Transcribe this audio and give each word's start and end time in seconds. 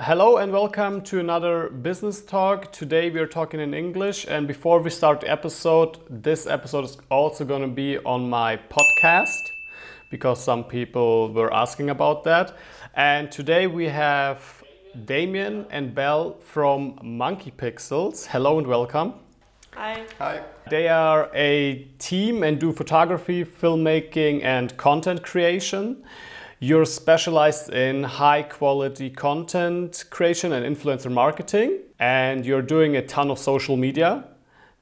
Hello 0.00 0.36
and 0.36 0.52
welcome 0.52 1.00
to 1.04 1.20
another 1.20 1.70
business 1.70 2.22
talk. 2.22 2.70
Today 2.70 3.08
we 3.08 3.18
are 3.18 3.26
talking 3.26 3.60
in 3.60 3.72
English, 3.72 4.26
and 4.28 4.46
before 4.46 4.78
we 4.82 4.90
start 4.90 5.22
the 5.22 5.30
episode, 5.30 5.96
this 6.10 6.46
episode 6.46 6.84
is 6.84 6.98
also 7.10 7.46
going 7.46 7.62
to 7.62 7.68
be 7.68 7.96
on 8.04 8.28
my 8.28 8.58
podcast 8.68 9.52
because 10.10 10.38
some 10.38 10.64
people 10.64 11.32
were 11.32 11.50
asking 11.50 11.88
about 11.88 12.24
that. 12.24 12.58
And 12.92 13.32
today 13.32 13.68
we 13.68 13.86
have 13.86 14.62
Damien 15.06 15.64
and 15.70 15.94
Belle 15.94 16.36
from 16.44 16.98
Monkey 17.02 17.50
Pixels. 17.56 18.26
Hello 18.26 18.58
and 18.58 18.66
welcome. 18.66 19.14
Hi. 19.72 20.04
Hi. 20.18 20.42
They 20.68 20.88
are 20.88 21.30
a 21.32 21.88
team 21.98 22.42
and 22.42 22.60
do 22.60 22.70
photography, 22.74 23.46
filmmaking, 23.46 24.44
and 24.44 24.76
content 24.76 25.22
creation. 25.22 26.04
You're 26.58 26.86
specialized 26.86 27.70
in 27.70 28.02
high 28.02 28.42
quality 28.42 29.10
content 29.10 30.04
creation 30.08 30.54
and 30.54 30.64
influencer 30.64 31.12
marketing, 31.12 31.80
and 31.98 32.46
you're 32.46 32.62
doing 32.62 32.96
a 32.96 33.02
ton 33.02 33.30
of 33.30 33.38
social 33.38 33.76
media 33.76 34.24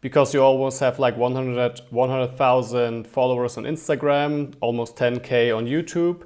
because 0.00 0.32
you 0.32 0.40
almost 0.40 0.78
have 0.78 1.00
like 1.00 1.16
100 1.16 1.80
100,000 1.90 3.06
followers 3.08 3.56
on 3.56 3.64
Instagram, 3.64 4.54
almost 4.60 4.94
10k 4.94 5.56
on 5.56 5.66
YouTube. 5.66 6.22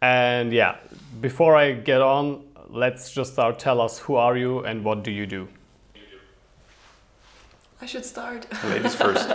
And 0.00 0.52
yeah, 0.52 0.78
before 1.20 1.54
I 1.54 1.74
get 1.74 2.00
on, 2.00 2.42
let's 2.68 3.12
just 3.12 3.34
start 3.34 3.60
tell 3.60 3.80
us 3.80 4.00
who 4.00 4.16
are 4.16 4.36
you 4.36 4.64
and 4.64 4.84
what 4.84 5.04
do 5.04 5.12
you 5.12 5.26
do? 5.26 5.46
I 7.80 7.86
should 7.86 8.04
start. 8.04 8.46
Ladies 8.64 8.96
first. 8.96 9.30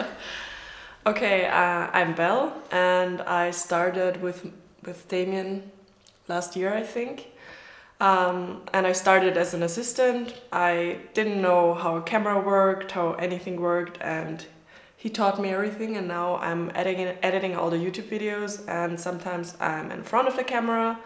okay, 1.06 1.46
uh, 1.46 1.90
I'm 1.94 2.16
Belle, 2.16 2.52
and 2.70 3.22
I 3.22 3.52
started 3.52 4.22
with 4.22 4.52
with 4.88 5.08
Damien 5.08 5.72
last 6.28 6.56
year, 6.56 6.74
I 6.74 6.84
think. 6.84 7.28
Um, 8.00 8.62
and 8.74 8.86
I 8.86 8.92
started 8.92 9.38
as 9.38 9.54
an 9.54 9.64
assistant. 9.64 10.36
I 10.52 11.00
didn't 11.14 11.42
know 11.42 11.74
how 11.74 11.98
a 11.98 12.02
camera 12.02 12.40
worked, 12.40 12.92
how 12.92 13.14
anything 13.14 13.60
worked, 13.60 13.98
and 14.02 14.46
he 14.96 15.10
taught 15.10 15.42
me 15.42 15.50
everything. 15.50 15.98
And 15.98 16.08
now 16.08 16.38
I'm 16.38 16.72
editing 16.76 17.08
editing 17.24 17.56
all 17.56 17.70
the 17.70 17.78
YouTube 17.78 18.10
videos, 18.10 18.68
and 18.68 19.00
sometimes 19.00 19.56
I'm 19.60 19.92
in 19.92 20.04
front 20.04 20.28
of 20.28 20.36
the 20.36 20.44
camera, 20.44 21.00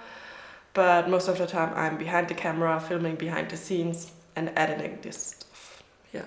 but 0.74 1.10
most 1.10 1.28
of 1.30 1.38
the 1.38 1.48
time 1.48 1.74
I'm 1.76 1.98
behind 1.98 2.28
the 2.28 2.34
camera, 2.34 2.80
filming 2.80 3.16
behind 3.16 3.50
the 3.50 3.58
scenes 3.58 4.12
and 4.36 4.52
editing 4.56 5.00
this 5.02 5.18
stuff. 5.18 5.84
Yeah. 6.14 6.26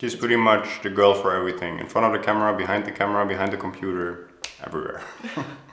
She's 0.00 0.14
pretty 0.14 0.36
much 0.36 0.82
the 0.82 0.90
girl 0.90 1.12
for 1.14 1.34
everything. 1.34 1.80
In 1.80 1.88
front 1.88 2.06
of 2.06 2.18
the 2.18 2.24
camera, 2.24 2.56
behind 2.56 2.86
the 2.86 2.92
camera, 2.92 3.26
behind 3.26 3.52
the 3.52 3.56
computer, 3.58 4.30
everywhere. 4.64 5.02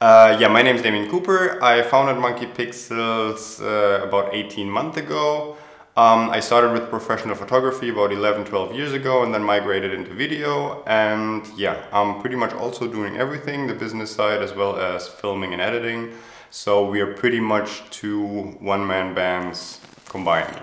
uh, 0.00 0.36
yeah, 0.38 0.48
my 0.48 0.62
name 0.62 0.76
is 0.76 0.82
Damien 0.82 1.10
Cooper. 1.10 1.62
I 1.62 1.82
founded 1.82 2.18
Monkey 2.18 2.46
Pixels 2.46 3.60
uh, 3.60 4.04
about 4.06 4.34
18 4.34 4.70
months 4.70 4.96
ago. 4.96 5.56
Um, 5.96 6.30
I 6.30 6.38
started 6.38 6.72
with 6.72 6.88
professional 6.88 7.34
photography 7.34 7.88
about 7.88 8.12
11, 8.12 8.44
12 8.44 8.74
years 8.76 8.92
ago 8.92 9.24
and 9.24 9.34
then 9.34 9.42
migrated 9.42 9.92
into 9.92 10.14
video. 10.14 10.84
And 10.86 11.44
yeah, 11.56 11.84
I'm 11.92 12.20
pretty 12.20 12.36
much 12.36 12.52
also 12.52 12.86
doing 12.86 13.16
everything, 13.16 13.66
the 13.66 13.74
business 13.74 14.14
side 14.14 14.40
as 14.40 14.54
well 14.54 14.76
as 14.76 15.08
filming 15.08 15.52
and 15.52 15.60
editing. 15.60 16.12
So 16.50 16.88
we 16.88 17.00
are 17.00 17.12
pretty 17.14 17.40
much 17.40 17.82
two 17.90 18.24
one 18.60 18.86
man 18.86 19.12
bands 19.12 19.80
combined. 20.08 20.62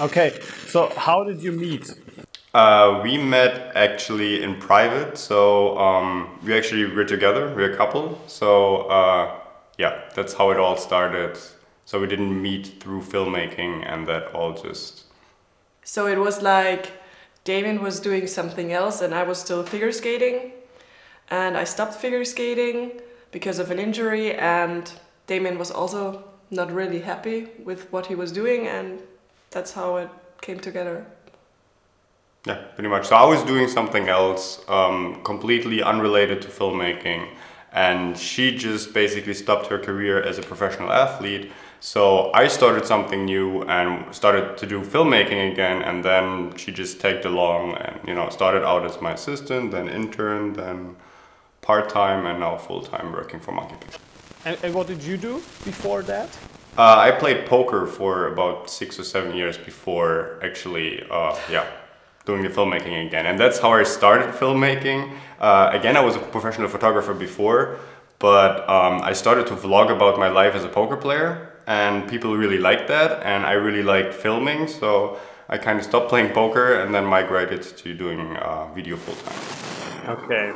Okay, 0.00 0.40
so 0.68 0.88
how 0.96 1.22
did 1.22 1.42
you 1.42 1.52
meet? 1.52 1.92
Uh, 2.56 3.02
we 3.02 3.18
met 3.18 3.70
actually 3.76 4.42
in 4.42 4.56
private, 4.58 5.18
so 5.18 5.76
um, 5.76 6.38
we 6.42 6.56
actually 6.56 6.86
were 6.86 7.04
together. 7.04 7.52
We're 7.54 7.70
a 7.70 7.76
couple, 7.76 8.18
so 8.28 8.88
uh, 8.88 9.40
yeah, 9.76 10.00
that's 10.14 10.32
how 10.32 10.52
it 10.52 10.56
all 10.58 10.78
started. 10.78 11.38
So 11.84 12.00
we 12.00 12.06
didn't 12.06 12.40
meet 12.40 12.80
through 12.80 13.02
filmmaking, 13.02 13.84
and 13.86 14.08
that 14.08 14.34
all 14.34 14.54
just. 14.54 15.04
So 15.84 16.06
it 16.06 16.16
was 16.16 16.40
like 16.40 16.92
Damien 17.44 17.82
was 17.82 18.00
doing 18.00 18.26
something 18.26 18.72
else, 18.72 19.02
and 19.02 19.14
I 19.14 19.22
was 19.24 19.38
still 19.38 19.62
figure 19.62 19.92
skating, 19.92 20.52
and 21.28 21.58
I 21.58 21.64
stopped 21.64 21.96
figure 21.96 22.24
skating 22.24 23.02
because 23.32 23.58
of 23.58 23.70
an 23.70 23.78
injury, 23.78 24.32
and 24.32 24.90
Damien 25.26 25.58
was 25.58 25.70
also 25.70 26.24
not 26.50 26.72
really 26.72 27.00
happy 27.00 27.48
with 27.62 27.92
what 27.92 28.06
he 28.06 28.14
was 28.14 28.32
doing, 28.32 28.66
and 28.66 29.00
that's 29.50 29.72
how 29.72 29.96
it 29.96 30.08
came 30.40 30.58
together. 30.58 31.04
Yeah, 32.46 32.58
pretty 32.76 32.88
much. 32.88 33.08
So 33.08 33.16
I 33.16 33.24
was 33.24 33.42
doing 33.42 33.66
something 33.68 34.08
else, 34.08 34.64
um, 34.68 35.20
completely 35.24 35.82
unrelated 35.82 36.40
to 36.42 36.48
filmmaking, 36.48 37.28
and 37.72 38.16
she 38.16 38.56
just 38.56 38.94
basically 38.94 39.34
stopped 39.34 39.66
her 39.66 39.80
career 39.80 40.22
as 40.22 40.38
a 40.38 40.42
professional 40.42 40.92
athlete. 40.92 41.50
So 41.80 42.30
I 42.32 42.46
started 42.46 42.86
something 42.86 43.24
new 43.24 43.62
and 43.62 44.14
started 44.14 44.56
to 44.58 44.66
do 44.66 44.80
filmmaking 44.80 45.52
again, 45.52 45.82
and 45.82 46.04
then 46.04 46.56
she 46.56 46.70
just 46.70 47.00
tagged 47.00 47.24
along 47.24 47.74
and 47.78 47.98
you 48.06 48.14
know 48.14 48.30
started 48.30 48.64
out 48.64 48.86
as 48.86 49.00
my 49.00 49.12
assistant, 49.12 49.72
then 49.72 49.88
intern, 49.88 50.52
then 50.52 50.94
part 51.62 51.88
time, 51.88 52.26
and 52.26 52.38
now 52.38 52.56
full 52.56 52.82
time 52.82 53.12
working 53.12 53.40
for 53.40 53.50
Monkey 53.50 53.74
Pixel. 53.74 53.98
And, 54.44 54.56
and 54.62 54.72
what 54.72 54.86
did 54.86 55.02
you 55.02 55.16
do 55.16 55.34
before 55.64 56.02
that? 56.02 56.28
Uh, 56.78 56.96
I 56.98 57.10
played 57.10 57.46
poker 57.46 57.86
for 57.86 58.28
about 58.28 58.70
six 58.70 59.00
or 59.00 59.04
seven 59.04 59.34
years 59.34 59.58
before 59.58 60.38
actually, 60.42 61.04
uh, 61.10 61.36
yeah, 61.50 61.66
doing 62.26 62.42
the 62.42 62.48
filmmaking 62.48 63.06
again. 63.06 63.24
And 63.24 63.38
that's 63.38 63.58
how 63.58 63.72
I 63.72 63.84
started 63.84 64.34
filmmaking. 64.34 65.16
Uh, 65.40 65.70
again, 65.72 65.96
I 65.96 66.00
was 66.00 66.16
a 66.16 66.18
professional 66.18 66.68
photographer 66.68 67.14
before, 67.14 67.78
but 68.18 68.68
um, 68.68 69.00
I 69.02 69.12
started 69.12 69.46
to 69.46 69.54
vlog 69.54 69.90
about 69.90 70.18
my 70.18 70.28
life 70.28 70.54
as 70.54 70.64
a 70.64 70.68
poker 70.68 70.96
player, 70.96 71.52
and 71.66 72.08
people 72.08 72.36
really 72.36 72.58
liked 72.58 72.88
that, 72.88 73.22
and 73.22 73.46
I 73.46 73.52
really 73.52 73.82
liked 73.82 74.12
filming, 74.12 74.66
so 74.66 75.18
I 75.48 75.58
kind 75.58 75.78
of 75.78 75.84
stopped 75.84 76.08
playing 76.08 76.32
poker 76.32 76.80
and 76.80 76.92
then 76.94 77.04
migrated 77.04 77.62
to 77.62 77.94
doing 77.94 78.36
uh, 78.36 78.66
video 78.74 78.96
full 78.96 79.14
time. 79.14 79.56
Okay. 80.18 80.52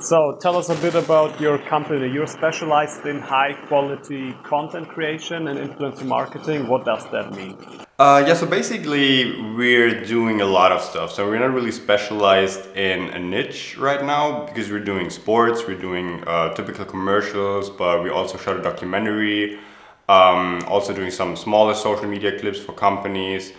So 0.00 0.38
tell 0.40 0.56
us 0.56 0.68
a 0.68 0.74
bit 0.76 0.94
about 0.94 1.40
your 1.40 1.58
company. 1.58 2.12
You're 2.12 2.26
specialized 2.26 3.06
in 3.06 3.20
high 3.20 3.54
quality 3.68 4.34
content 4.42 4.88
creation 4.88 5.46
and 5.48 5.58
influencer 5.58 6.04
marketing. 6.04 6.68
What 6.68 6.84
does 6.84 7.04
that 7.12 7.32
mean? 7.32 7.56
Uh, 8.02 8.18
yeah, 8.26 8.34
so 8.34 8.44
basically, 8.44 9.40
we're 9.54 10.04
doing 10.04 10.40
a 10.40 10.44
lot 10.44 10.72
of 10.72 10.80
stuff. 10.82 11.12
So, 11.12 11.28
we're 11.28 11.38
not 11.38 11.54
really 11.54 11.70
specialized 11.70 12.76
in 12.76 13.10
a 13.10 13.18
niche 13.20 13.78
right 13.78 14.04
now 14.04 14.44
because 14.44 14.72
we're 14.72 14.88
doing 14.92 15.08
sports, 15.08 15.68
we're 15.68 15.78
doing 15.78 16.24
uh, 16.26 16.52
typical 16.54 16.84
commercials, 16.84 17.70
but 17.70 18.02
we 18.02 18.10
also 18.10 18.36
shot 18.38 18.56
a 18.56 18.60
documentary, 18.60 19.60
um, 20.08 20.64
also 20.66 20.92
doing 20.92 21.12
some 21.12 21.36
smaller 21.36 21.74
social 21.74 22.08
media 22.08 22.36
clips 22.40 22.58
for 22.58 22.72
companies. 22.72 23.52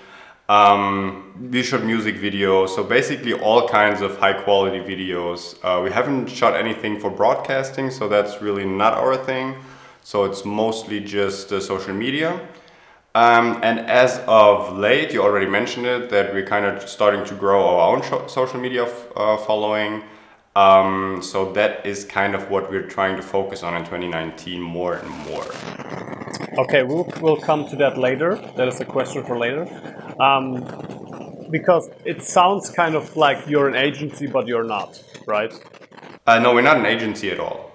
Um, 0.49 1.49
we 1.49 1.63
shot 1.63 1.85
music 1.85 2.15
videos, 2.17 2.75
so 2.75 2.83
basically 2.83 3.31
all 3.31 3.69
kinds 3.69 4.01
of 4.01 4.17
high 4.17 4.33
quality 4.33 4.79
videos. 4.79 5.55
Uh, 5.63 5.81
we 5.81 5.89
haven't 5.89 6.27
shot 6.27 6.53
anything 6.53 6.99
for 6.99 7.09
broadcasting, 7.09 7.89
so 7.89 8.09
that's 8.09 8.41
really 8.41 8.65
not 8.65 8.93
our 8.95 9.15
thing. 9.15 9.55
So 10.01 10.25
it's 10.25 10.43
mostly 10.43 10.99
just 10.99 11.53
uh, 11.53 11.61
social 11.61 11.93
media. 11.93 12.41
Um, 13.16 13.59
and 13.62 13.79
as 13.79 14.19
of 14.28 14.75
late, 14.75 15.13
you 15.13 15.22
already 15.22 15.46
mentioned 15.46 15.85
it, 15.85 16.09
that 16.09 16.34
we're 16.34 16.46
kind 16.46 16.66
of 16.66 16.90
starting 16.90 17.24
to 17.25 17.35
grow 17.35 17.63
our 17.63 17.96
own 17.96 18.28
social 18.28 18.59
media 18.59 18.85
uh, 19.16 19.38
following. 19.38 20.03
Um, 20.56 21.22
so 21.22 21.51
that 21.53 21.85
is 21.85 22.06
kind 22.06 22.34
of 22.34 22.50
what 22.50 22.72
we're 22.72 22.88
trying 22.88 23.16
to 23.18 23.22
focus 23.22 23.62
on 23.62 23.75
in 23.75 23.84
2019 23.84 24.62
more 24.62 24.96
and 24.96 25.09
more. 25.25 25.46
Okay, 26.57 26.84
we'll, 26.84 27.12
we'll 27.22 27.38
come 27.38 27.68
to 27.69 27.75
that 27.78 27.97
later. 27.97 28.35
That 28.56 28.68
is 28.68 28.79
a 28.79 28.85
question 28.85 29.24
for 29.24 29.38
later. 29.38 29.68
Um, 30.19 31.47
because 31.51 31.91
it 32.06 32.24
sounds 32.24 32.72
kind 32.72 32.95
of 32.95 33.16
like 33.16 33.47
you're 33.47 33.68
an 33.68 33.75
agency, 33.75 34.25
but 34.25 34.47
you're 34.47 34.63
not, 34.63 35.03
right? 35.28 35.53
Uh, 36.25 36.40
no, 36.40 36.56
we're 36.56 36.62
not 36.62 36.78
an 36.78 36.88
agency 36.88 37.30
at 37.30 37.40
all. 37.40 37.72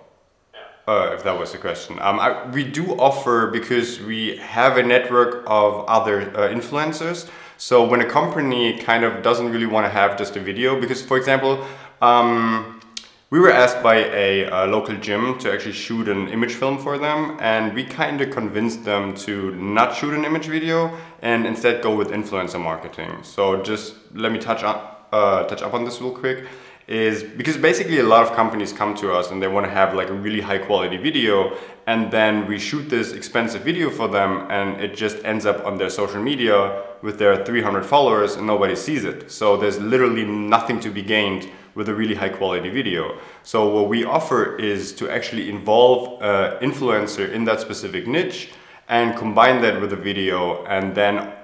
Uh, 0.88 1.12
if 1.12 1.22
that 1.22 1.38
was 1.38 1.52
the 1.52 1.58
question. 1.58 1.98
Um, 2.00 2.18
I, 2.18 2.48
we 2.48 2.64
do 2.64 2.98
offer 2.98 3.48
because 3.48 4.00
we 4.00 4.38
have 4.38 4.78
a 4.78 4.82
network 4.82 5.44
of 5.46 5.84
other 5.86 6.22
uh, 6.34 6.48
influencers. 6.48 7.28
So 7.58 7.86
when 7.86 8.00
a 8.00 8.06
company 8.06 8.78
kind 8.78 9.04
of 9.04 9.22
doesn't 9.22 9.50
really 9.52 9.66
want 9.66 9.84
to 9.84 9.90
have 9.90 10.16
just 10.16 10.34
a 10.36 10.40
video, 10.40 10.80
because 10.80 11.02
for 11.02 11.18
example, 11.18 11.62
um, 12.00 12.80
we 13.28 13.38
were 13.38 13.50
asked 13.50 13.82
by 13.82 13.96
a, 13.96 14.44
a, 14.44 14.66
local 14.66 14.96
gym 14.96 15.36
to 15.40 15.52
actually 15.52 15.74
shoot 15.74 16.08
an 16.08 16.28
image 16.28 16.54
film 16.54 16.78
for 16.78 16.96
them, 16.96 17.36
and 17.38 17.74
we 17.74 17.84
kind 17.84 18.22
of 18.22 18.30
convinced 18.30 18.86
them 18.86 19.14
to 19.26 19.54
not 19.56 19.94
shoot 19.94 20.14
an 20.14 20.24
image 20.24 20.46
video 20.46 20.96
and 21.20 21.46
instead 21.46 21.82
go 21.82 21.94
with 21.94 22.08
influencer 22.08 22.58
marketing. 22.58 23.10
So 23.24 23.62
just 23.62 23.94
let 24.14 24.32
me 24.32 24.38
touch 24.38 24.62
on 24.62 24.80
uh, 25.12 25.44
touch 25.44 25.60
up 25.60 25.74
on 25.74 25.84
this 25.84 26.00
real 26.00 26.12
quick. 26.12 26.46
Is 26.88 27.22
because 27.22 27.58
basically 27.58 27.98
a 27.98 28.02
lot 28.02 28.26
of 28.26 28.34
companies 28.34 28.72
come 28.72 28.94
to 28.94 29.12
us 29.12 29.30
and 29.30 29.42
they 29.42 29.46
want 29.46 29.66
to 29.66 29.70
have 29.70 29.92
like 29.92 30.08
a 30.08 30.14
really 30.14 30.40
high 30.40 30.56
quality 30.56 30.96
video, 30.96 31.54
and 31.86 32.10
then 32.10 32.46
we 32.46 32.58
shoot 32.58 32.88
this 32.88 33.12
expensive 33.12 33.60
video 33.60 33.90
for 33.90 34.08
them, 34.08 34.50
and 34.50 34.80
it 34.80 34.96
just 34.96 35.22
ends 35.22 35.44
up 35.44 35.66
on 35.66 35.76
their 35.76 35.90
social 35.90 36.22
media 36.22 36.82
with 37.02 37.18
their 37.18 37.44
300 37.44 37.84
followers, 37.84 38.36
and 38.36 38.46
nobody 38.46 38.74
sees 38.74 39.04
it. 39.04 39.30
So 39.30 39.58
there's 39.58 39.78
literally 39.78 40.24
nothing 40.24 40.80
to 40.80 40.90
be 40.90 41.02
gained 41.02 41.50
with 41.74 41.90
a 41.90 41.94
really 41.94 42.14
high 42.14 42.30
quality 42.30 42.70
video. 42.70 43.18
So 43.42 43.68
what 43.68 43.90
we 43.90 44.04
offer 44.04 44.56
is 44.56 44.94
to 44.94 45.10
actually 45.10 45.50
involve 45.50 46.22
an 46.22 46.58
influencer 46.66 47.30
in 47.30 47.44
that 47.44 47.60
specific 47.60 48.06
niche 48.06 48.48
and 48.88 49.14
combine 49.14 49.60
that 49.60 49.78
with 49.78 49.92
a 49.92 49.96
video. 49.96 50.64
And 50.64 50.94
then 50.94 51.34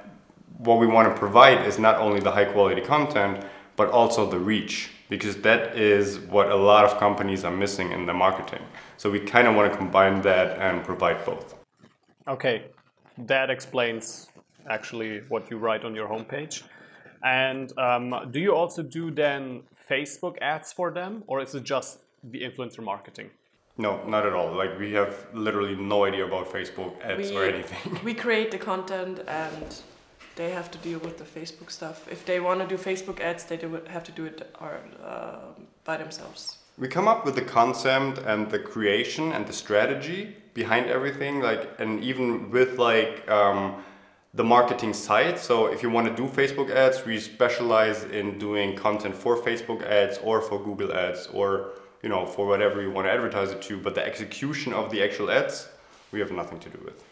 what 0.57 0.79
we 0.79 0.87
want 0.87 1.07
to 1.13 1.15
provide 1.19 1.67
is 1.67 1.79
not 1.79 1.97
only 1.97 2.21
the 2.21 2.31
high 2.33 2.47
quality 2.47 2.81
content, 2.81 3.45
but 3.77 3.91
also 3.91 4.29
the 4.29 4.39
reach, 4.39 4.91
because 5.17 5.37
that 5.49 5.77
is 5.77 6.19
what 6.19 6.51
a 6.51 6.61
lot 6.71 6.85
of 6.85 6.99
companies 6.99 7.45
are 7.45 7.57
missing 7.65 7.93
in 7.93 8.07
the 8.07 8.13
marketing. 8.13 8.63
So 8.97 9.11
we 9.11 9.21
kind 9.21 9.47
of 9.49 9.55
want 9.55 9.71
to 9.73 9.79
combine 9.79 10.23
that 10.23 10.59
and 10.59 10.85
provide 10.85 11.25
both. 11.25 11.55
Okay, 12.27 12.57
that 13.33 13.49
explains 13.51 14.29
actually 14.69 15.21
what 15.29 15.51
you 15.51 15.57
write 15.59 15.85
on 15.85 15.95
your 15.95 16.09
homepage. 16.09 16.63
And 17.23 17.67
um, 17.79 18.05
do 18.31 18.41
you 18.41 18.55
also 18.55 18.83
do 18.83 19.11
then 19.11 19.63
Facebook 19.91 20.35
ads 20.41 20.73
for 20.73 20.91
them, 20.91 21.23
or 21.27 21.41
is 21.41 21.55
it 21.55 21.65
just 21.65 21.99
the 22.33 22.41
influencer 22.43 22.83
marketing? 22.83 23.31
No, 23.77 23.93
not 24.07 24.27
at 24.27 24.33
all. 24.33 24.53
Like 24.53 24.79
we 24.79 24.93
have 24.93 25.15
literally 25.33 25.77
no 25.77 26.05
idea 26.05 26.25
about 26.27 26.49
Facebook 26.57 26.93
ads 27.03 27.31
We- 27.31 27.37
or 27.37 27.45
anything. 27.45 28.01
We 28.09 28.15
create 28.15 28.51
the 28.51 28.59
content 28.59 29.21
and 29.27 29.67
they 30.37 30.51
have 30.51 30.71
to 30.71 30.79
deal 30.79 30.99
with 30.99 31.19
the 31.19 31.25
Facebook 31.25 31.71
stuff. 31.71 32.09
If 32.11 32.25
they 32.25 32.41
want 32.41 32.61
to 32.61 32.67
do 32.67 32.77
Facebook 32.77 33.21
ads, 33.21 33.45
they 33.45 33.57
do 33.57 33.81
have 33.89 34.05
to 34.05 34.13
do 34.13 34.25
it 34.25 34.51
or, 34.61 34.81
uh, 35.03 35.39
by 35.85 35.97
themselves. 35.97 36.59
We 36.77 36.89
come 36.89 37.07
up 37.07 37.25
with 37.25 37.37
the 37.37 37.43
concept 37.43 38.19
and 38.19 38.51
the 38.51 38.59
creation 38.59 39.33
and 39.33 39.47
the 39.47 39.53
strategy 39.53 40.37
behind 40.55 40.87
everything, 40.87 41.41
like 41.41 41.69
and 41.79 42.03
even 42.03 42.51
with 42.51 42.79
like 42.79 43.29
um, 43.31 43.85
the 44.35 44.43
marketing 44.43 44.93
side. 44.93 45.39
So 45.39 45.67
if 45.67 45.85
you 45.85 45.91
want 45.91 46.09
to 46.09 46.15
do 46.15 46.29
Facebook 46.29 46.71
ads, 46.71 47.05
we 47.05 47.21
specialize 47.21 48.03
in 48.03 48.39
doing 48.39 48.75
content 48.75 49.15
for 49.15 49.37
Facebook 49.37 49.85
ads 49.85 50.19
or 50.19 50.41
for 50.41 50.59
Google 50.59 50.93
ads 50.93 51.29
or 51.29 51.71
you 52.03 52.09
know 52.09 52.27
for 52.27 52.45
whatever 52.47 52.83
you 52.83 52.91
want 52.91 53.07
to 53.07 53.13
advertise 53.13 53.53
it 53.53 53.63
to. 53.63 53.79
But 53.79 53.95
the 53.95 54.05
execution 54.05 54.73
of 54.73 54.91
the 54.91 55.01
actual 55.01 55.31
ads, 55.31 55.69
we 56.11 56.19
have 56.19 56.33
nothing 56.33 56.59
to 56.59 56.71
do 56.71 56.81
with. 56.85 57.05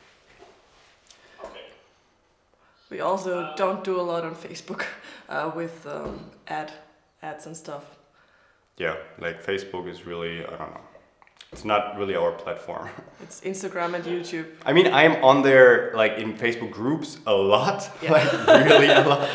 We 2.92 3.00
also 3.00 3.54
don't 3.56 3.82
do 3.82 3.98
a 3.98 4.02
lot 4.02 4.22
on 4.22 4.34
Facebook 4.34 4.84
uh, 5.30 5.50
with 5.56 5.86
um, 5.86 6.20
ad 6.46 6.70
ads 7.22 7.46
and 7.46 7.56
stuff. 7.56 7.84
Yeah, 8.76 8.96
like 9.18 9.42
Facebook 9.42 9.88
is 9.88 10.06
really 10.06 10.44
I 10.44 10.50
don't 10.50 10.74
know. 10.74 10.80
It's 11.52 11.64
not 11.64 11.96
really 11.98 12.16
our 12.16 12.32
platform. 12.32 12.88
It's 13.22 13.40
Instagram 13.40 13.94
and 13.94 14.04
YouTube. 14.04 14.46
I 14.66 14.72
mean, 14.74 14.86
I'm 14.92 15.24
on 15.24 15.42
there 15.42 15.92
like 15.94 16.18
in 16.18 16.34
Facebook 16.34 16.70
groups 16.70 17.18
a 17.26 17.32
lot, 17.32 17.90
Yeah. 18.02 18.12
like 18.12 18.66
really 18.66 18.88
a 18.88 19.08
lot. 19.08 19.28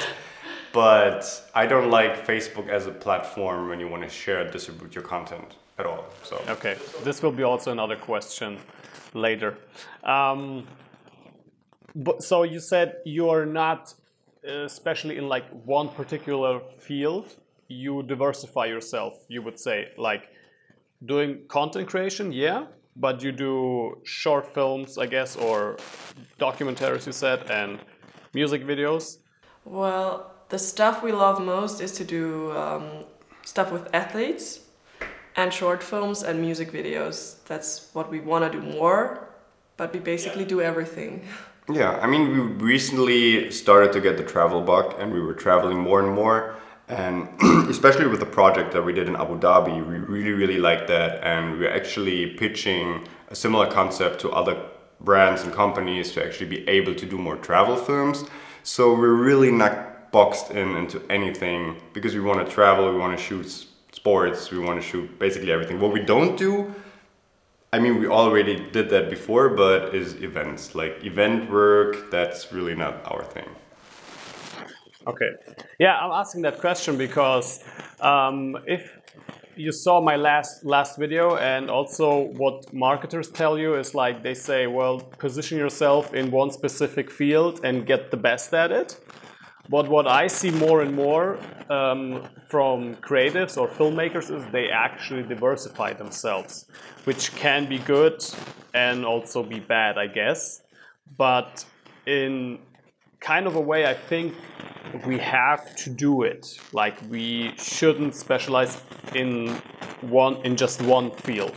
But 0.71 1.23
I 1.55 1.65
don't 1.65 1.89
like 1.89 2.27
Facebook 2.27 2.69
as 2.69 2.85
a 2.87 2.91
platform 2.91 3.69
when 3.69 3.79
you 3.79 3.87
want 3.89 4.03
to 4.03 4.09
share 4.09 4.51
distribute 4.51 4.93
your 4.93 5.03
content 5.03 5.55
at 5.79 5.85
all. 5.85 6.03
So 6.23 6.35
Okay, 6.49 6.75
this 7.03 7.23
will 7.23 7.31
be 7.31 7.43
also 7.43 7.71
another 7.71 7.95
question 7.95 8.57
later. 9.13 9.55
Um, 10.03 10.67
but 11.95 12.23
so 12.23 12.43
you 12.43 12.59
said 12.59 12.97
you 13.05 13.29
are 13.29 13.45
not, 13.45 13.93
uh, 14.47 14.63
especially 14.65 15.17
in 15.17 15.27
like 15.27 15.45
one 15.65 15.89
particular 15.89 16.59
field, 16.79 17.35
you 17.67 18.03
diversify 18.03 18.65
yourself. 18.65 19.13
You 19.27 19.41
would 19.41 19.59
say 19.59 19.89
like 19.97 20.29
doing 21.05 21.41
content 21.47 21.87
creation, 21.87 22.31
yeah, 22.31 22.65
but 22.95 23.21
you 23.21 23.31
do 23.31 24.01
short 24.03 24.53
films, 24.53 24.97
I 24.97 25.05
guess, 25.05 25.35
or 25.35 25.77
documentaries. 26.39 27.05
You 27.05 27.11
said 27.11 27.49
and 27.49 27.79
music 28.33 28.63
videos. 28.65 29.17
Well, 29.65 30.31
the 30.49 30.59
stuff 30.59 31.03
we 31.03 31.11
love 31.11 31.41
most 31.41 31.81
is 31.81 31.91
to 31.93 32.03
do 32.03 32.51
um, 32.51 33.05
stuff 33.43 33.71
with 33.71 33.93
athletes 33.93 34.61
and 35.35 35.53
short 35.53 35.83
films 35.83 36.23
and 36.23 36.41
music 36.41 36.71
videos. 36.71 37.43
That's 37.45 37.89
what 37.93 38.09
we 38.09 38.19
want 38.19 38.51
to 38.51 38.59
do 38.59 38.65
more, 38.65 39.29
but 39.77 39.93
we 39.93 39.99
basically 39.99 40.45
do 40.45 40.61
everything. 40.61 41.25
yeah, 41.69 41.99
I 42.01 42.07
mean, 42.07 42.31
we 42.31 42.39
recently 42.65 43.51
started 43.51 43.91
to 43.93 44.01
get 44.01 44.17
the 44.17 44.23
travel 44.23 44.61
bug, 44.61 44.95
and 44.99 45.11
we 45.11 45.19
were 45.19 45.33
traveling 45.33 45.79
more 45.79 45.99
and 46.01 46.13
more. 46.13 46.55
And 46.87 47.27
especially 47.69 48.07
with 48.07 48.21
the 48.21 48.25
project 48.25 48.71
that 48.71 48.83
we 48.83 48.93
did 48.93 49.09
in 49.09 49.15
Abu 49.17 49.37
Dhabi, 49.37 49.85
we 49.85 49.97
really, 49.97 50.31
really 50.31 50.57
liked 50.57 50.87
that. 50.87 51.21
And 51.23 51.59
we're 51.59 51.73
actually 51.73 52.37
pitching 52.37 53.05
a 53.29 53.35
similar 53.35 53.69
concept 53.69 54.21
to 54.21 54.31
other 54.31 54.57
brands 55.01 55.43
and 55.43 55.53
companies 55.53 56.13
to 56.13 56.25
actually 56.25 56.47
be 56.47 56.67
able 56.69 56.95
to 56.95 57.05
do 57.05 57.17
more 57.17 57.35
travel 57.35 57.75
films. 57.75 58.23
So 58.63 58.93
we're 58.93 59.13
really 59.13 59.51
not 59.51 60.11
boxed 60.11 60.51
in 60.51 60.75
into 60.77 61.01
anything 61.09 61.81
because 61.93 62.15
we 62.15 62.21
want 62.21 62.45
to 62.45 62.51
travel, 62.51 62.89
we 62.91 62.97
want 62.97 63.17
to 63.17 63.21
shoot 63.21 63.65
sports, 63.91 64.51
we 64.51 64.59
want 64.59 64.81
to 64.81 64.87
shoot 64.87 65.19
basically 65.19 65.51
everything. 65.51 65.79
What 65.81 65.91
we 65.91 65.99
don't 65.99 66.37
do, 66.37 66.73
I 67.77 67.79
mean, 67.79 67.99
we 67.99 68.07
already 68.07 68.55
did 68.71 68.89
that 68.89 69.07
before, 69.07 69.49
but 69.49 69.93
is 69.93 70.15
events 70.23 70.73
like 70.73 71.05
event 71.05 71.51
work. 71.51 72.09
That's 72.09 72.51
really 72.51 72.73
not 72.73 73.05
our 73.05 73.23
thing. 73.23 73.49
Okay. 75.05 75.29
Yeah, 75.77 75.95
I'm 75.99 76.11
asking 76.11 76.41
that 76.41 76.57
question 76.57 76.97
because 76.97 77.63
um, 77.99 78.57
if 78.65 78.99
you 79.55 79.71
saw 79.71 80.01
my 80.01 80.15
last 80.15 80.65
last 80.65 80.97
video 80.97 81.37
and 81.37 81.69
also 81.69 82.31
what 82.41 82.73
marketers 82.73 83.29
tell 83.29 83.59
you 83.59 83.75
is 83.75 83.93
like 83.93 84.23
they 84.23 84.33
say, 84.33 84.65
well, 84.65 84.99
position 85.19 85.59
yourself 85.59 86.15
in 86.15 86.31
one 86.31 86.49
specific 86.49 87.11
field 87.11 87.61
and 87.63 87.85
get 87.85 88.09
the 88.09 88.17
best 88.17 88.55
at 88.55 88.71
it. 88.71 88.99
But 89.69 89.89
what 89.89 90.07
I 90.07 90.27
see 90.27 90.51
more 90.51 90.81
and 90.81 90.95
more 90.95 91.37
um, 91.69 92.27
from 92.49 92.95
creatives 92.97 93.57
or 93.57 93.67
filmmakers 93.67 94.33
is 94.33 94.45
they 94.51 94.69
actually 94.69 95.23
diversify 95.23 95.93
themselves, 95.93 96.67
which 97.03 97.35
can 97.35 97.67
be 97.67 97.79
good 97.79 98.23
and 98.73 99.05
also 99.05 99.43
be 99.43 99.59
bad, 99.59 99.97
I 99.97 100.07
guess. 100.07 100.61
But 101.17 101.65
in 102.05 102.59
kind 103.19 103.47
of 103.47 103.55
a 103.55 103.61
way, 103.61 103.85
I 103.85 103.93
think 103.93 104.35
we 105.05 105.17
have 105.17 105.75
to 105.77 105.89
do 105.89 106.23
it. 106.23 106.59
Like 106.71 106.95
we 107.09 107.53
shouldn't 107.57 108.15
specialize 108.15 108.81
in 109.13 109.49
one 110.01 110.37
in 110.45 110.55
just 110.55 110.81
one 110.81 111.11
field. 111.11 111.55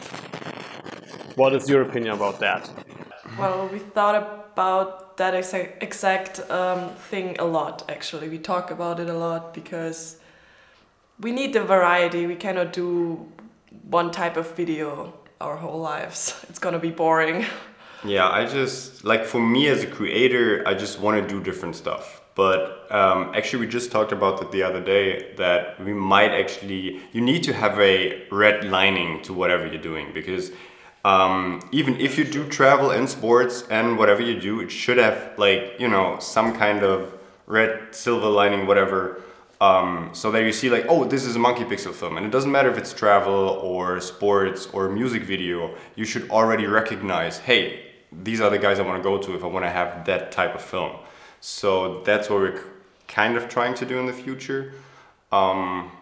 What 1.37 1.55
is 1.55 1.69
your 1.69 1.83
opinion 1.83 2.15
about 2.15 2.41
that? 2.41 2.69
Well, 3.41 3.69
we 3.69 3.79
thought 3.79 4.17
about 4.17 5.17
that 5.17 5.35
exact, 5.35 5.83
exact 5.83 6.41
um, 6.51 6.91
thing 7.11 7.37
a 7.39 7.45
lot, 7.45 7.85
actually. 7.89 8.29
We 8.29 8.39
talk 8.39 8.71
about 8.71 9.01
it 9.01 9.09
a 9.09 9.17
lot 9.17 9.55
because 9.55 10.19
we 11.19 11.33
need 11.33 11.55
the 11.55 11.65
variety. 11.65 12.27
We 12.27 12.37
cannot 12.37 12.75
do 12.75 13.27
one 13.89 14.11
type 14.11 14.37
of 14.37 14.55
video 14.55 15.15
our 15.41 15.57
whole 15.57 15.81
lives. 15.81 16.45
It's 16.51 16.59
gonna 16.59 16.79
be 16.79 16.91
boring. 16.91 17.47
Yeah, 18.05 18.29
I 18.29 18.45
just 18.45 19.05
like 19.05 19.25
for 19.25 19.41
me 19.41 19.69
as 19.69 19.83
a 19.83 19.87
creator, 19.87 20.63
I 20.67 20.75
just 20.75 21.01
want 21.01 21.23
to 21.23 21.27
do 21.35 21.43
different 21.43 21.77
stuff. 21.77 22.21
But 22.35 22.87
um, 22.91 23.33
actually, 23.35 23.67
we 23.67 23.73
just 23.73 23.91
talked 23.91 24.12
about 24.12 24.41
it 24.41 24.50
the 24.53 24.62
other 24.62 24.81
day 24.81 25.35
that 25.37 25.83
we 25.85 25.93
might 25.93 26.33
actually 26.33 27.00
you 27.12 27.21
need 27.21 27.43
to 27.45 27.53
have 27.53 27.79
a 27.79 28.26
red 28.31 28.64
lining 28.64 29.23
to 29.23 29.33
whatever 29.33 29.67
you're 29.67 29.83
doing 29.83 30.12
because 30.14 30.50
um, 31.04 31.61
even 31.73 31.99
if 31.99 32.19
you 32.19 32.25
do 32.25 32.47
travel 32.49 32.90
and 32.90 33.09
sports 33.09 33.64
and 33.71 33.97
whatever 33.99 34.23
you 34.23 34.38
do, 34.40 34.61
it 34.61 34.71
should 34.71 34.99
have 34.99 35.33
like 35.38 35.76
you 35.78 35.88
know 35.88 36.19
some 36.19 36.54
kind 36.54 36.83
of 36.83 37.19
red, 37.47 37.95
silver 37.95 38.28
lining, 38.28 38.66
whatever. 38.66 39.23
Um, 39.61 40.11
so 40.14 40.30
that 40.30 40.42
you 40.42 40.52
see 40.52 40.71
like, 40.71 40.87
oh, 40.88 41.04
this 41.04 41.25
is 41.26 41.37
a 41.37 41.38
monkey 41.38 41.64
pixel 41.64 41.92
film, 41.92 42.16
and 42.16 42.25
it 42.25 42.33
doesn't 42.33 42.50
matter 42.50 42.71
if 42.71 42.78
it's 42.78 42.95
travel 42.95 43.35
or 43.35 44.00
sports 44.00 44.66
or 44.73 44.88
music 44.88 45.23
video. 45.23 45.75
You 45.97 46.07
should 46.07 46.30
already 46.30 46.66
recognize, 46.66 47.38
hey, 47.38 47.90
these 48.11 48.40
are 48.40 48.49
the 48.49 48.59
guys 48.59 48.78
I 48.78 48.83
want 48.83 48.97
to 48.97 49.02
go 49.02 49.19
to 49.19 49.35
if 49.35 49.45
I 49.45 49.49
want 49.49 49.66
to 49.66 49.71
have 49.71 50.07
that 50.07 50.33
type 50.33 50.54
of 50.54 50.62
film. 50.62 50.97
So 51.40 52.02
that's 52.04 52.30
what 52.30 52.38
we're 52.40 52.62
kind 53.07 53.37
of 53.37 53.50
trying 53.50 53.75
to 53.75 53.85
do 53.85 53.99
in 53.99 54.07
the 54.07 54.14
future. 54.14 54.73
Um, 55.30 55.92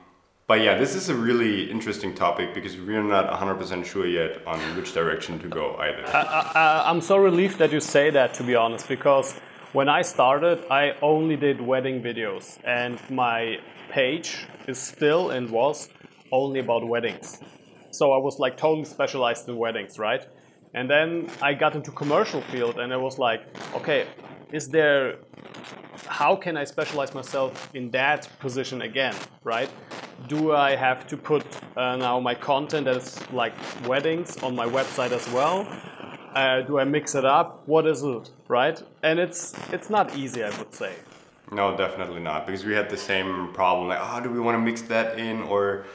but 0.48 0.62
yeah, 0.62 0.78
this 0.78 0.94
is 0.94 1.10
a 1.10 1.14
really 1.14 1.70
interesting 1.70 2.14
topic 2.14 2.54
because 2.54 2.74
we're 2.78 3.02
not 3.02 3.30
100% 3.30 3.84
sure 3.84 4.06
yet 4.06 4.40
on 4.46 4.58
which 4.76 4.94
direction 4.94 5.38
to 5.40 5.46
go 5.46 5.76
either. 5.76 6.02
Uh, 6.06 6.82
I'm 6.86 7.02
so 7.02 7.18
relieved 7.18 7.58
that 7.58 7.70
you 7.70 7.80
say 7.80 8.08
that, 8.08 8.32
to 8.34 8.42
be 8.42 8.54
honest, 8.54 8.88
because 8.88 9.34
when 9.74 9.90
I 9.90 10.00
started, 10.00 10.64
I 10.70 10.94
only 11.02 11.36
did 11.36 11.60
wedding 11.60 12.02
videos, 12.02 12.58
and 12.64 12.98
my 13.10 13.58
page 13.90 14.46
is 14.66 14.78
still 14.78 15.28
and 15.30 15.50
was 15.50 15.90
only 16.32 16.60
about 16.60 16.88
weddings. 16.88 17.42
So 17.90 18.12
I 18.12 18.16
was 18.16 18.38
like 18.38 18.56
totally 18.56 18.86
specialized 18.86 19.46
in 19.50 19.56
weddings, 19.58 19.98
right? 19.98 20.26
And 20.72 20.88
then 20.88 21.28
I 21.42 21.52
got 21.52 21.74
into 21.74 21.90
commercial 21.90 22.40
field, 22.40 22.78
and 22.78 22.90
I 22.90 22.96
was 22.96 23.18
like, 23.18 23.42
okay, 23.74 24.06
is 24.50 24.68
there? 24.68 25.16
How 26.06 26.36
can 26.36 26.56
I 26.56 26.64
specialize 26.64 27.12
myself 27.12 27.68
in 27.74 27.90
that 27.90 28.28
position 28.40 28.80
again, 28.80 29.14
right? 29.44 29.68
Do 30.28 30.52
I 30.52 30.76
have 30.76 31.06
to 31.06 31.16
put 31.16 31.42
uh, 31.74 31.96
now 31.96 32.20
my 32.20 32.34
content 32.34 32.86
as 32.86 33.18
like 33.32 33.54
weddings 33.86 34.36
on 34.42 34.54
my 34.54 34.66
website 34.66 35.12
as 35.12 35.26
well? 35.30 35.66
Uh, 36.34 36.60
do 36.60 36.78
I 36.78 36.84
mix 36.84 37.14
it 37.14 37.24
up? 37.24 37.62
What 37.66 37.86
is 37.86 38.02
it, 38.02 38.30
right? 38.46 38.80
And 39.02 39.18
it's 39.18 39.54
it's 39.72 39.88
not 39.88 40.14
easy, 40.14 40.44
I 40.44 40.50
would 40.58 40.74
say. 40.74 40.94
No, 41.50 41.74
definitely 41.74 42.20
not. 42.20 42.46
Because 42.46 42.66
we 42.66 42.74
had 42.74 42.90
the 42.90 42.96
same 42.98 43.54
problem. 43.54 43.88
Like, 43.88 44.00
oh, 44.02 44.20
do 44.22 44.30
we 44.30 44.38
want 44.38 44.56
to 44.56 44.60
mix 44.60 44.82
that 44.82 45.18
in? 45.18 45.42
Or 45.44 45.86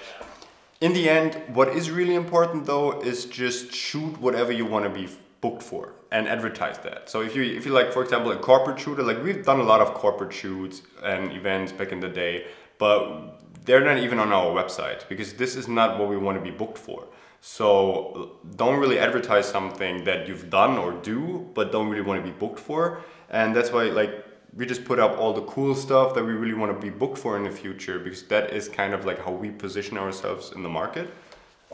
in 0.82 0.94
the 0.94 1.08
end, 1.10 1.40
what 1.50 1.70
is 1.70 1.92
really 1.92 2.16
important 2.16 2.66
though 2.66 3.02
is 3.02 3.25
just 3.25 3.72
shoot 3.72 4.20
whatever 4.20 4.52
you 4.52 4.66
want 4.66 4.86
to 4.86 4.90
be 4.90 5.08
booked 5.42 5.62
for 5.62 5.94
and 6.12 6.28
advertise 6.28 6.80
that. 6.80 7.08
So 7.08 7.22
if 7.22 7.36
you 7.36 7.44
if 7.44 7.68
you 7.68 7.72
like 7.72 7.94
for 7.94 8.02
example 8.02 8.32
a 8.32 8.38
corporate 8.38 8.80
shooter, 8.80 9.04
like 9.04 9.22
we've 9.24 9.46
done 9.46 9.60
a 9.60 9.63
lot 9.74 9.82
of 9.82 9.94
corporate 9.94 10.34
shoots 10.34 10.82
and 11.04 11.32
events 11.34 11.72
back 11.72 11.92
in 11.92 12.00
the 12.00 12.10
day, 12.10 12.48
but 12.80 13.42
they're 13.65 13.84
not 13.84 13.98
even 13.98 14.20
on 14.20 14.32
our 14.32 14.48
website 14.48 15.08
because 15.10 15.34
this 15.34 15.55
is 15.55 15.67
not 15.67 16.00
what 16.00 16.10
we 16.10 16.17
want 16.17 16.38
to 16.38 16.43
be 16.43 16.55
booked 16.55 16.77
for. 16.77 17.08
So 17.41 18.38
don't 18.55 18.79
really 18.79 19.00
advertise 19.00 19.48
something 19.48 20.05
that 20.05 20.27
you've 20.27 20.50
done 20.50 20.77
or 20.77 20.93
do, 20.93 21.50
but 21.53 21.72
don't 21.72 21.89
really 21.89 22.01
want 22.01 22.24
to 22.24 22.32
be 22.32 22.38
booked 22.38 22.60
for. 22.60 23.01
And 23.29 23.55
that's 23.55 23.72
why 23.72 23.84
like 23.86 24.25
we 24.55 24.65
just 24.65 24.86
put 24.86 25.00
up 25.00 25.17
all 25.17 25.34
the 25.34 25.41
cool 25.41 25.75
stuff 25.75 26.13
that 26.15 26.24
we 26.24 26.34
really 26.34 26.53
want 26.53 26.74
to 26.74 26.79
be 26.79 26.89
booked 26.89 27.17
for 27.17 27.36
in 27.36 27.43
the 27.43 27.51
future 27.51 28.00
because 28.00 28.24
that 28.24 28.53
is 28.53 28.70
kind 28.70 28.93
of 28.93 29.05
like 29.05 29.24
how 29.25 29.32
we 29.32 29.50
position 29.50 29.98
ourselves 29.98 30.51
in 30.51 30.63
the 30.63 30.70
market. 30.70 31.13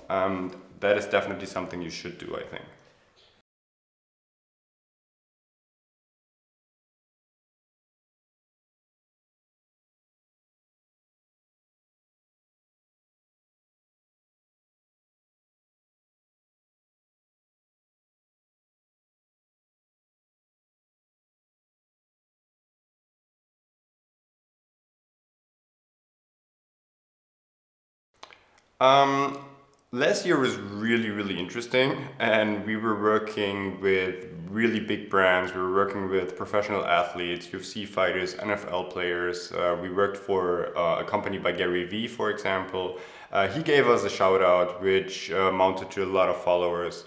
Um, 0.10 0.56
that 0.80 0.98
is 0.98 1.06
definitely 1.06 1.46
something 1.46 1.82
you 1.82 1.90
should 1.90 2.18
do, 2.18 2.36
I 2.36 2.44
think. 2.44 2.64
Um, 28.82 29.38
last 29.92 30.26
year 30.26 30.40
was 30.40 30.56
really, 30.56 31.10
really 31.10 31.38
interesting, 31.38 32.08
and 32.18 32.66
we 32.66 32.78
were 32.78 33.02
working 33.02 33.82
with 33.82 34.28
really 34.50 34.80
big 34.80 35.10
brands. 35.10 35.54
We 35.54 35.60
were 35.60 35.74
working 35.74 36.10
with 36.10 36.38
professional 36.38 36.86
athletes, 36.86 37.48
UFC 37.48 37.86
fighters, 37.86 38.36
NFL 38.36 38.90
players. 38.90 39.52
Uh, 39.52 39.78
we 39.82 39.90
worked 39.90 40.16
for 40.16 40.78
uh, 40.78 41.02
a 41.02 41.04
company 41.04 41.38
by 41.38 41.52
Gary 41.52 41.84
Vee, 41.84 42.08
for 42.08 42.30
example. 42.30 43.00
Uh, 43.34 43.50
he 43.50 43.62
gave 43.62 43.86
us 43.86 44.06
a 44.06 44.10
shout 44.10 44.42
out, 44.42 44.82
which 44.82 45.30
uh, 45.30 45.50
amounted 45.50 45.92
to 45.92 46.06
a 46.06 46.08
lot 46.08 46.30
of 46.30 46.42
followers, 46.42 47.04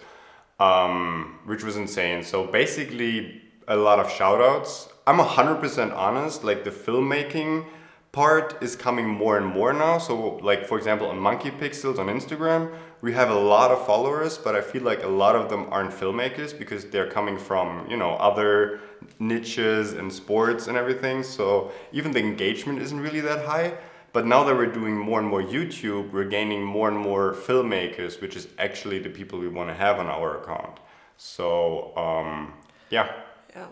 um, 0.61 1.39
which 1.47 1.65
was 1.65 1.77
insane. 1.77 2.23
So 2.23 2.47
basically, 2.47 3.41
a 3.67 3.77
lot 3.77 3.99
of 3.99 4.13
shout 4.13 4.43
outs. 4.43 4.91
I'm 5.07 5.19
100% 5.19 5.97
honest, 5.97 6.45
like 6.45 6.65
the 6.65 6.71
filmmaking 6.71 7.65
part 8.13 8.63
is 8.63 8.77
coming 8.77 9.09
more 9.09 9.39
and 9.39 9.47
more 9.47 9.73
now. 9.73 9.97
So 9.97 10.37
like 10.43 10.67
for 10.67 10.77
example 10.77 11.09
on 11.09 11.19
Monkey 11.19 11.51
Pixels 11.51 11.99
on 11.99 12.07
Instagram, 12.07 12.71
we 13.01 13.15
have 13.15 13.31
a 13.31 13.39
lot 13.39 13.71
of 13.71 13.85
followers, 13.87 14.37
but 14.37 14.55
I 14.55 14.61
feel 14.61 14.83
like 14.83 15.03
a 15.03 15.09
lot 15.09 15.35
of 15.35 15.49
them 15.49 15.67
aren't 15.71 15.93
filmmakers 15.93 16.57
because 16.57 16.85
they're 16.85 17.11
coming 17.11 17.39
from, 17.39 17.91
you 17.91 17.97
know, 17.97 18.11
other 18.17 18.81
niches 19.19 19.95
and 19.95 20.13
sports 20.13 20.69
and 20.69 20.77
everything. 20.77 21.23
So 21.23 21.73
even 21.91 22.13
the 22.13 22.21
engagement 22.21 22.81
isn't 22.81 23.01
really 23.01 23.21
that 23.21 23.47
high. 23.47 23.75
But 24.13 24.27
now 24.27 24.45
that 24.45 24.55
we're 24.55 24.67
doing 24.67 24.95
more 24.95 25.19
and 25.19 25.27
more 25.27 25.43
YouTube, 25.43 26.13
we're 26.13 26.29
gaining 26.29 26.63
more 26.63 26.89
and 26.89 26.99
more 26.99 27.33
filmmakers, 27.33 28.21
which 28.21 28.37
is 28.37 28.47
actually 28.59 28.99
the 28.99 29.09
people 29.09 29.39
we 29.39 29.49
want 29.49 29.71
to 29.71 29.75
have 29.75 29.99
on 29.99 30.07
our 30.07 30.43
account. 30.43 30.81
So 31.17 31.97
um, 31.97 32.53
yeah. 32.91 33.11
Yeah. 33.57 33.69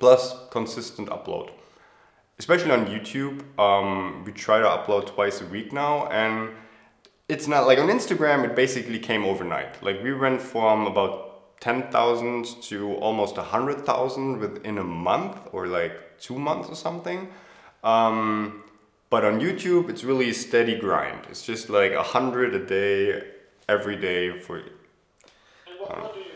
Plus 0.00 0.34
consistent 0.50 1.08
upload 1.10 1.50
especially 2.38 2.70
on 2.70 2.86
YouTube, 2.86 3.42
um, 3.58 4.24
we 4.24 4.32
try 4.32 4.58
to 4.58 4.66
upload 4.66 5.06
twice 5.06 5.40
a 5.40 5.46
week 5.46 5.72
now, 5.72 6.06
and 6.08 6.50
it's 7.28 7.46
not 7.46 7.66
like 7.66 7.78
on 7.78 7.88
Instagram. 7.88 8.44
It 8.44 8.54
basically 8.54 8.98
came 8.98 9.24
overnight. 9.24 9.82
Like 9.82 10.02
we 10.02 10.12
went 10.12 10.40
from 10.40 10.86
about 10.86 11.60
ten 11.60 11.90
thousand 11.90 12.46
to 12.62 12.94
almost 12.96 13.36
a 13.38 13.42
hundred 13.42 13.84
thousand 13.84 14.38
within 14.38 14.78
a 14.78 14.84
month, 14.84 15.36
or 15.52 15.66
like 15.66 16.18
two 16.18 16.38
months 16.38 16.68
or 16.68 16.76
something. 16.76 17.28
Um, 17.82 18.64
but 19.10 19.24
on 19.24 19.40
YouTube, 19.40 19.88
it's 19.88 20.04
really 20.04 20.30
a 20.30 20.34
steady 20.34 20.78
grind. 20.78 21.26
It's 21.30 21.44
just 21.44 21.70
like 21.70 21.92
a 21.92 22.02
hundred 22.02 22.54
a 22.54 22.64
day, 22.64 23.24
every 23.68 23.96
day 23.96 24.38
for. 24.38 24.58
And 24.58 24.66
what, 25.80 26.02
what 26.02 26.14
do 26.14 26.20
you 26.20 26.26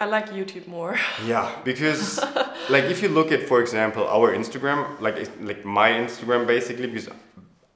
I 0.00 0.06
like 0.06 0.30
YouTube 0.30 0.66
more. 0.66 0.98
yeah, 1.26 1.54
because 1.62 2.18
like 2.70 2.84
if 2.84 3.02
you 3.02 3.08
look 3.10 3.32
at, 3.32 3.42
for 3.42 3.60
example, 3.60 4.08
our 4.08 4.34
Instagram, 4.34 4.98
like 4.98 5.16
like 5.42 5.64
my 5.64 5.90
Instagram 5.90 6.46
basically, 6.46 6.86
because 6.86 7.10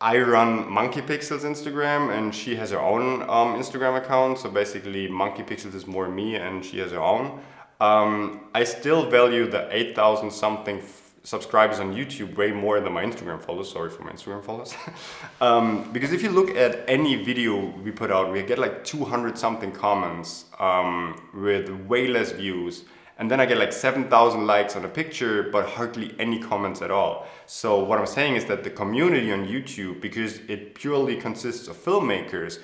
I 0.01 0.19
run 0.19 0.71
Monkey 0.71 1.03
Pixels 1.03 1.45
Instagram 1.45 2.17
and 2.17 2.35
she 2.35 2.57
has 2.57 2.71
her 2.71 2.81
own 2.81 3.23
um, 3.23 3.61
Instagram 3.61 3.99
account. 3.99 4.39
So 4.39 4.51
basically, 4.51 5.07
Monkey 5.07 5.43
Pixels 5.43 5.75
is 5.75 5.87
more 5.87 6.09
me 6.09 6.37
and 6.37 6.65
she 6.65 6.79
has 6.79 6.93
her 6.93 7.01
own. 7.01 7.41
Um, 7.81 8.49
I 8.55 8.65
still 8.65 9.11
value 9.11 9.51
the 9.51 9.69
8,000 9.71 10.31
something 10.31 10.81
subscribers 11.25 11.81
on 11.81 11.95
YouTube 11.95 12.37
way 12.37 12.53
more 12.53 12.81
than 12.81 12.93
my 12.93 13.03
Instagram 13.03 13.41
followers. 13.41 13.73
Sorry 13.73 13.91
for 13.91 14.05
my 14.05 14.13
Instagram 14.13 14.45
followers. 14.45 14.75
um, 15.41 15.91
because 15.93 16.13
if 16.13 16.23
you 16.23 16.31
look 16.31 16.51
at 16.51 16.85
any 16.87 17.23
video 17.25 17.75
we 17.83 17.91
put 17.91 18.13
out, 18.13 18.31
we 18.31 18.43
get 18.43 18.59
like 18.59 18.85
200 18.85 19.37
something 19.37 19.73
comments 19.73 20.45
um, 20.61 21.21
with 21.35 21.71
way 21.89 22.07
less 22.07 22.33
views. 22.33 22.85
And 23.17 23.31
then 23.31 23.41
I 23.41 23.47
get 23.47 23.59
like 23.59 23.73
7,000 23.73 24.47
likes 24.47 24.77
on 24.77 24.85
a 24.85 24.89
picture, 24.89 25.45
but 25.45 25.69
hardly 25.69 26.15
any 26.19 26.41
comments 26.41 26.83
at 26.83 26.91
all. 26.91 27.27
So 27.47 27.83
what 27.83 27.99
I'm 27.99 28.07
saying 28.07 28.37
is 28.37 28.45
that 28.47 28.65
the 28.65 28.71
community 28.71 29.33
on 29.33 29.47
YouTube, 29.47 30.01
because 30.01 30.41
it 30.49 30.75
purely 30.75 31.17
consists 31.17 31.69
of 31.69 31.77
filmmakers, 31.77 32.59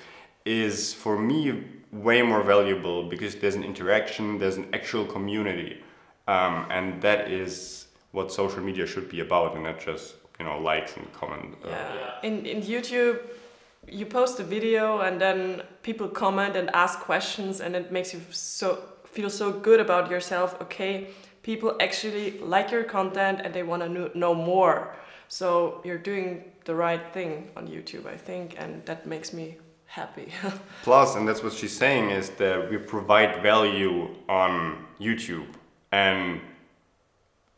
is 0.45 0.93
for 0.93 1.17
me 1.17 1.63
way 1.91 2.21
more 2.21 2.43
valuable 2.43 3.03
because 3.03 3.35
there's 3.35 3.55
an 3.55 3.63
interaction, 3.63 4.37
there's 4.39 4.57
an 4.57 4.67
actual 4.73 5.05
community. 5.05 5.81
Um, 6.27 6.67
and 6.69 7.01
that 7.01 7.31
is 7.31 7.87
what 8.11 8.31
social 8.31 8.61
media 8.61 8.85
should 8.85 9.09
be 9.09 9.19
about 9.19 9.55
and 9.55 9.63
not 9.63 9.79
just 9.79 10.15
you 10.39 10.45
know 10.45 10.59
likes 10.59 10.97
and 10.97 11.11
comment. 11.13 11.55
Uh, 11.63 11.69
yeah. 11.69 12.27
In 12.27 12.45
in 12.45 12.61
YouTube, 12.61 13.19
you 13.87 14.05
post 14.05 14.39
a 14.39 14.43
video 14.43 14.99
and 14.99 15.19
then 15.19 15.61
people 15.83 16.07
comment 16.07 16.55
and 16.55 16.69
ask 16.73 16.99
questions 16.99 17.61
and 17.61 17.75
it 17.75 17.91
makes 17.91 18.13
you 18.13 18.21
so 18.31 18.77
feel 19.05 19.29
so 19.29 19.51
good 19.51 19.79
about 19.79 20.09
yourself. 20.09 20.59
Okay, 20.61 21.07
people 21.43 21.75
actually 21.79 22.39
like 22.39 22.71
your 22.71 22.83
content 22.83 23.41
and 23.43 23.53
they 23.53 23.63
want 23.63 23.81
to 23.83 24.17
know 24.17 24.33
more. 24.33 24.95
So 25.27 25.81
you're 25.85 25.97
doing 25.97 26.43
the 26.65 26.75
right 26.75 27.01
thing 27.13 27.49
on 27.55 27.67
YouTube, 27.67 28.05
I 28.05 28.17
think, 28.17 28.55
and 28.57 28.85
that 28.85 29.05
makes 29.05 29.33
me 29.33 29.57
happy. 29.85 30.27
Plus, 30.83 31.15
and 31.15 31.27
that's 31.27 31.43
what 31.43 31.53
she's 31.53 31.75
saying 31.75 32.09
is 32.09 32.29
that 32.31 32.69
we 32.69 32.77
provide 32.77 33.41
value 33.41 34.09
on 34.27 34.85
YouTube 34.99 35.47
and 35.91 36.41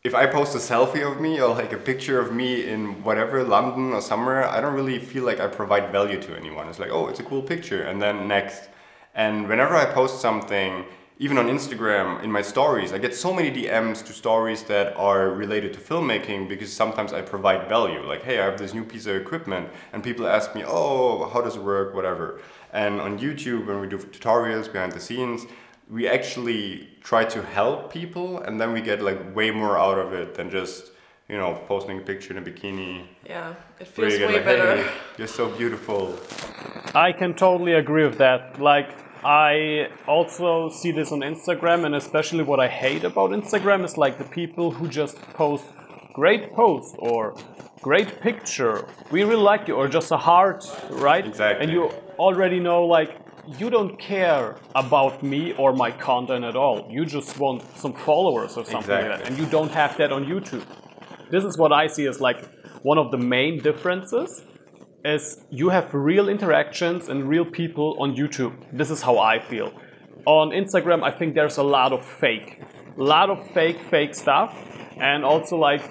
if 0.04 0.14
I 0.14 0.26
post 0.26 0.54
a 0.54 0.58
selfie 0.58 1.10
of 1.10 1.22
me 1.22 1.40
or 1.40 1.56
like 1.56 1.72
a 1.72 1.78
picture 1.78 2.20
of 2.20 2.34
me 2.34 2.68
in 2.68 3.02
whatever 3.04 3.42
London 3.42 3.94
or 3.94 4.02
somewhere, 4.02 4.46
I 4.46 4.60
don't 4.60 4.74
really 4.74 5.00
feel 5.00 5.24
like 5.24 5.40
I 5.40 5.48
provide 5.48 5.94
value 5.94 6.22
to 6.24 6.36
anyone. 6.36 6.68
It's 6.68 6.78
like, 6.78 6.92
oh, 6.92 7.08
it's 7.08 7.22
a 7.22 7.24
cool 7.24 7.42
picture, 7.42 7.84
and 7.84 8.02
then 8.02 8.28
next. 8.28 8.68
And 9.16 9.48
whenever 9.48 9.78
I 9.78 9.86
post 9.86 10.20
something, 10.20 10.84
even 11.20 11.38
on 11.38 11.48
Instagram 11.48 12.22
in 12.22 12.30
my 12.30 12.42
stories, 12.42 12.92
I 12.92 12.98
get 12.98 13.16
so 13.16 13.34
many 13.34 13.50
DMs 13.50 14.06
to 14.08 14.12
stories 14.12 14.64
that 14.64 14.94
are 14.98 15.30
related 15.30 15.72
to 15.76 15.80
filmmaking 15.80 16.50
because 16.50 16.74
sometimes 16.74 17.14
I 17.14 17.22
provide 17.22 17.70
value. 17.70 18.06
Like, 18.06 18.24
hey, 18.24 18.42
I 18.42 18.46
have 18.46 18.58
this 18.58 18.74
new 18.74 18.84
piece 18.84 19.06
of 19.06 19.16
equipment, 19.16 19.70
and 19.94 20.04
people 20.04 20.28
ask 20.28 20.54
me, 20.54 20.66
oh, 20.68 21.30
how 21.30 21.40
does 21.40 21.56
it 21.56 21.64
work, 21.64 21.96
whatever. 21.96 22.42
And 22.74 23.00
on 23.00 23.20
YouTube, 23.20 23.68
when 23.68 23.80
we 23.80 23.88
do 23.88 24.00
tutorials 24.00 24.70
behind 24.70 24.92
the 24.92 25.00
scenes, 25.00 25.46
we 25.90 26.10
actually 26.10 26.90
try 27.04 27.24
to 27.26 27.42
help 27.42 27.92
people 27.92 28.40
and 28.40 28.60
then 28.60 28.72
we 28.74 28.82
get 28.82 29.02
like 29.02 29.36
way 29.36 29.52
more 29.52 29.78
out 29.78 30.00
of 30.00 30.14
it 30.14 30.36
than 30.36 30.50
just 30.50 30.92
you 31.30 31.38
know 31.38 31.62
posting 31.68 31.98
a 32.00 32.02
picture 32.02 32.32
in 32.36 32.40
a 32.44 32.46
bikini. 32.50 33.06
Yeah 33.26 33.56
it 33.80 33.88
feels 33.88 34.14
way 34.14 34.36
like, 34.36 34.46
better. 34.46 34.84
hey, 34.84 34.92
you're 35.18 35.28
so 35.28 35.50
beautiful. 35.50 36.18
I 36.96 37.12
can 37.12 37.34
totally 37.34 37.74
agree 37.74 38.06
with 38.06 38.18
that. 38.18 38.60
Like 38.60 38.90
i 39.26 39.88
also 40.06 40.70
see 40.70 40.92
this 40.92 41.10
on 41.14 41.22
instagram 41.22 41.86
and 41.86 41.96
especially 41.96 42.44
what 42.44 42.60
i 42.60 42.68
hate 42.68 43.06
about 43.06 43.30
instagram 43.32 43.86
is 43.86 43.96
like 43.98 44.18
the 44.18 44.26
people 44.26 44.70
who 44.70 44.86
just 44.86 45.16
post 45.32 45.64
great 46.14 46.54
post 46.54 46.94
or 47.00 47.34
great 47.84 48.22
picture. 48.22 48.86
We 49.12 49.24
really 49.24 49.36
like 49.36 49.68
you 49.68 49.76
or 49.76 49.88
just 49.88 50.12
a 50.12 50.18
heart 50.18 50.66
right? 50.90 51.26
Exactly. 51.28 51.64
And 51.64 51.72
you 51.72 51.92
already 52.18 52.60
know 52.60 52.86
like 52.86 53.12
you 53.60 53.70
don't 53.70 54.00
care 54.00 54.56
about 54.76 55.22
me 55.24 55.54
or 55.54 55.74
my 55.74 55.92
content 55.92 56.46
at 56.46 56.56
all. 56.56 56.88
You 56.90 57.06
just 57.06 57.38
want 57.38 57.62
some 57.76 57.94
followers 57.94 58.58
or 58.58 58.66
something 58.66 58.78
exactly. 58.78 59.10
like 59.10 59.20
that. 59.20 59.28
And 59.28 59.38
you 59.38 59.46
don't 59.46 59.72
have 59.72 59.98
that 59.98 60.12
on 60.12 60.26
YouTube. 60.26 60.66
This 61.30 61.44
is 61.44 61.58
what 61.58 61.72
I 61.72 61.88
see 61.88 62.06
as 62.08 62.22
like 62.22 62.46
one 62.84 62.98
of 62.98 63.12
the 63.12 63.18
main 63.18 63.62
differences 63.62 64.44
is 65.04 65.42
you 65.50 65.70
have 65.70 65.94
real 65.94 66.30
interactions 66.30 67.10
and 67.10 67.28
real 67.28 67.46
people 67.46 67.98
on 68.00 68.16
YouTube. 68.16 68.54
This 68.72 68.90
is 68.90 69.02
how 69.02 69.18
I 69.20 69.40
feel. 69.40 69.74
On 70.26 70.52
Instagram, 70.52 71.04
I 71.04 71.12
think 71.12 71.36
there's 71.36 71.58
a 71.58 71.64
lot 71.64 71.92
of 71.92 72.06
fake, 72.06 72.62
a 72.98 73.04
lot 73.04 73.30
of 73.30 73.46
fake, 73.52 73.80
fake 73.90 74.16
stuff, 74.16 74.56
and 74.98 75.26
also 75.26 75.58
like, 75.58 75.82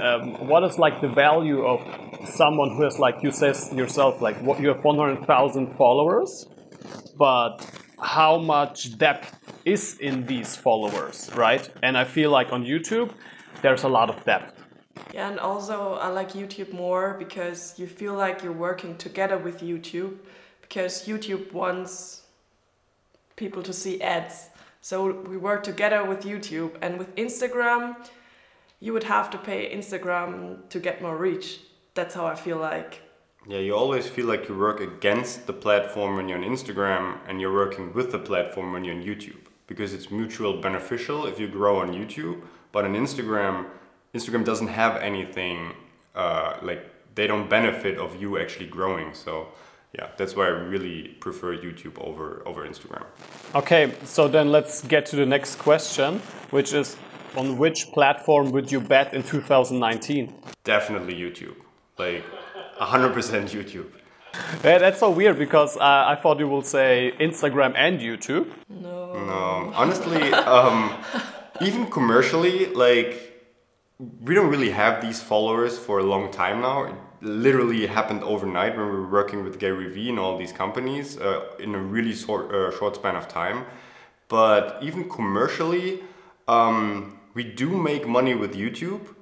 um, 0.00 0.48
what 0.48 0.64
is 0.64 0.78
like 0.78 1.00
the 1.00 1.08
value 1.08 1.64
of 1.64 1.80
someone 2.28 2.70
who 2.70 2.82
has 2.82 2.98
like 2.98 3.22
you 3.22 3.30
says 3.30 3.72
yourself 3.72 4.20
like 4.20 4.36
what 4.42 4.60
you 4.60 4.68
have 4.68 4.82
100,000 4.82 5.76
followers, 5.76 6.46
but 7.16 7.64
how 8.00 8.38
much 8.38 8.98
depth 8.98 9.54
is 9.64 9.98
in 9.98 10.26
these 10.26 10.54
followers, 10.54 11.30
right? 11.34 11.68
And 11.82 11.96
I 11.96 12.04
feel 12.04 12.30
like 12.30 12.52
on 12.52 12.64
YouTube, 12.64 13.12
there's 13.62 13.84
a 13.84 13.88
lot 13.88 14.10
of 14.10 14.24
depth. 14.24 14.52
Yeah, 15.12 15.30
and 15.30 15.38
also 15.38 15.94
I 15.94 16.08
like 16.08 16.32
YouTube 16.32 16.72
more 16.72 17.14
because 17.18 17.78
you 17.78 17.86
feel 17.86 18.14
like 18.14 18.42
you're 18.42 18.52
working 18.52 18.96
together 18.96 19.38
with 19.38 19.60
YouTube 19.60 20.16
because 20.62 21.06
YouTube 21.06 21.52
wants 21.52 22.22
people 23.36 23.62
to 23.62 23.72
see 23.72 24.00
ads. 24.02 24.48
So 24.80 25.12
we 25.22 25.36
work 25.36 25.62
together 25.62 26.04
with 26.04 26.22
YouTube 26.22 26.72
and 26.80 26.98
with 26.98 27.14
Instagram, 27.16 27.96
you 28.80 28.92
would 28.92 29.04
have 29.04 29.30
to 29.30 29.38
pay 29.38 29.74
Instagram 29.74 30.68
to 30.68 30.78
get 30.78 31.02
more 31.02 31.16
reach. 31.16 31.60
That's 31.94 32.14
how 32.14 32.26
I 32.26 32.34
feel 32.34 32.58
like. 32.58 33.05
Yeah, 33.48 33.58
you 33.58 33.76
always 33.76 34.08
feel 34.08 34.26
like 34.26 34.48
you 34.48 34.58
work 34.58 34.80
against 34.80 35.46
the 35.46 35.52
platform 35.52 36.16
when 36.16 36.28
you're 36.28 36.38
on 36.38 36.44
Instagram 36.44 37.18
and 37.28 37.40
you're 37.40 37.52
working 37.52 37.92
with 37.92 38.10
the 38.10 38.18
platform 38.18 38.72
when 38.72 38.84
you're 38.84 38.96
on 38.96 39.02
YouTube 39.02 39.36
because 39.68 39.94
it's 39.94 40.10
mutual 40.10 40.60
beneficial 40.60 41.26
if 41.26 41.38
you 41.38 41.46
grow 41.46 41.78
on 41.80 41.92
YouTube, 41.92 42.42
but 42.72 42.84
on 42.84 42.94
Instagram, 42.94 43.66
Instagram 44.14 44.44
doesn't 44.44 44.68
have 44.68 44.96
anything 45.00 45.72
uh, 46.16 46.56
like 46.62 46.90
they 47.14 47.28
don't 47.28 47.48
benefit 47.48 47.98
of 47.98 48.20
you 48.20 48.36
actually 48.38 48.66
growing. 48.66 49.14
So 49.14 49.48
yeah, 49.92 50.08
that's 50.16 50.34
why 50.34 50.46
I 50.46 50.48
really 50.48 51.08
prefer 51.20 51.56
YouTube 51.56 51.98
over 52.00 52.42
over 52.46 52.66
Instagram. 52.66 53.04
Okay, 53.54 53.94
so 54.04 54.26
then 54.26 54.50
let's 54.50 54.82
get 54.82 55.06
to 55.06 55.16
the 55.16 55.26
next 55.26 55.56
question, 55.56 56.20
which 56.50 56.72
is 56.72 56.96
on 57.36 57.58
which 57.58 57.92
platform 57.92 58.50
would 58.50 58.72
you 58.72 58.80
bet 58.80 59.14
in 59.14 59.22
2019? 59.22 60.34
Definitely 60.64 61.14
YouTube. 61.14 61.56
Like 61.98 62.24
100% 62.80 63.50
YouTube. 63.50 63.90
Yeah, 64.62 64.78
that's 64.78 65.00
so 65.00 65.10
weird 65.10 65.38
because 65.38 65.76
uh, 65.76 65.80
I 65.80 66.16
thought 66.16 66.38
you 66.38 66.48
would 66.48 66.66
say 66.66 67.12
Instagram 67.18 67.74
and 67.76 68.00
YouTube. 68.00 68.50
No. 68.68 69.06
No, 69.14 69.72
honestly, 69.74 70.32
um, 70.32 70.92
even 71.62 71.86
commercially, 71.86 72.66
like 72.66 73.32
we 74.20 74.34
don't 74.34 74.50
really 74.50 74.70
have 74.70 75.00
these 75.00 75.22
followers 75.22 75.78
for 75.78 76.00
a 76.00 76.02
long 76.02 76.30
time 76.30 76.60
now. 76.60 76.84
It 76.84 76.94
literally 77.22 77.86
happened 77.86 78.22
overnight 78.22 78.76
when 78.76 78.86
we 78.86 78.92
were 78.92 79.08
working 79.08 79.42
with 79.42 79.58
Gary 79.58 79.88
Vee 79.88 80.10
and 80.10 80.18
all 80.18 80.36
these 80.36 80.52
companies 80.52 81.18
uh, 81.18 81.46
in 81.58 81.74
a 81.74 81.78
really 81.78 82.14
short, 82.14 82.52
uh, 82.52 82.76
short 82.76 82.96
span 82.96 83.16
of 83.16 83.26
time. 83.26 83.64
But 84.28 84.78
even 84.82 85.08
commercially, 85.08 86.00
um, 86.46 87.18
we 87.32 87.44
do 87.44 87.70
make 87.70 88.06
money 88.06 88.34
with 88.34 88.54
YouTube, 88.54 89.14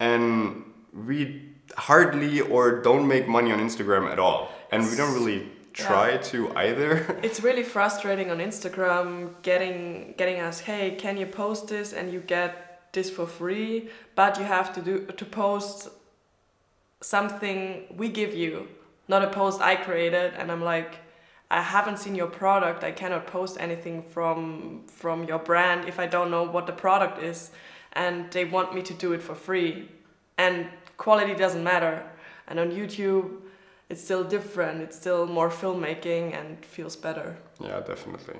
and 0.00 0.64
we 0.94 1.51
hardly 1.76 2.40
or 2.40 2.80
don't 2.82 3.06
make 3.08 3.26
money 3.28 3.52
on 3.52 3.58
Instagram 3.60 4.10
at 4.10 4.18
all. 4.18 4.50
And 4.70 4.88
we 4.88 4.96
don't 4.96 5.14
really 5.14 5.50
try 5.72 6.10
Yeah. 6.10 6.18
to 6.32 6.38
either. 6.56 6.90
It's 7.22 7.40
really 7.42 7.62
frustrating 7.62 8.30
on 8.30 8.38
Instagram 8.38 9.34
getting 9.42 10.14
getting 10.16 10.40
us, 10.40 10.60
hey, 10.60 10.96
can 10.96 11.16
you 11.16 11.26
post 11.26 11.68
this 11.68 11.92
and 11.92 12.12
you 12.12 12.20
get 12.20 12.50
this 12.92 13.08
for 13.10 13.26
free, 13.26 13.88
but 14.14 14.38
you 14.38 14.44
have 14.44 14.72
to 14.74 14.80
do 14.82 15.06
to 15.06 15.24
post 15.24 15.88
something 17.00 17.86
we 17.96 18.08
give 18.08 18.34
you, 18.34 18.68
not 19.08 19.22
a 19.24 19.28
post 19.30 19.60
I 19.60 19.76
created 19.76 20.34
and 20.38 20.50
I'm 20.52 20.62
like 20.62 20.96
I 21.50 21.60
haven't 21.60 21.98
seen 21.98 22.14
your 22.14 22.28
product. 22.28 22.82
I 22.82 22.92
cannot 22.92 23.26
post 23.26 23.56
anything 23.60 24.02
from 24.02 24.84
from 24.86 25.24
your 25.24 25.38
brand 25.38 25.88
if 25.88 25.98
I 25.98 26.06
don't 26.06 26.30
know 26.30 26.44
what 26.44 26.66
the 26.66 26.72
product 26.72 27.22
is 27.22 27.50
and 27.92 28.30
they 28.32 28.44
want 28.46 28.74
me 28.74 28.82
to 28.82 28.94
do 28.94 29.12
it 29.12 29.22
for 29.22 29.34
free. 29.34 29.88
And 30.38 30.66
quality 31.04 31.34
doesn't 31.34 31.64
matter. 31.72 31.96
And 32.48 32.58
on 32.58 32.68
YouTube 32.70 33.26
it's 33.92 34.02
still 34.02 34.24
different. 34.24 34.80
It's 34.80 34.96
still 34.96 35.26
more 35.26 35.50
filmmaking 35.50 36.34
and 36.38 36.64
feels 36.64 36.96
better. 36.96 37.36
Yeah, 37.60 37.80
definitely. 37.80 38.38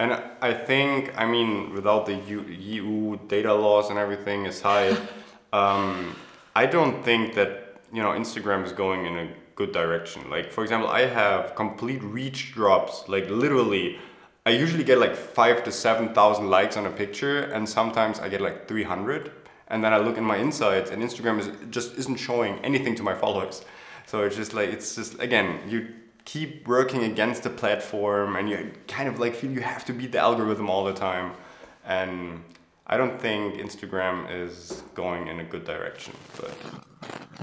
And 0.00 0.10
I 0.42 0.52
think, 0.52 1.12
I 1.16 1.26
mean, 1.26 1.72
without 1.72 2.06
the 2.06 2.16
EU 2.16 3.18
data 3.28 3.54
laws 3.54 3.90
and 3.90 3.98
everything 3.98 4.46
aside, 4.46 4.98
um, 5.52 6.16
I 6.56 6.66
don't 6.66 7.04
think 7.04 7.34
that 7.34 7.50
you 7.92 8.02
know 8.02 8.10
Instagram 8.22 8.64
is 8.64 8.72
going 8.72 9.06
in 9.06 9.16
a 9.24 9.28
good 9.54 9.72
direction. 9.72 10.28
Like, 10.28 10.50
for 10.50 10.62
example, 10.64 10.88
I 10.88 11.02
have 11.06 11.54
complete 11.54 12.02
reach 12.02 12.52
drops. 12.52 13.08
Like, 13.08 13.30
literally, 13.30 13.98
I 14.44 14.50
usually 14.50 14.84
get 14.84 14.98
like 14.98 15.14
five 15.14 15.62
to 15.64 15.70
seven 15.70 16.14
thousand 16.14 16.50
likes 16.50 16.76
on 16.76 16.86
a 16.86 16.90
picture, 17.02 17.42
and 17.54 17.68
sometimes 17.68 18.18
I 18.18 18.28
get 18.28 18.40
like 18.40 18.66
three 18.66 18.86
hundred. 18.92 19.30
And 19.70 19.82
then 19.84 19.92
I 19.92 19.98
look 19.98 20.18
in 20.18 20.24
my 20.24 20.36
insights, 20.36 20.90
and 20.90 21.02
Instagram 21.02 21.38
is 21.38 21.48
just 21.70 21.96
isn't 21.96 22.16
showing 22.16 22.58
anything 22.64 22.94
to 22.96 23.02
my 23.02 23.14
followers. 23.14 23.64
So 24.06 24.24
it's 24.24 24.36
just 24.36 24.52
like 24.52 24.70
it's 24.70 24.96
just 24.96 25.20
again 25.20 25.60
you 25.68 25.88
keep 26.24 26.66
working 26.68 27.04
against 27.04 27.42
the 27.42 27.50
platform 27.50 28.36
and 28.36 28.48
you 28.48 28.72
kind 28.88 29.08
of 29.08 29.18
like 29.18 29.34
feel 29.34 29.50
you 29.50 29.60
have 29.60 29.84
to 29.84 29.92
beat 29.92 30.12
the 30.12 30.18
algorithm 30.18 30.68
all 30.68 30.84
the 30.84 30.92
time 30.92 31.32
and 31.84 32.42
i 32.86 32.96
don't 32.96 33.20
think 33.20 33.54
instagram 33.54 34.30
is 34.30 34.82
going 34.94 35.28
in 35.28 35.40
a 35.40 35.44
good 35.44 35.64
direction 35.64 36.14
but 36.40 36.52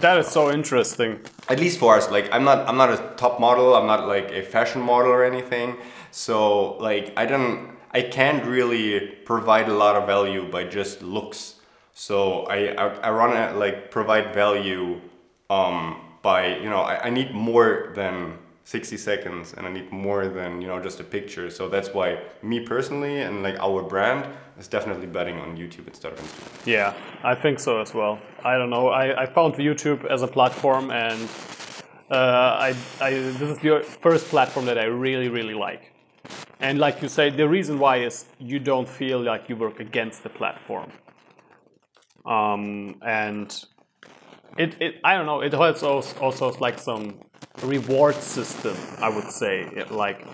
That 0.02 0.18
is 0.20 0.28
so 0.28 0.52
interesting. 0.52 1.20
at 1.50 1.60
least 1.60 1.80
for 1.80 1.96
us 1.98 2.10
like 2.12 2.30
i'm 2.32 2.44
not 2.44 2.68
i'm 2.70 2.78
not 2.78 2.92
a 2.92 2.98
top 3.18 3.40
model 3.40 3.76
i'm 3.76 3.88
not 3.88 4.08
like 4.08 4.32
a 4.32 4.44
fashion 4.44 4.82
model 4.82 5.12
or 5.12 5.24
anything 5.26 5.76
so 6.12 6.78
like 6.78 7.12
i 7.18 7.26
don't 7.26 7.72
i 7.92 8.02
can't 8.02 8.46
really 8.46 9.00
provide 9.26 9.68
a 9.70 9.74
lot 9.74 9.96
of 9.96 10.06
value 10.06 10.50
by 10.52 10.64
just 10.64 11.02
looks 11.02 11.56
so 11.98 12.44
i 12.44 12.58
i, 12.84 12.86
I 13.08 13.12
want 13.12 13.34
to 13.34 13.58
like 13.58 13.90
provide 13.90 14.32
value 14.32 15.02
um 15.50 16.00
by 16.22 16.56
you 16.58 16.70
know 16.70 16.82
I, 16.82 17.06
I 17.06 17.10
need 17.10 17.34
more 17.34 17.92
than 17.96 18.38
60 18.66 18.98
seconds 18.98 19.54
and 19.56 19.66
i 19.66 19.72
need 19.72 19.92
more 19.92 20.28
than 20.28 20.62
you 20.62 20.68
know 20.68 20.80
just 20.80 21.00
a 21.00 21.04
picture 21.04 21.50
so 21.50 21.68
that's 21.68 21.90
why 21.96 22.20
me 22.44 22.60
personally 22.60 23.22
and 23.22 23.42
like 23.42 23.58
our 23.60 23.82
brand 23.82 24.28
is 24.60 24.68
definitely 24.68 25.08
betting 25.08 25.40
on 25.40 25.58
youtube 25.58 25.88
instead 25.88 26.14
of 26.14 26.20
instagram 26.20 26.68
Yeah, 26.68 26.94
I 27.24 27.34
think 27.34 27.60
so 27.60 27.82
as 27.82 27.94
well. 27.94 28.20
I 28.44 28.58
don't 28.58 28.70
know. 28.70 28.90
I, 28.90 29.24
I 29.24 29.26
found 29.26 29.54
YouTube 29.56 30.06
as 30.16 30.22
a 30.22 30.28
platform, 30.28 30.92
and 30.92 31.22
uh, 32.12 32.68
I, 32.68 32.70
I 33.00 33.10
this 33.40 33.50
is 33.54 33.60
the 33.60 33.80
first 34.02 34.26
platform 34.28 34.66
that 34.66 34.78
I 34.78 34.88
really 35.08 35.30
really 35.30 35.58
like. 35.68 35.94
And 36.60 36.78
like 36.86 37.02
you 37.02 37.10
say, 37.10 37.30
the 37.30 37.48
reason 37.48 37.80
why 37.80 37.96
is 38.10 38.26
you 38.40 38.60
don't 38.60 38.90
feel 38.90 39.20
like 39.32 39.48
you 39.50 39.56
work 39.56 39.80
against 39.80 40.24
the 40.24 40.30
platform. 40.30 40.90
Um, 42.28 42.98
and 43.02 43.50
it, 44.58 44.76
it 44.82 44.96
I 45.04 45.16
don't 45.16 45.26
know. 45.26 45.42
It 45.42 45.54
has 45.54 45.84
also, 45.84 46.20
also 46.20 46.52
like 46.60 46.80
some 46.80 47.20
reward 47.64 48.16
system. 48.16 48.76
I 49.00 49.10
would 49.10 49.32
say 49.32 49.62
it, 49.62 49.92
like 49.92 50.26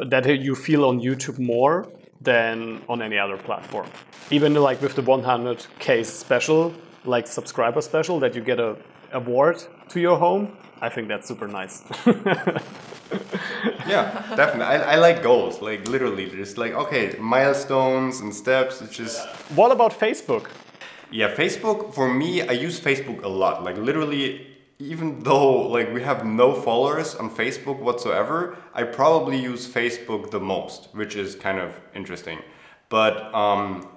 that 0.00 0.26
you 0.26 0.54
feel 0.54 0.84
on 0.84 1.00
YouTube 1.00 1.38
more 1.38 1.88
than 2.20 2.82
on 2.88 3.00
any 3.02 3.18
other 3.18 3.36
platform. 3.36 3.88
Even 4.30 4.54
like 4.54 4.82
with 4.82 4.94
the 4.96 5.02
100k 5.02 6.04
special, 6.04 6.74
like 7.04 7.26
subscriber 7.26 7.80
special, 7.80 8.18
that 8.20 8.34
you 8.34 8.40
get 8.40 8.58
a 8.58 8.76
award 9.12 9.62
to 9.88 10.00
your 10.00 10.18
home. 10.18 10.56
I 10.80 10.88
think 10.88 11.08
that's 11.08 11.28
super 11.28 11.48
nice. 11.48 11.84
yeah 13.86 14.34
definitely 14.36 14.64
I, 14.64 14.94
I 14.94 14.96
like 14.96 15.22
goals 15.22 15.62
like 15.62 15.88
literally 15.88 16.28
just 16.30 16.58
like 16.58 16.72
okay 16.72 17.16
milestones 17.18 18.20
and 18.20 18.34
steps 18.34 18.80
it's 18.80 18.96
just 18.96 19.26
what 19.54 19.70
about 19.70 19.92
Facebook? 19.92 20.48
Yeah, 21.10 21.32
Facebook 21.34 21.94
for 21.94 22.12
me, 22.12 22.42
I 22.42 22.52
use 22.52 22.80
Facebook 22.80 23.22
a 23.22 23.28
lot. 23.28 23.62
Like 23.62 23.76
literally, 23.76 24.46
even 24.78 25.20
though 25.22 25.68
like 25.68 25.92
we 25.92 26.02
have 26.02 26.26
no 26.26 26.52
followers 26.52 27.14
on 27.14 27.30
Facebook 27.30 27.78
whatsoever, 27.78 28.58
I 28.74 28.82
probably 28.82 29.38
use 29.40 29.68
Facebook 29.68 30.30
the 30.30 30.40
most, 30.40 30.88
which 30.92 31.14
is 31.14 31.36
kind 31.36 31.58
of 31.58 31.80
interesting. 31.94 32.40
But 32.88 33.32
um, 33.34 33.88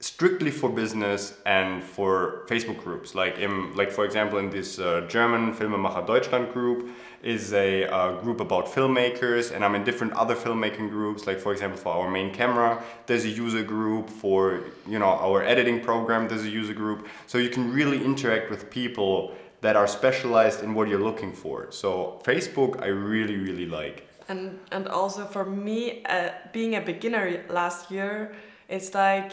strictly 0.00 0.50
for 0.50 0.68
business 0.68 1.34
and 1.46 1.82
for 1.82 2.44
Facebook 2.48 2.82
groups, 2.82 3.14
like 3.14 3.38
in 3.38 3.74
like 3.74 3.90
for 3.90 4.04
example 4.04 4.38
in 4.38 4.50
this 4.50 4.78
uh, 4.78 5.06
German 5.08 5.54
Filmemacher 5.54 6.06
Deutschland 6.06 6.52
group 6.52 6.90
is 7.22 7.52
a 7.52 7.86
uh, 7.86 8.20
group 8.20 8.40
about 8.40 8.66
filmmakers, 8.66 9.54
and 9.54 9.64
I'm 9.64 9.74
in 9.74 9.84
different 9.84 10.12
other 10.14 10.34
filmmaking 10.34 10.90
groups. 10.90 11.26
Like 11.26 11.38
for 11.38 11.52
example, 11.52 11.78
for 11.78 11.92
our 11.92 12.10
main 12.10 12.32
camera, 12.34 12.82
there's 13.06 13.24
a 13.24 13.28
user 13.28 13.62
group. 13.62 14.10
For 14.10 14.64
you 14.88 14.98
know 14.98 15.06
our 15.06 15.42
editing 15.42 15.80
program, 15.80 16.28
there's 16.28 16.44
a 16.44 16.50
user 16.50 16.74
group. 16.74 17.06
So 17.26 17.38
you 17.38 17.50
can 17.50 17.72
really 17.72 18.04
interact 18.04 18.50
with 18.50 18.70
people 18.70 19.34
that 19.60 19.76
are 19.76 19.86
specialized 19.86 20.62
in 20.64 20.74
what 20.74 20.88
you're 20.88 21.04
looking 21.10 21.32
for. 21.32 21.70
So 21.70 22.20
Facebook, 22.24 22.82
I 22.82 22.86
really 22.86 23.36
really 23.36 23.66
like. 23.66 24.08
and 24.28 24.58
and 24.70 24.88
also 24.88 25.24
for 25.26 25.44
me 25.44 26.02
uh, 26.04 26.30
being 26.52 26.74
a 26.76 26.80
beginner 26.80 27.44
last 27.48 27.90
year 27.90 28.34
it's 28.68 28.94
like 28.94 29.32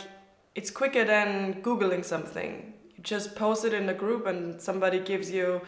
it's 0.56 0.71
quicker 0.71 1.06
than 1.06 1.62
googling 1.62 2.04
something 2.04 2.73
you 2.95 3.04
just 3.04 3.36
post 3.36 3.65
it 3.65 3.73
in 3.73 3.86
the 3.86 3.93
group 3.93 4.25
and 4.25 4.62
somebody 4.62 4.99
gives 4.99 5.32
you 5.32 5.62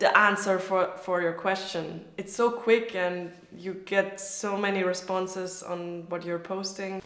the 0.00 0.10
answer 0.18 0.58
for 0.58 0.82
for 1.04 1.20
your 1.22 1.32
question 1.46 1.84
it's 2.16 2.34
so 2.34 2.50
quick 2.50 2.94
and 2.94 3.30
you 3.64 3.74
get 3.84 4.18
so 4.20 4.56
many 4.56 4.82
responses 4.82 5.62
on 5.62 6.04
what 6.08 6.24
you're 6.24 6.38
posting 6.54 7.00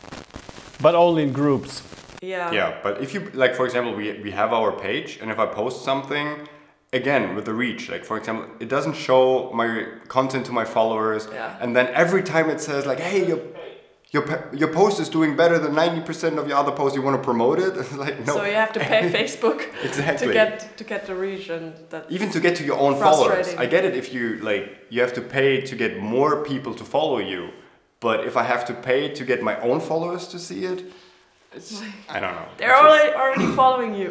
But 0.80 0.94
only 0.94 1.22
in 1.22 1.32
groups. 1.32 1.82
yeah 2.22 2.52
Yeah, 2.52 2.70
but 2.84 3.00
if 3.04 3.14
you 3.14 3.20
like, 3.42 3.54
for 3.56 3.64
example, 3.66 3.92
we 4.00 4.04
we 4.26 4.30
have 4.32 4.50
our 4.58 4.72
page, 4.86 5.10
and 5.20 5.30
if 5.30 5.38
I 5.38 5.46
post 5.46 5.76
something, 5.84 6.26
again 6.92 7.34
with 7.36 7.44
the 7.44 7.52
reach 7.64 7.82
like 7.94 8.04
for 8.04 8.16
example 8.20 8.44
it 8.64 8.68
doesn't 8.76 8.96
show 9.06 9.50
my 9.52 9.68
content 10.08 10.46
to 10.46 10.52
my 10.52 10.64
followers 10.76 11.22
Yeah. 11.32 11.62
and 11.62 11.74
then 11.76 11.86
every 12.04 12.22
time 12.22 12.46
it 12.54 12.60
says 12.60 12.86
like 12.86 13.00
hey 13.10 13.20
your 13.30 13.40
your, 14.14 14.24
your 14.60 14.70
post 14.80 14.96
is 15.04 15.08
doing 15.08 15.32
better 15.42 15.58
than 15.64 15.72
90% 15.72 16.38
of 16.40 16.44
your 16.48 16.56
other 16.62 16.74
posts 16.80 16.94
you 16.96 17.02
want 17.08 17.16
to 17.20 17.24
promote 17.30 17.58
it 17.66 17.74
like 18.04 18.16
no 18.28 18.32
So 18.36 18.44
you 18.52 18.58
have 18.64 18.72
to 18.78 18.80
pay 18.92 19.00
Facebook 19.18 19.58
Exactly. 19.88 20.28
to 20.28 20.32
get 20.40 20.52
to 20.80 20.84
get 20.92 21.00
the 21.08 21.14
reach, 21.24 21.46
and 21.56 21.66
that 21.90 22.02
even 22.16 22.28
to 22.36 22.40
get 22.46 22.52
to 22.60 22.64
your 22.70 22.78
own 22.84 22.94
followers 23.06 23.46
i 23.64 23.66
get 23.74 23.82
it 23.88 23.94
if 24.02 24.06
you 24.14 24.24
like 24.50 24.64
you 24.92 24.98
have 25.06 25.14
to 25.20 25.24
pay 25.36 25.50
to 25.70 25.74
get 25.82 25.92
more 26.14 26.32
people 26.50 26.72
to 26.80 26.84
follow 26.96 27.18
you 27.32 27.42
but 28.06 28.18
if 28.30 28.34
i 28.42 28.44
have 28.52 28.62
to 28.70 28.74
pay 28.90 29.00
to 29.18 29.22
get 29.30 29.38
my 29.50 29.56
own 29.68 29.78
followers 29.90 30.22
to 30.34 30.38
see 30.48 30.60
it 30.72 30.78
it's 31.56 31.70
i 32.16 32.18
don't 32.22 32.34
know 32.38 32.48
they're 32.58 32.70
It's 32.70 32.80
just- 32.80 32.90
already 32.90 33.10
already 33.22 33.48
following 33.62 33.92
you, 34.02 34.10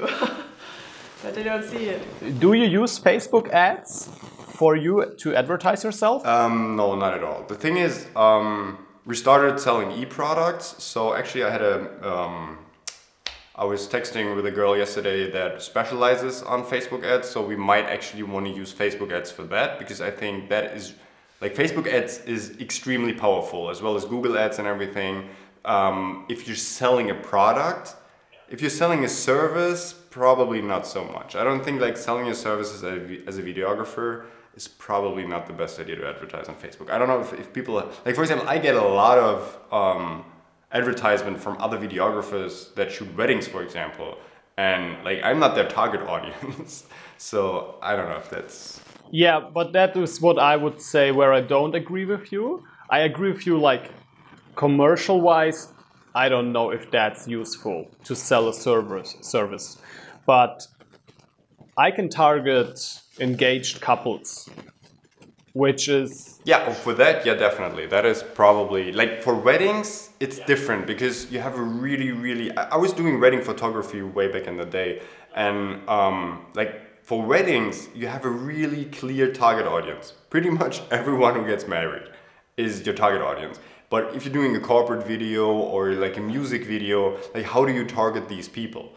but 1.24 1.32
they 1.36 1.44
don't 1.52 1.64
see 1.74 1.86
it. 1.96 2.02
Do 2.44 2.50
you 2.62 2.68
use 2.82 2.94
Facebook 3.10 3.46
ads 3.68 3.92
for 4.60 4.72
you 4.86 4.94
to 5.22 5.28
advertise 5.42 5.80
yourself? 5.88 6.18
Um, 6.26 6.76
no, 6.80 6.96
not 7.04 7.14
at 7.18 7.24
all. 7.24 7.40
The 7.54 7.56
thing 7.64 7.76
is, 7.88 7.94
um, 8.16 8.78
we 9.06 9.16
started 9.16 9.60
selling 9.60 9.92
e-products. 9.92 10.76
So 10.84 11.14
actually, 11.14 11.44
I 11.44 11.50
had 11.50 11.62
a. 11.62 12.10
Um, 12.12 12.58
I 13.56 13.66
was 13.66 13.88
texting 13.88 14.36
with 14.36 14.48
a 14.48 14.52
girl 14.52 14.76
yesterday 14.76 15.30
that 15.30 15.62
specializes 15.62 16.42
on 16.42 16.64
Facebook 16.64 17.06
ads. 17.06 17.30
So 17.30 17.46
we 17.46 17.56
might 17.56 17.86
actually 17.86 18.24
want 18.24 18.48
to 18.48 18.52
use 18.52 18.74
Facebook 18.74 19.12
ads 19.12 19.30
for 19.30 19.44
that 19.44 19.78
because 19.78 20.02
I 20.02 20.10
think 20.10 20.50
that 20.50 20.76
is 20.76 20.96
like 21.40 21.54
Facebook 21.54 21.86
ads 21.86 22.18
is 22.26 22.58
extremely 22.60 23.14
powerful 23.14 23.70
as 23.70 23.80
well 23.80 23.96
as 23.96 24.06
Google 24.06 24.40
ads 24.40 24.58
and 24.58 24.68
everything. 24.68 25.30
Um, 25.66 26.26
if 26.30 26.48
you're 26.48 26.56
selling 26.56 27.12
a 27.12 27.16
product, 27.16 27.96
if 28.50 28.60
you're 28.60 28.72
selling 28.72 29.04
a 29.06 29.10
service, 29.10 29.94
probably 30.10 30.62
not 30.62 30.88
so 30.88 31.04
much. 31.06 31.36
I 31.36 31.44
don't 31.44 31.64
think 31.64 31.80
like 31.80 31.96
selling 31.96 32.26
your 32.26 32.36
services 32.36 32.84
as 32.84 32.92
a, 32.92 33.28
as 33.28 33.38
a 33.38 33.44
videographer 33.44 34.26
is 34.56 34.68
probably 34.68 35.26
not 35.26 35.48
the 35.48 35.54
best 35.54 35.80
idea 35.80 35.96
to 35.96 36.08
advertise 36.08 36.48
on 36.48 36.56
Facebook. 36.56 36.90
I 36.90 36.98
don't 36.98 37.08
know 37.08 37.22
if, 37.22 37.34
if 37.34 37.54
people 37.54 37.76
like, 38.06 38.16
for 38.16 38.22
example, 38.22 38.48
I 38.48 38.58
get 38.58 38.76
a 38.76 38.82
lot 38.82 39.18
of 39.18 39.58
um, 39.72 40.26
advertisement 40.72 41.40
from 41.40 41.58
other 41.60 41.78
videographers 41.78 42.74
that 42.76 42.92
shoot 42.92 43.16
weddings, 43.16 43.48
for 43.48 43.64
example, 43.64 44.18
and 44.58 45.04
like 45.04 45.22
I'm 45.24 45.40
not 45.40 45.56
their 45.56 45.68
target 45.68 46.02
audience, 46.08 46.86
so 47.18 47.76
I 47.82 47.96
don't 47.96 48.10
know 48.10 48.18
if 48.18 48.30
that's 48.30 48.82
Yeah, 49.12 49.40
but 49.40 49.74
that 49.74 49.96
is 49.98 50.22
what 50.22 50.40
I 50.40 50.56
would 50.56 50.82
say 50.82 51.12
where 51.12 51.34
I 51.34 51.42
don't 51.42 51.76
agree 51.76 52.06
with 52.06 52.32
you. 52.32 52.64
I 52.90 53.00
agree 53.00 53.32
with 53.32 53.48
you, 53.48 53.60
like, 53.60 53.90
commercial 54.56 55.20
wise, 55.22 55.70
I 56.16 56.30
don't 56.30 56.52
know 56.52 56.70
if 56.70 56.92
that's 56.92 57.28
useful 57.28 57.90
to 58.04 58.16
sell 58.16 58.48
a 58.48 58.54
service, 58.54 59.16
service. 59.22 59.78
But 60.26 60.68
I 61.76 61.90
can 61.90 62.08
target 62.10 62.80
engaged 63.20 63.82
couples, 63.82 64.50
which 65.54 65.88
is 65.88 66.40
Yeah, 66.46 66.74
for 66.74 66.94
that, 66.94 67.26
yeah, 67.26 67.36
definitely. 67.36 67.86
That 67.88 68.06
is 68.06 68.24
probably 68.24 68.92
like 68.92 69.22
for 69.22 69.36
weddings, 69.36 70.10
it's 70.20 70.40
different 70.40 70.88
because 70.88 71.32
you 71.32 71.40
have 71.40 71.58
a 71.58 71.62
really, 71.62 72.12
really. 72.12 72.56
I, 72.58 72.76
I 72.76 72.78
was 72.78 72.94
doing 72.94 73.20
wedding 73.20 73.42
photography 73.42 74.02
way 74.02 74.28
back 74.32 74.48
in 74.48 74.58
the 74.58 74.66
day, 74.66 75.02
and 75.36 75.88
um, 75.90 76.46
like 76.56 77.04
for 77.04 77.22
weddings, 77.22 77.90
you 77.94 78.08
have 78.08 78.26
a 78.26 78.30
really 78.30 78.86
clear 78.86 79.32
target 79.32 79.68
audience. 79.68 80.14
Pretty 80.30 80.50
much 80.62 80.82
everyone 80.92 81.36
who 81.36 81.46
gets 81.46 81.68
married 81.68 82.04
is 82.58 82.86
your 82.86 82.96
target 82.96 83.22
audience. 83.22 83.60
But 83.90 84.16
if 84.16 84.26
you're 84.26 84.34
doing 84.34 84.56
a 84.56 84.60
corporate 84.60 85.06
video 85.06 85.52
or 85.52 85.92
like 85.92 86.18
a 86.18 86.20
music 86.20 86.66
video, 86.66 87.16
like 87.36 87.46
how 87.46 87.64
do 87.64 87.72
you 87.72 87.86
target 87.86 88.28
these 88.28 88.48
people? 88.48 88.92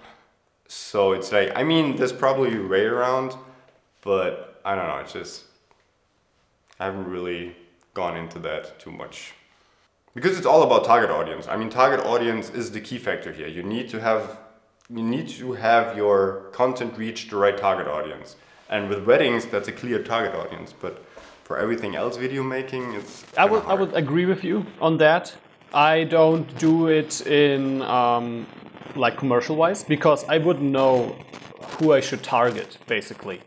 So 0.69 1.13
it's 1.13 1.33
like, 1.33 1.53
I 1.55 1.63
mean, 1.65 1.97
there's 1.97 2.15
probably 2.15 2.57
a 2.57 2.67
way 2.67 2.85
around, 2.87 3.35
but 4.07 4.61
I 4.65 4.77
don't 4.77 4.87
know. 4.87 4.99
It's 4.99 5.13
just 5.13 5.45
I 6.79 6.85
haven't 6.87 7.11
really 7.11 7.57
gone 7.93 8.17
into 8.17 8.39
that 8.39 8.79
too 8.79 8.93
much. 8.93 9.35
Because 10.15 10.39
it's 10.39 10.47
all 10.47 10.63
about 10.63 10.85
target 10.85 11.11
audience. 11.11 11.47
I 11.49 11.57
mean, 11.57 11.69
target 11.69 12.01
audience 12.07 12.49
is 12.49 12.71
the 12.71 12.81
key 12.81 12.99
factor 12.99 13.33
here. 13.33 13.49
You 13.49 13.63
need 13.63 13.91
to 13.91 14.01
have 14.01 14.39
you 14.89 15.03
need 15.03 15.29
to 15.41 15.55
have 15.55 15.97
your 15.97 16.19
content 16.53 16.97
reach 16.97 17.29
the 17.31 17.37
right 17.37 17.59
target 17.59 17.89
audience. 17.89 18.37
And 18.71 18.89
with 18.89 19.05
weddings, 19.05 19.45
that's 19.47 19.69
a 19.69 19.73
clear 19.73 20.01
target 20.03 20.35
audience. 20.35 20.73
But 20.73 21.05
for 21.43 21.59
everything 21.59 21.97
else, 21.97 22.17
video 22.17 22.43
making, 22.45 22.95
it's 22.95 23.25
I 23.37 23.45
would 23.51 23.65
I 23.73 23.75
would 23.75 23.93
agree 23.95 24.27
with 24.27 24.45
you 24.45 24.65
on 24.81 24.99
that. 24.99 25.35
I 25.75 26.05
don't 26.05 26.47
do 26.59 26.87
it 26.87 27.27
in 27.27 27.83
um, 27.83 28.47
like 28.95 29.19
commercial 29.19 29.57
wise 29.57 29.83
because 29.83 30.25
I 30.29 30.39
wouldn't 30.39 30.71
know 30.71 31.17
who 31.77 31.93
I 31.93 32.01
should 32.01 32.23
target 32.23 32.79
basically. 32.87 33.41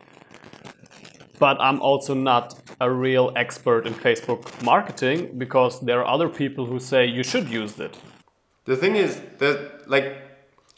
But 1.40 1.60
I'm 1.60 1.82
also 1.82 2.14
not 2.14 2.60
a 2.82 2.92
real 2.92 3.32
expert 3.36 3.88
in 3.88 3.94
Facebook 3.94 4.62
marketing 4.62 5.38
because 5.38 5.80
there 5.80 6.00
are 6.02 6.08
other 6.08 6.30
people 6.30 6.66
who 6.66 6.80
say 6.80 7.06
you 7.06 7.24
should 7.24 7.50
use 7.50 7.80
it. 7.80 7.98
The 8.66 8.76
thing 8.76 8.96
is 8.96 9.22
that 9.40 9.90
like 9.90 10.18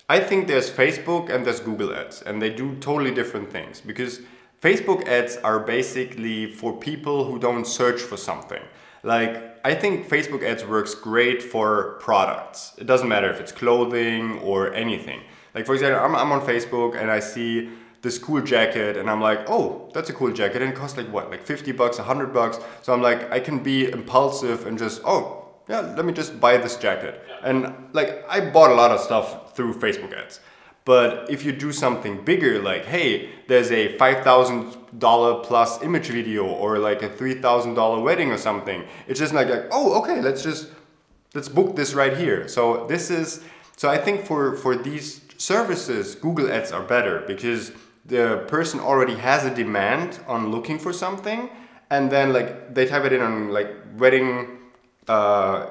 I 0.08 0.20
think 0.20 0.48
there's 0.48 0.70
Facebook 0.70 1.30
and 1.30 1.46
there's 1.46 1.60
Google 1.60 1.94
ads 1.94 2.22
and 2.22 2.42
they 2.42 2.50
do 2.50 2.76
totally 2.76 3.12
different 3.12 3.52
things 3.52 3.82
because 3.82 4.22
Facebook 4.62 5.08
ads 5.08 5.38
are 5.38 5.60
basically 5.60 6.52
for 6.52 6.78
people 6.78 7.26
who 7.26 7.40
don't 7.40 7.66
search 7.66 8.00
for 8.00 8.18
something. 8.18 8.62
Like 9.04 9.58
I 9.66 9.74
think 9.74 10.08
Facebook 10.08 10.44
ads 10.44 10.64
works 10.66 10.94
great 10.94 11.42
for 11.42 11.98
products. 12.00 12.74
It 12.78 12.86
doesn't 12.86 13.08
matter 13.08 13.30
if 13.30 13.40
it's 13.40 13.52
clothing 13.52 14.40
or 14.40 14.74
anything. 14.74 15.22
Like 15.56 15.66
for 15.66 15.74
example, 15.74 16.00
I'm, 16.00 16.16
I'm 16.16 16.32
on 16.32 16.42
Facebook 16.42 16.96
and 16.96 17.10
I 17.10 17.20
see 17.20 17.70
this 18.02 18.18
cool 18.18 18.42
jacket 18.42 18.98
and 18.98 19.10
I'm 19.10 19.22
like, 19.22 19.50
oh, 19.50 19.90
that's 19.94 20.10
a 20.10 20.14
cool 20.14 20.32
jacket 20.32 20.62
and 20.62 20.74
it 20.74 20.76
costs 20.76 20.98
like 20.98 21.08
what, 21.12 21.30
like 21.30 21.44
50 21.44 21.72
bucks, 21.74 21.98
100 21.98 22.34
bucks. 22.34 22.60
So 22.82 22.94
I'm 22.94 23.02
like, 23.02 23.32
I 23.32 23.40
can 23.40 23.62
be 23.62 23.90
impulsive 23.90 24.66
and 24.66 24.78
just, 24.78 25.02
oh, 25.06 25.50
yeah, 25.70 25.82
let 25.82 26.06
me 26.06 26.14
just 26.14 26.40
buy 26.40 26.58
this 26.58 26.76
jacket. 26.76 27.22
And 27.44 27.90
like, 27.94 28.26
I 28.28 28.42
bought 28.42 28.72
a 28.72 28.76
lot 28.76 28.92
of 28.92 29.00
stuff 29.00 29.56
through 29.56 29.76
Facebook 29.76 30.14
ads. 30.14 30.40
But 30.84 31.30
if 31.30 31.46
you 31.46 31.52
do 31.52 31.72
something 31.72 32.26
bigger, 32.26 32.60
like, 32.60 32.86
hey, 32.86 33.30
there's 33.48 33.72
a 33.72 33.96
$5,000 33.98 35.44
plus 35.44 35.84
image 35.84 36.08
video 36.08 36.46
or 36.46 36.80
like 36.80 37.04
a 37.04 37.10
$3,000 37.10 38.04
wedding 38.04 38.32
or 38.32 38.38
something, 38.38 38.84
it's 39.08 39.20
just 39.20 39.34
like, 39.34 39.48
like, 39.48 39.68
oh, 39.72 40.02
okay, 40.02 40.22
let's 40.22 40.42
just, 40.42 40.70
let's 41.36 41.50
book 41.50 41.76
this 41.76 41.94
right 41.94 42.18
here. 42.18 42.48
So 42.48 42.88
this 42.88 43.12
is, 43.12 43.44
so 43.78 43.90
I 43.90 44.00
think 44.00 44.26
for, 44.26 44.56
for 44.56 44.76
these 44.76 45.22
services, 45.38 46.16
Google 46.16 46.52
ads 46.52 46.72
are 46.72 46.84
better 46.84 47.24
because 47.28 47.72
the 48.06 48.46
person 48.48 48.80
already 48.80 49.16
has 49.16 49.46
a 49.46 49.54
demand 49.54 50.20
on 50.28 50.52
looking 50.52 50.80
for 50.80 50.92
something 50.92 51.50
and 51.90 52.12
then 52.12 52.34
like 52.34 52.74
they 52.74 52.86
type 52.86 53.04
it 53.04 53.14
in 53.14 53.22
on 53.22 53.50
like 53.52 53.70
wedding 53.98 54.60
uh, 55.08 55.68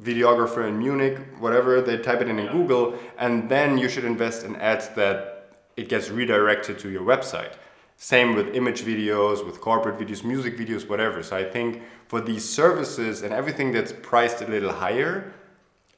videographer 0.00 0.68
in 0.68 0.78
Munich, 0.78 1.18
whatever, 1.38 1.80
they 1.80 1.98
type 1.98 2.20
it 2.20 2.28
in 2.28 2.38
in 2.38 2.50
Google, 2.50 2.98
and 3.18 3.48
then 3.48 3.78
you 3.78 3.88
should 3.88 4.04
invest 4.04 4.44
in 4.44 4.56
ads 4.56 4.88
that 4.90 5.50
it 5.76 5.88
gets 5.88 6.10
redirected 6.10 6.78
to 6.80 6.88
your 6.90 7.02
website. 7.02 7.54
Same 7.96 8.34
with 8.34 8.54
image 8.54 8.82
videos, 8.82 9.44
with 9.46 9.60
corporate 9.60 9.98
videos, 9.98 10.24
music 10.24 10.58
videos, 10.58 10.88
whatever. 10.88 11.22
So 11.22 11.36
I 11.36 11.44
think 11.44 11.82
for 12.08 12.20
these 12.20 12.46
services 12.46 13.22
and 13.22 13.32
everything 13.32 13.72
that's 13.72 13.92
priced 13.92 14.42
a 14.42 14.46
little 14.46 14.72
higher, 14.72 15.32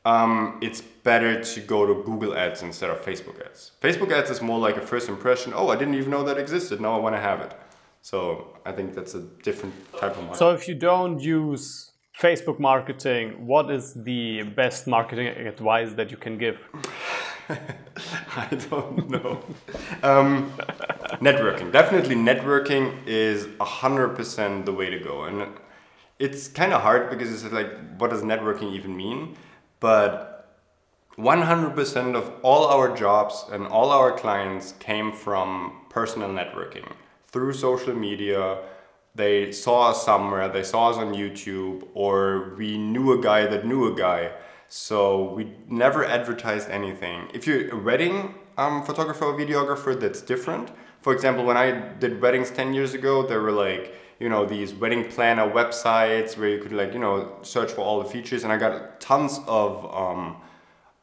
um, 0.06 0.58
it's 0.62 0.80
better 0.80 1.42
to 1.42 1.60
go 1.60 1.84
to 1.84 1.94
Google 2.04 2.32
ads 2.36 2.62
instead 2.62 2.90
of 2.90 2.98
Facebook 3.02 3.44
ads. 3.44 3.72
Facebook 3.82 4.12
ads 4.12 4.30
is 4.30 4.40
more 4.40 4.60
like 4.66 4.76
a 4.76 4.86
first 4.92 5.08
impression. 5.08 5.52
Oh, 5.54 5.68
I 5.68 5.76
didn't 5.76 5.94
even 5.94 6.10
know 6.10 6.22
that 6.22 6.38
existed. 6.38 6.80
Now 6.80 6.92
I 6.96 7.00
want 7.06 7.16
to 7.16 7.20
have 7.20 7.40
it. 7.40 7.52
So 8.02 8.56
I 8.64 8.70
think 8.70 8.94
that's 8.94 9.14
a 9.14 9.22
different 9.48 9.74
type 10.00 10.12
of 10.12 10.22
marketing. 10.28 10.36
So 10.36 10.50
if 10.54 10.68
you 10.68 10.76
don't 10.76 11.18
use 11.18 11.90
Facebook 12.22 12.60
marketing, 12.60 13.46
what 13.52 13.68
is 13.68 13.94
the 13.94 14.42
best 14.60 14.86
marketing 14.86 15.26
advice 15.26 15.92
that 15.94 16.12
you 16.12 16.16
can 16.16 16.38
give? 16.38 16.58
I 17.48 18.48
don't 18.70 19.10
know. 19.10 19.42
um, 20.04 20.52
networking. 21.28 21.72
Definitely 21.72 22.14
networking 22.14 22.84
is 23.06 23.46
100% 23.46 24.64
the 24.66 24.72
way 24.72 24.88
to 24.88 25.00
go. 25.00 25.24
And 25.24 25.48
it's 26.20 26.46
kind 26.46 26.72
of 26.72 26.80
hard 26.82 27.10
because 27.10 27.28
it's 27.32 27.52
like, 27.52 27.72
what 27.98 28.10
does 28.10 28.22
networking 28.22 28.72
even 28.72 28.96
mean? 28.96 29.36
But 29.80 30.36
100% 31.18 32.14
of 32.14 32.32
all 32.42 32.66
our 32.66 32.94
jobs 32.94 33.44
and 33.50 33.66
all 33.66 33.90
our 33.90 34.12
clients 34.12 34.72
came 34.78 35.12
from 35.12 35.80
personal 35.88 36.28
networking 36.28 36.92
through 37.28 37.54
social 37.54 37.94
media. 37.94 38.58
They 39.14 39.50
saw 39.52 39.90
us 39.90 40.04
somewhere, 40.04 40.48
they 40.48 40.62
saw 40.62 40.90
us 40.90 40.96
on 40.96 41.14
YouTube, 41.14 41.88
or 41.94 42.54
we 42.58 42.76
knew 42.76 43.18
a 43.18 43.22
guy 43.22 43.46
that 43.46 43.66
knew 43.66 43.90
a 43.92 43.96
guy. 43.96 44.32
So 44.68 45.32
we 45.32 45.52
never 45.68 46.04
advertised 46.04 46.68
anything. 46.68 47.28
If 47.32 47.46
you're 47.46 47.70
a 47.70 47.82
wedding 47.82 48.34
um, 48.58 48.84
photographer 48.84 49.24
or 49.24 49.38
videographer, 49.38 49.98
that's 49.98 50.20
different. 50.20 50.70
For 51.00 51.14
example, 51.14 51.44
when 51.44 51.56
I 51.56 51.70
did 51.98 52.20
weddings 52.20 52.50
10 52.50 52.74
years 52.74 52.92
ago, 52.92 53.26
there 53.26 53.40
were 53.40 53.52
like, 53.52 53.94
you 54.18 54.28
know, 54.28 54.46
these 54.46 54.74
wedding 54.74 55.04
planner 55.04 55.48
websites 55.48 56.36
where 56.38 56.48
you 56.48 56.58
could 56.58 56.72
like, 56.72 56.92
you 56.92 56.98
know, 56.98 57.36
search 57.42 57.72
for 57.72 57.82
all 57.82 58.02
the 58.02 58.08
features 58.08 58.44
and 58.44 58.52
I 58.52 58.56
got 58.56 59.00
tons 59.00 59.40
of 59.46 59.84
um, 59.94 60.36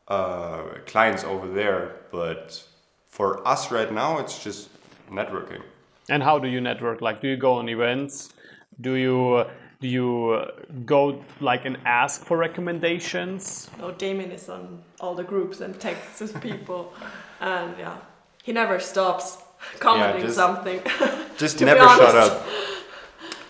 uh, 0.08 0.64
clients 0.86 1.24
over 1.24 1.48
there. 1.48 1.96
But 2.12 2.64
for 3.08 3.48
us 3.48 3.72
right 3.72 3.92
now, 3.92 4.18
it's 4.20 4.44
just 4.44 4.70
networking. 5.12 5.62
And 6.10 6.24
how 6.24 6.40
do 6.40 6.48
you 6.48 6.60
network? 6.60 7.02
Like, 7.02 7.22
do 7.22 7.28
you 7.28 7.38
go 7.38 7.54
on 7.54 7.70
events? 7.70 8.34
Do 8.82 8.96
you 8.96 9.46
do 9.80 9.88
you 9.88 10.48
go 10.86 11.24
like 11.40 11.66
and 11.66 11.78
ask 11.86 12.26
for 12.26 12.38
recommendations? 12.38 13.70
No, 13.80 13.92
Damien 13.92 14.32
is 14.32 14.50
on 14.50 14.82
all 15.00 15.14
the 15.14 15.24
groups 15.24 15.62
and 15.62 15.80
texts 15.80 16.20
his 16.20 16.32
people, 16.34 16.94
and 17.42 17.78
yeah, 17.78 17.98
he 18.44 18.52
never 18.54 18.80
stops 18.80 19.38
commenting 19.80 20.24
just- 20.24 20.36
something. 20.36 20.82
Just 21.38 21.60
never 21.62 21.82
shut 21.82 22.16
up. 22.16 22.46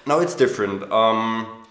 No, 0.05 0.19
it's 0.19 0.35
different. 0.35 0.91
Um, 0.91 1.63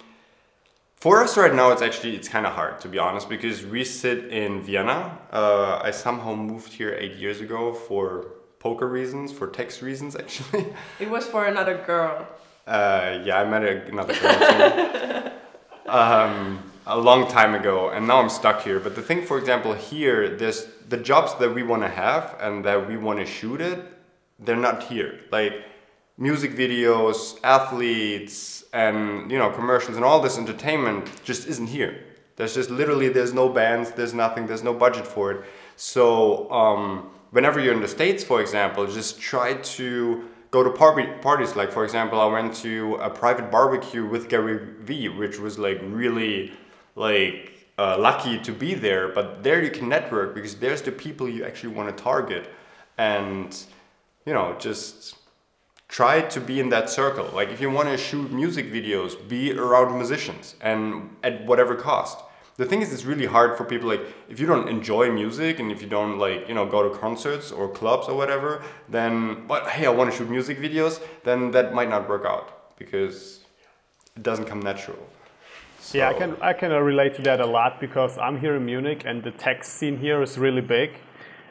for 0.96 1.22
us 1.22 1.36
right 1.36 1.54
now, 1.54 1.70
it's 1.70 1.82
actually 1.82 2.16
it's 2.16 2.28
kind 2.28 2.46
of 2.46 2.52
hard 2.52 2.80
to 2.80 2.88
be 2.88 2.98
honest 2.98 3.28
because 3.28 3.66
we 3.66 3.84
sit 3.84 4.26
in 4.26 4.62
Vienna. 4.62 5.18
Uh, 5.32 5.80
I 5.82 5.90
somehow 5.90 6.34
moved 6.34 6.72
here 6.72 6.96
eight 6.98 7.16
years 7.16 7.40
ago 7.40 7.74
for 7.74 8.28
poker 8.58 8.86
reasons, 8.88 9.32
for 9.32 9.48
tax 9.48 9.82
reasons 9.82 10.14
actually. 10.22 10.66
it 11.00 11.10
was 11.10 11.26
for 11.26 11.46
another 11.46 11.76
girl. 11.84 12.26
Uh, 12.66 13.20
yeah, 13.24 13.40
I 13.40 13.44
met 13.44 13.64
a, 13.64 13.84
another 13.86 14.14
girl 14.14 15.32
um, 15.86 16.62
a 16.86 16.96
long 16.96 17.28
time 17.28 17.54
ago, 17.54 17.90
and 17.90 18.06
now 18.06 18.20
I'm 18.20 18.30
stuck 18.30 18.62
here. 18.62 18.78
But 18.78 18.94
the 18.94 19.02
thing, 19.02 19.22
for 19.26 19.38
example, 19.38 19.74
here, 19.74 20.36
there's 20.36 20.66
the 20.88 20.96
jobs 20.96 21.34
that 21.40 21.52
we 21.52 21.64
want 21.64 21.82
to 21.82 21.88
have 21.88 22.36
and 22.40 22.64
that 22.64 22.88
we 22.88 22.96
want 22.96 23.18
to 23.18 23.26
shoot 23.26 23.60
it. 23.60 23.80
They're 24.38 24.56
not 24.56 24.84
here. 24.84 25.20
Like 25.32 25.52
music 26.18 26.52
videos, 26.52 27.38
athletes, 27.42 28.64
and 28.72 29.30
you 29.30 29.38
know 29.38 29.50
commercials 29.50 29.96
and 29.96 30.04
all 30.04 30.20
this 30.20 30.38
entertainment 30.38 31.10
just 31.24 31.46
isn't 31.46 31.68
here. 31.68 32.04
There's 32.36 32.54
just 32.54 32.70
literally 32.70 33.08
there's 33.08 33.34
no 33.34 33.48
bands, 33.48 33.90
there's 33.92 34.14
nothing, 34.14 34.46
there's 34.46 34.62
no 34.62 34.72
budget 34.72 35.06
for 35.06 35.32
it. 35.32 35.44
So 35.76 36.50
um, 36.50 37.10
whenever 37.30 37.60
you're 37.60 37.74
in 37.74 37.80
the 37.80 37.88
states, 37.88 38.24
for 38.24 38.40
example, 38.40 38.86
just 38.86 39.20
try 39.20 39.54
to 39.54 40.28
go 40.50 40.62
to 40.62 40.70
party 40.70 41.06
parties. 41.20 41.56
Like 41.56 41.72
for 41.72 41.84
example, 41.84 42.20
I 42.20 42.26
went 42.26 42.54
to 42.56 42.94
a 42.96 43.10
private 43.10 43.50
barbecue 43.50 44.06
with 44.06 44.28
Gary 44.28 44.58
Vee, 44.80 45.08
which 45.08 45.38
was 45.38 45.58
like 45.58 45.80
really 45.82 46.52
like 46.94 47.68
uh, 47.78 47.98
lucky 47.98 48.38
to 48.38 48.52
be 48.52 48.74
there. 48.74 49.08
But 49.08 49.42
there 49.42 49.62
you 49.62 49.70
can 49.70 49.88
network 49.88 50.34
because 50.34 50.56
there's 50.56 50.82
the 50.82 50.92
people 50.92 51.28
you 51.28 51.44
actually 51.44 51.74
want 51.74 51.94
to 51.96 52.02
target, 52.02 52.50
and 52.96 53.56
you 54.24 54.32
know 54.32 54.56
just 54.58 55.16
try 55.92 56.22
to 56.22 56.40
be 56.40 56.58
in 56.58 56.70
that 56.70 56.88
circle. 56.88 57.28
Like 57.34 57.50
if 57.50 57.60
you 57.60 57.70
want 57.70 57.88
to 57.90 57.98
shoot 57.98 58.32
music 58.32 58.72
videos, 58.72 59.10
be 59.28 59.52
around 59.52 59.94
musicians 59.94 60.56
and 60.60 61.14
at 61.22 61.44
whatever 61.44 61.74
cost. 61.76 62.18
The 62.56 62.66
thing 62.66 62.80
is, 62.82 62.92
it's 62.92 63.04
really 63.04 63.26
hard 63.26 63.56
for 63.56 63.64
people 63.64 63.88
like 63.88 64.02
if 64.28 64.40
you 64.40 64.46
don't 64.46 64.68
enjoy 64.68 65.10
music 65.10 65.58
and 65.60 65.70
if 65.70 65.80
you 65.82 65.88
don't 65.88 66.18
like 66.18 66.48
you 66.48 66.54
know 66.54 66.66
go 66.66 66.80
to 66.86 66.98
concerts 66.98 67.52
or 67.52 67.68
clubs 67.68 68.08
or 68.08 68.16
whatever, 68.16 68.62
then 68.88 69.46
but 69.46 69.68
hey, 69.68 69.84
I 69.86 69.90
want 69.90 70.10
to 70.10 70.16
shoot 70.16 70.30
music 70.30 70.58
videos, 70.58 71.00
then 71.24 71.50
that 71.52 71.74
might 71.74 71.90
not 71.90 72.08
work 72.08 72.24
out 72.24 72.76
because 72.78 73.40
it 74.16 74.22
doesn't 74.22 74.46
come 74.46 74.60
natural. 74.60 75.02
Yeah, 75.92 76.08
I 76.08 76.14
can 76.14 76.36
I 76.40 76.52
can 76.52 76.70
relate 76.92 77.14
to 77.16 77.22
that 77.22 77.40
a 77.40 77.46
lot 77.58 77.80
because 77.80 78.16
I'm 78.16 78.38
here 78.38 78.56
in 78.56 78.64
Munich 78.64 79.02
and 79.04 79.22
the 79.22 79.32
tech 79.32 79.64
scene 79.64 79.98
here 79.98 80.22
is 80.22 80.38
really 80.38 80.66
big, 80.78 80.90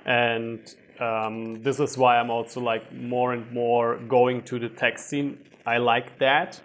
and 0.05 0.59
um, 1.01 1.61
this 1.63 1.79
is 1.79 1.97
why 1.97 2.17
I'm 2.17 2.29
also 2.29 2.61
like 2.61 2.93
more 2.93 3.33
and 3.33 3.51
more 3.51 3.97
going 4.07 4.43
to 4.43 4.59
the 4.59 4.69
tech 4.69 4.99
scene. 4.99 5.39
I 5.65 5.77
like 5.77 6.19
that. 6.19 6.61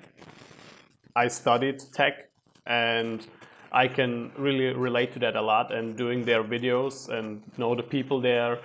I 1.16 1.28
studied 1.28 1.80
tech, 1.92 2.28
and 2.66 3.26
I 3.72 3.88
can 3.88 4.30
really 4.36 4.74
relate 4.74 5.14
to 5.14 5.18
that 5.20 5.36
a 5.36 5.42
lot. 5.42 5.72
And 5.72 5.96
doing 5.96 6.24
their 6.24 6.44
videos 6.44 7.08
and 7.08 7.42
know 7.56 7.74
the 7.74 7.82
people 7.82 8.20
there, 8.20 8.58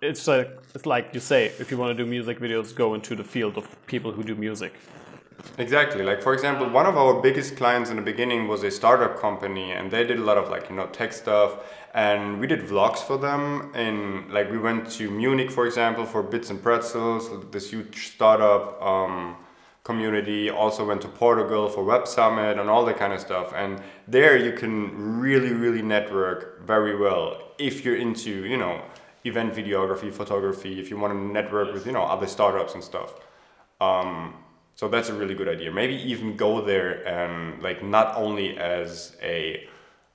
it's 0.00 0.28
like 0.28 0.56
it's 0.74 0.86
like 0.86 1.10
you 1.12 1.20
say, 1.20 1.46
if 1.58 1.70
you 1.70 1.76
want 1.76 1.96
to 1.96 2.04
do 2.04 2.08
music 2.08 2.38
videos, 2.38 2.74
go 2.74 2.94
into 2.94 3.16
the 3.16 3.24
field 3.24 3.58
of 3.58 3.66
people 3.86 4.12
who 4.12 4.22
do 4.22 4.36
music. 4.36 4.74
Exactly. 5.58 6.04
Like 6.04 6.22
for 6.22 6.32
example, 6.32 6.68
one 6.68 6.86
of 6.86 6.96
our 6.96 7.20
biggest 7.20 7.56
clients 7.56 7.90
in 7.90 7.96
the 7.96 8.02
beginning 8.02 8.46
was 8.46 8.62
a 8.62 8.70
startup 8.70 9.18
company, 9.18 9.72
and 9.72 9.90
they 9.90 10.04
did 10.04 10.18
a 10.18 10.24
lot 10.24 10.38
of 10.38 10.48
like 10.48 10.70
you 10.70 10.76
know 10.76 10.86
tech 10.86 11.12
stuff, 11.12 11.58
and 11.92 12.40
we 12.40 12.46
did 12.46 12.60
vlogs 12.60 12.98
for 12.98 13.16
them. 13.16 13.72
And 13.74 14.30
like 14.32 14.50
we 14.50 14.58
went 14.58 14.90
to 14.92 15.10
Munich, 15.10 15.50
for 15.50 15.66
example, 15.66 16.04
for 16.06 16.22
Bits 16.22 16.50
and 16.50 16.62
Pretzels, 16.62 17.30
this 17.50 17.70
huge 17.70 18.12
startup 18.12 18.80
um, 18.80 19.36
community. 19.82 20.50
Also 20.50 20.86
went 20.86 21.02
to 21.02 21.08
Portugal 21.08 21.68
for 21.68 21.82
Web 21.82 22.06
Summit 22.06 22.58
and 22.58 22.70
all 22.70 22.84
that 22.84 22.96
kind 22.96 23.12
of 23.12 23.20
stuff. 23.20 23.52
And 23.54 23.82
there 24.06 24.36
you 24.36 24.52
can 24.52 25.20
really, 25.20 25.52
really 25.52 25.82
network 25.82 26.64
very 26.64 26.96
well 26.96 27.42
if 27.58 27.84
you're 27.84 27.96
into 27.96 28.44
you 28.44 28.56
know 28.56 28.82
event 29.24 29.54
videography, 29.54 30.12
photography. 30.12 30.78
If 30.78 30.90
you 30.90 30.96
want 30.96 31.12
to 31.12 31.18
network 31.18 31.72
with 31.74 31.86
you 31.86 31.92
know 31.92 32.04
other 32.04 32.26
startups 32.26 32.74
and 32.74 32.84
stuff. 32.84 33.14
Um, 33.80 34.34
so 34.76 34.88
that's 34.88 35.08
a 35.08 35.14
really 35.14 35.34
good 35.34 35.48
idea. 35.48 35.70
Maybe 35.72 35.94
even 35.94 36.36
go 36.36 36.64
there 36.64 37.06
and 37.06 37.62
like 37.62 37.82
not 37.82 38.16
only 38.16 38.56
as 38.56 39.16
a 39.20 39.66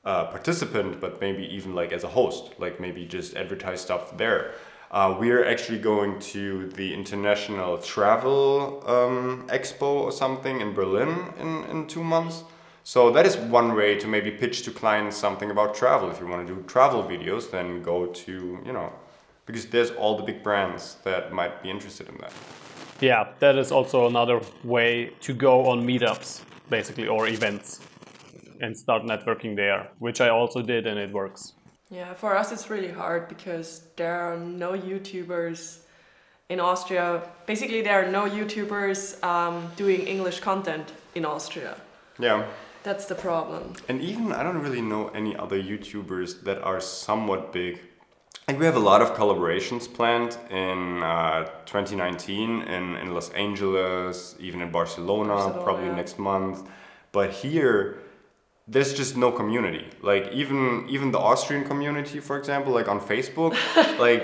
uh, 0.05 0.25
participant, 0.25 1.01
but 1.01 1.19
maybe 1.19 1.43
even 1.53 1.73
like 1.73 1.91
as 1.91 2.03
a 2.03 2.07
host. 2.07 2.53
Like 2.59 2.79
maybe 2.79 3.05
just 3.05 3.35
advertise 3.35 3.81
stuff 3.81 4.17
there. 4.17 4.53
Uh, 4.91 5.17
we're 5.19 5.43
actually 5.43 5.79
going 5.79 6.19
to 6.19 6.67
the 6.69 6.93
International 6.93 7.77
Travel 7.79 8.83
um, 8.87 9.45
Expo 9.49 9.81
or 9.81 10.11
something 10.11 10.61
in 10.61 10.73
Berlin 10.73 11.33
in, 11.39 11.63
in 11.65 11.87
two 11.87 12.03
months. 12.03 12.43
So 12.83 13.09
that 13.11 13.25
is 13.25 13.35
one 13.35 13.73
way 13.75 13.97
to 13.97 14.07
maybe 14.07 14.29
pitch 14.29 14.61
to 14.61 14.71
clients 14.71 15.17
something 15.17 15.49
about 15.49 15.73
travel. 15.73 16.11
If 16.11 16.19
you 16.19 16.27
want 16.27 16.47
to 16.47 16.53
do 16.53 16.61
travel 16.67 17.03
videos, 17.03 17.49
then 17.49 17.81
go 17.81 18.05
to, 18.05 18.59
you 18.63 18.71
know, 18.71 18.93
because 19.47 19.65
there's 19.65 19.89
all 19.89 20.17
the 20.17 20.23
big 20.23 20.43
brands 20.43 20.97
that 21.03 21.33
might 21.33 21.63
be 21.63 21.71
interested 21.71 22.07
in 22.07 22.17
that. 22.19 22.31
Yeah, 23.01 23.29
that 23.39 23.57
is 23.57 23.71
also 23.71 24.05
another 24.05 24.39
way 24.63 25.11
to 25.21 25.33
go 25.33 25.65
on 25.65 25.85
meetups, 25.85 26.43
basically, 26.69 27.07
or 27.07 27.27
events, 27.27 27.81
and 28.61 28.77
start 28.77 29.03
networking 29.03 29.55
there, 29.55 29.89
which 29.99 30.21
I 30.21 30.29
also 30.29 30.61
did, 30.61 30.87
and 30.87 30.99
it 30.99 31.11
works. 31.11 31.53
Yeah, 31.89 32.13
for 32.13 32.35
us 32.35 32.51
it's 32.51 32.69
really 32.69 32.91
hard 32.91 33.27
because 33.27 33.83
there 33.95 34.19
are 34.19 34.37
no 34.37 34.71
YouTubers 34.73 35.79
in 36.49 36.59
Austria. 36.59 37.21
Basically, 37.45 37.81
there 37.81 38.03
are 38.03 38.11
no 38.11 38.23
YouTubers 38.27 39.23
um, 39.23 39.71
doing 39.75 40.01
English 40.01 40.39
content 40.39 40.91
in 41.13 41.25
Austria. 41.25 41.75
Yeah. 42.19 42.45
That's 42.83 43.05
the 43.05 43.15
problem. 43.15 43.73
And 43.89 43.99
even 43.99 44.31
I 44.31 44.43
don't 44.43 44.61
really 44.61 44.81
know 44.81 45.07
any 45.07 45.35
other 45.35 45.59
YouTubers 45.61 46.43
that 46.43 46.61
are 46.61 46.79
somewhat 46.79 47.51
big. 47.51 47.79
Like 48.47 48.59
we 48.59 48.65
have 48.65 48.75
a 48.75 48.85
lot 48.91 49.01
of 49.01 49.15
collaborations 49.15 49.91
planned 49.91 50.37
in 50.51 51.01
uh, 51.01 51.45
2019 51.65 52.61
in, 52.61 52.95
in 52.95 53.13
Los 53.15 53.31
Angeles, 53.31 54.35
even 54.39 54.61
in 54.61 54.69
Barcelona, 54.69 55.33
Barcelona, 55.33 55.63
probably 55.63 55.87
yeah. 55.87 55.95
next 55.95 56.19
month. 56.19 56.69
But 57.11 57.31
here, 57.31 58.03
there's 58.67 58.93
just 58.93 59.15
no 59.17 59.31
community. 59.31 59.85
Like 60.01 60.31
even 60.33 60.85
even 60.89 61.11
the 61.11 61.19
Austrian 61.19 61.63
community, 61.63 62.19
for 62.19 62.37
example, 62.37 62.73
like 62.73 62.87
on 62.87 62.99
Facebook, 62.99 63.53
like 63.99 64.23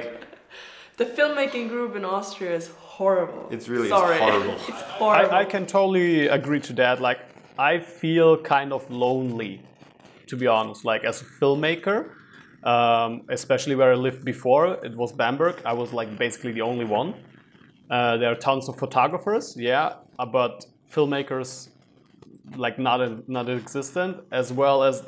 The 0.98 1.06
filmmaking 1.06 1.70
group 1.70 1.96
in 1.96 2.06
Austria 2.06 2.54
is 2.56 2.68
horrible. 2.78 3.48
It's 3.56 3.68
really- 3.70 3.90
it's 3.90 3.98
horrible. 4.00 4.54
it's 4.72 4.82
horrible. 5.00 5.34
I, 5.36 5.42
I 5.42 5.46
can 5.46 5.66
totally 5.66 6.28
agree 6.28 6.60
to 6.70 6.74
that. 6.74 7.02
Like, 7.02 7.20
I 7.58 7.80
feel 7.80 8.38
kind 8.56 8.72
of 8.74 8.82
lonely, 8.92 9.62
to 10.28 10.36
be 10.36 10.46
honest. 10.48 10.86
Like, 10.86 11.04
as 11.12 11.22
a 11.22 11.26
filmmaker, 11.40 12.00
um, 12.64 13.22
especially 13.30 13.76
where 13.76 13.92
I 13.94 13.96
lived 13.96 14.24
before, 14.26 14.66
it 14.86 14.96
was 14.96 15.12
Bamberg. 15.14 15.56
I 15.66 15.74
was 15.74 15.90
like 15.94 16.10
basically 16.18 16.52
the 16.52 16.62
only 16.62 16.86
one. 16.86 17.10
Uh, 17.90 18.18
there 18.18 18.32
are 18.32 18.40
tons 18.50 18.70
of 18.70 18.76
photographers, 18.78 19.56
yeah, 19.58 19.94
uh, 20.20 20.26
but 20.26 20.66
filmmakers 20.94 21.70
like 22.56 22.80
not 22.80 23.28
not 23.28 23.50
existent, 23.50 24.18
as 24.32 24.52
well 24.52 24.84
as 24.84 25.04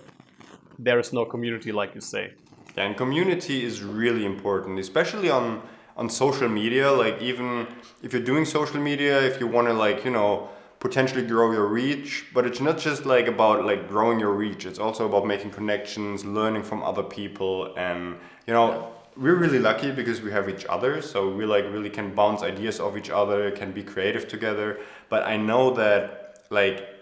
there 0.80 1.00
is 1.00 1.14
no 1.14 1.26
community, 1.26 1.72
like 1.72 1.96
you 1.96 2.02
say. 2.02 2.34
Yeah, 2.76 2.86
and 2.86 2.98
community 2.98 3.64
is 3.64 3.82
really 3.82 4.26
important, 4.26 4.80
especially 4.80 5.30
on 5.30 5.62
on 5.96 6.10
social 6.10 6.50
media. 6.50 6.92
Like 6.92 7.22
even 7.22 7.68
if 8.02 8.14
you're 8.14 8.24
doing 8.24 8.46
social 8.46 8.80
media, 8.80 9.22
if 9.22 9.40
you 9.40 9.48
want 9.48 9.68
to 9.68 9.74
like 9.74 10.06
you 10.06 10.12
know 10.12 10.50
potentially 10.80 11.26
grow 11.26 11.52
your 11.52 11.68
reach, 11.68 12.26
but 12.34 12.46
it's 12.46 12.60
not 12.60 12.78
just 12.78 13.06
like 13.06 13.28
about 13.28 13.66
like 13.66 13.88
growing 13.88 14.20
your 14.20 14.34
reach. 14.34 14.66
It's 14.66 14.80
also 14.80 15.06
about 15.06 15.26
making 15.26 15.52
connections, 15.52 16.26
learning 16.26 16.64
from 16.64 16.84
other 16.84 17.04
people, 17.04 17.74
and 17.78 18.16
you 18.48 18.54
know 18.54 18.90
we're 19.16 19.36
really 19.36 19.60
lucky 19.60 19.92
because 19.92 20.22
we 20.22 20.32
have 20.32 20.50
each 20.50 20.66
other. 20.66 21.02
So 21.02 21.30
we 21.30 21.46
like 21.46 21.66
really 21.66 21.90
can 21.90 22.14
bounce 22.16 22.42
ideas 22.42 22.80
off 22.80 22.98
each 22.98 23.10
other, 23.10 23.52
can 23.52 23.72
be 23.72 23.84
creative 23.84 24.28
together. 24.28 24.80
But 25.10 25.24
I 25.24 25.38
know 25.38 25.74
that 25.76 26.46
like 26.50 26.93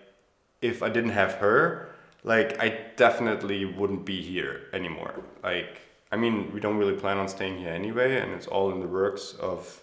if 0.62 0.84
I 0.84 0.89
didn't 0.89 1.12
have 1.12 1.34
her, 1.36 1.89
like 2.24 2.60
I 2.60 2.69
definitely 2.97 3.65
wouldn't 3.65 4.06
be 4.06 4.21
here 4.21 4.62
anymore. 4.74 5.13
Like 5.43 5.82
I 6.12 6.17
mean, 6.17 6.52
we 6.54 6.60
don't 6.60 6.78
really 6.78 6.95
plan 7.00 7.17
on 7.17 7.28
staying 7.28 7.58
here 7.60 7.69
anyway, 7.74 8.19
and 8.19 8.34
it's 8.34 8.47
all 8.47 8.71
in 8.71 8.80
the 8.82 8.88
works 8.88 9.34
of 9.39 9.82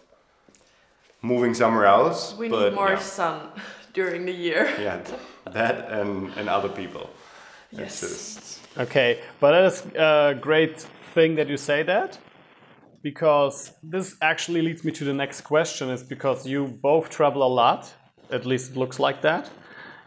moving 1.22 1.54
somewhere 1.54 1.86
else. 1.86 2.34
we 2.36 2.48
but, 2.48 2.70
need 2.70 2.74
more 2.74 2.90
Yeah, 2.90 2.98
sun 2.98 3.40
during 3.92 4.24
the 4.26 4.32
year. 4.32 4.64
yeah, 4.80 5.00
that 5.52 5.90
and 5.90 6.32
and 6.36 6.48
other 6.48 6.68
people. 6.68 7.10
Yes. 7.70 8.00
Just 8.00 8.60
Okay, 8.78 9.20
but 9.40 9.50
that 9.52 9.64
is 9.64 9.84
a 9.96 10.34
great 10.40 10.80
thing 11.14 11.34
that 11.36 11.48
you 11.48 11.56
say 11.56 11.82
that. 11.84 12.18
because 13.02 13.72
this 13.82 14.16
actually 14.20 14.62
leads 14.62 14.82
me 14.84 14.92
to 14.92 15.04
the 15.04 15.14
next 15.14 15.40
question 15.42 15.88
is 15.90 16.02
because 16.02 16.46
you 16.46 16.66
both 16.82 17.08
travel 17.10 17.42
a 17.42 17.52
lot, 17.62 17.94
at 18.30 18.44
least 18.44 18.72
it 18.72 18.76
looks 18.76 18.98
like 18.98 19.22
that, 19.22 19.48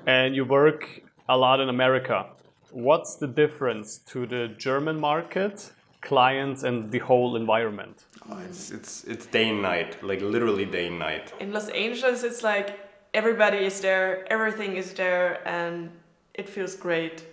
and 0.05 0.35
you 0.35 0.45
work 0.45 1.01
a 1.29 1.37
lot 1.37 1.59
in 1.59 1.69
America. 1.69 2.25
What's 2.71 3.15
the 3.15 3.27
difference 3.27 3.97
to 4.11 4.25
the 4.25 4.47
German 4.57 4.99
market, 4.99 5.71
clients, 6.01 6.63
and 6.63 6.91
the 6.91 6.99
whole 6.99 7.35
environment? 7.35 8.05
Oh, 8.29 8.39
it's, 8.49 8.71
it's, 8.71 9.03
it's 9.05 9.25
day 9.25 9.49
and 9.49 9.61
night, 9.61 10.01
like 10.03 10.21
literally 10.21 10.65
day 10.65 10.87
and 10.87 10.99
night. 10.99 11.33
In 11.39 11.51
Los 11.51 11.69
Angeles, 11.69 12.23
it's 12.23 12.43
like 12.43 12.79
everybody 13.13 13.57
is 13.57 13.81
there, 13.81 14.25
everything 14.31 14.77
is 14.77 14.93
there, 14.93 15.45
and 15.47 15.89
it 16.33 16.47
feels 16.47 16.75
great. 16.75 17.25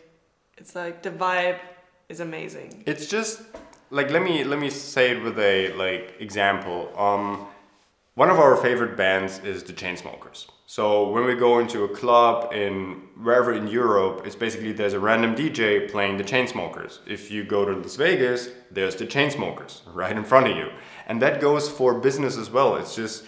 It's 0.56 0.74
like 0.74 1.02
the 1.02 1.10
vibe 1.10 1.60
is 2.08 2.20
amazing. 2.20 2.82
It's 2.86 3.06
just 3.06 3.42
like 3.90 4.10
let 4.10 4.22
me 4.22 4.44
let 4.44 4.58
me 4.58 4.70
say 4.70 5.12
it 5.12 5.22
with 5.22 5.38
a 5.38 5.72
like 5.74 6.14
example. 6.18 6.92
Um, 6.98 7.46
one 8.14 8.30
of 8.30 8.38
our 8.38 8.56
favorite 8.56 8.96
bands 8.96 9.38
is 9.44 9.62
the 9.62 9.72
Chainsmokers. 9.72 10.48
So 10.70 11.08
when 11.08 11.24
we 11.24 11.34
go 11.34 11.60
into 11.60 11.84
a 11.84 11.88
club 11.88 12.52
in 12.52 13.00
wherever 13.22 13.54
in 13.54 13.68
Europe, 13.68 14.26
it's 14.26 14.36
basically 14.36 14.72
there's 14.72 14.92
a 14.92 15.00
random 15.00 15.34
DJ 15.34 15.90
playing 15.90 16.18
the 16.18 16.24
Chainsmokers. 16.24 16.98
If 17.06 17.30
you 17.30 17.42
go 17.42 17.64
to 17.64 17.72
Las 17.72 17.96
Vegas, 17.96 18.50
there's 18.70 18.94
the 18.94 19.06
Chainsmokers 19.06 19.80
right 19.94 20.14
in 20.14 20.24
front 20.24 20.46
of 20.46 20.58
you, 20.58 20.68
and 21.06 21.22
that 21.22 21.40
goes 21.40 21.70
for 21.70 21.98
business 21.98 22.36
as 22.36 22.50
well. 22.50 22.76
It's 22.76 22.94
just 22.94 23.24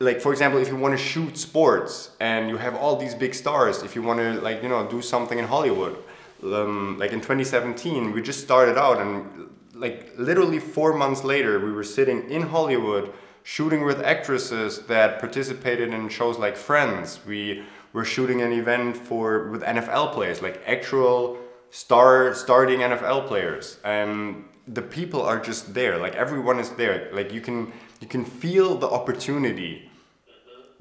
like 0.00 0.22
for 0.22 0.32
example 0.32 0.58
if 0.62 0.68
you 0.68 0.76
want 0.76 0.96
to 0.96 1.04
shoot 1.04 1.36
sports 1.36 2.16
and 2.20 2.48
you 2.48 2.56
have 2.56 2.74
all 2.74 2.96
these 2.96 3.14
big 3.14 3.34
stars 3.34 3.82
if 3.82 3.94
you 3.94 4.02
want 4.02 4.18
to 4.18 4.40
like 4.40 4.62
you 4.62 4.68
know 4.70 4.84
do 4.88 5.00
something 5.00 5.38
in 5.38 5.44
hollywood 5.44 5.96
um, 6.42 6.98
like 6.98 7.12
in 7.12 7.20
2017 7.20 8.10
we 8.10 8.20
just 8.20 8.40
started 8.40 8.76
out 8.76 8.98
and 8.98 9.48
like 9.74 10.10
literally 10.18 10.58
four 10.58 10.92
months 10.92 11.22
later 11.22 11.60
we 11.60 11.70
were 11.70 11.84
sitting 11.84 12.28
in 12.28 12.42
hollywood 12.42 13.12
shooting 13.42 13.84
with 13.84 14.00
actresses 14.00 14.80
that 14.86 15.18
participated 15.18 15.92
in 15.92 16.08
shows 16.08 16.38
like 16.38 16.56
friends. 16.56 17.20
We 17.26 17.64
were 17.92 18.04
shooting 18.04 18.40
an 18.40 18.52
event 18.52 18.96
for 18.96 19.50
with 19.50 19.62
nfl 19.62 20.12
players 20.12 20.40
like 20.40 20.62
actual 20.66 21.38
star 21.70 22.34
starting 22.34 22.80
nfl 22.80 23.26
players. 23.26 23.78
And 23.84 24.44
the 24.66 24.82
people 24.82 25.22
are 25.22 25.40
just 25.40 25.74
there 25.74 25.98
like 25.98 26.14
everyone 26.14 26.58
is 26.58 26.70
there. 26.70 27.10
Like 27.12 27.32
you 27.32 27.40
can 27.40 27.72
you 28.00 28.08
can 28.08 28.24
feel 28.24 28.76
the 28.76 28.88
opportunity 28.88 29.88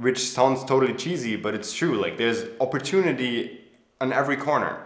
which 0.01 0.19
sounds 0.19 0.63
totally 0.65 0.93
cheesy, 0.95 1.35
but 1.35 1.53
it's 1.53 1.71
true. 1.73 1.95
Like 1.95 2.17
there's 2.17 2.45
opportunity 2.59 3.61
on 3.99 4.11
every 4.11 4.35
corner, 4.35 4.81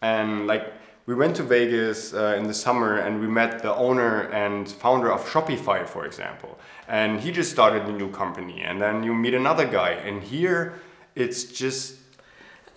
and 0.00 0.46
like 0.46 0.72
we 1.06 1.14
went 1.16 1.34
to 1.36 1.42
Vegas 1.42 2.14
uh, 2.14 2.36
in 2.38 2.44
the 2.46 2.54
summer 2.54 2.98
and 2.98 3.20
we 3.20 3.26
met 3.26 3.60
the 3.60 3.74
owner 3.74 4.22
and 4.30 4.68
founder 4.68 5.10
of 5.10 5.28
Shopify, 5.28 5.84
for 5.86 6.06
example, 6.06 6.58
and 6.92 7.20
he 7.20 7.32
just 7.32 7.50
started 7.50 7.82
a 7.84 7.92
new 7.92 8.10
company. 8.10 8.60
And 8.60 8.80
then 8.80 9.02
you 9.02 9.14
meet 9.14 9.34
another 9.34 9.66
guy, 9.66 9.92
and 9.92 10.22
here 10.22 10.74
it's 11.16 11.42
just. 11.44 11.96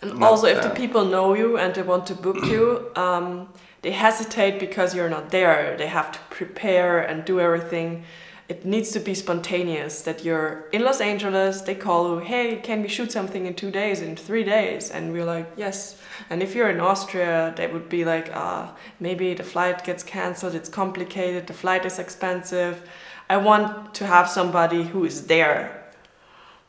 And 0.02 0.24
also, 0.24 0.48
if 0.48 0.64
the 0.64 0.70
people 0.70 1.06
know 1.06 1.36
you 1.36 1.58
and 1.58 1.76
they 1.76 1.84
want 1.84 2.08
to 2.08 2.16
book 2.16 2.44
you, 2.46 2.92
um, 2.96 3.50
they 3.82 3.92
hesitate 3.92 4.60
because 4.60 4.96
you're 4.96 5.10
not 5.10 5.30
there. 5.30 5.76
They 5.78 5.88
have 5.88 6.12
to 6.14 6.20
prepare 6.30 7.00
and 7.00 7.26
do 7.26 7.40
everything 7.40 8.06
it 8.48 8.64
needs 8.64 8.92
to 8.92 9.00
be 9.00 9.16
spontaneous 9.16 10.04
that 10.04 10.24
you're 10.24 10.66
in 10.72 10.84
Los 10.84 11.02
Angeles, 11.02 11.62
they 11.62 11.74
call 11.74 12.14
you, 12.14 12.20
hey, 12.20 12.58
can 12.58 12.84
we 12.84 12.88
shoot 12.88 13.12
something 13.12 13.48
in 13.48 13.56
two 13.56 13.72
days, 13.72 14.02
in 14.02 14.16
three 14.16 14.44
days? 14.44 14.92
And 14.92 15.12
we're 15.12 15.26
like, 15.26 15.52
yes. 15.58 16.00
And 16.30 16.44
if 16.44 16.54
you're 16.54 16.70
in 16.70 16.80
Austria, 16.80 17.54
they 17.58 17.66
would 17.66 17.90
be 17.90 18.06
like, 18.06 18.30
ah, 18.36 18.70
uh, 18.70 18.76
maybe 19.00 19.34
the 19.34 19.44
flight 19.44 19.84
gets 19.84 20.04
cancelled, 20.04 20.54
it's 20.54 20.70
complicated, 20.70 21.48
the 21.48 21.54
flight 21.54 21.86
is 21.86 21.98
expensive. 21.98 22.88
I 23.30 23.38
want 23.38 23.96
to 23.96 24.06
have 24.06 24.30
somebody 24.30 24.84
who 24.84 25.06
is 25.06 25.28
there. 25.28 25.92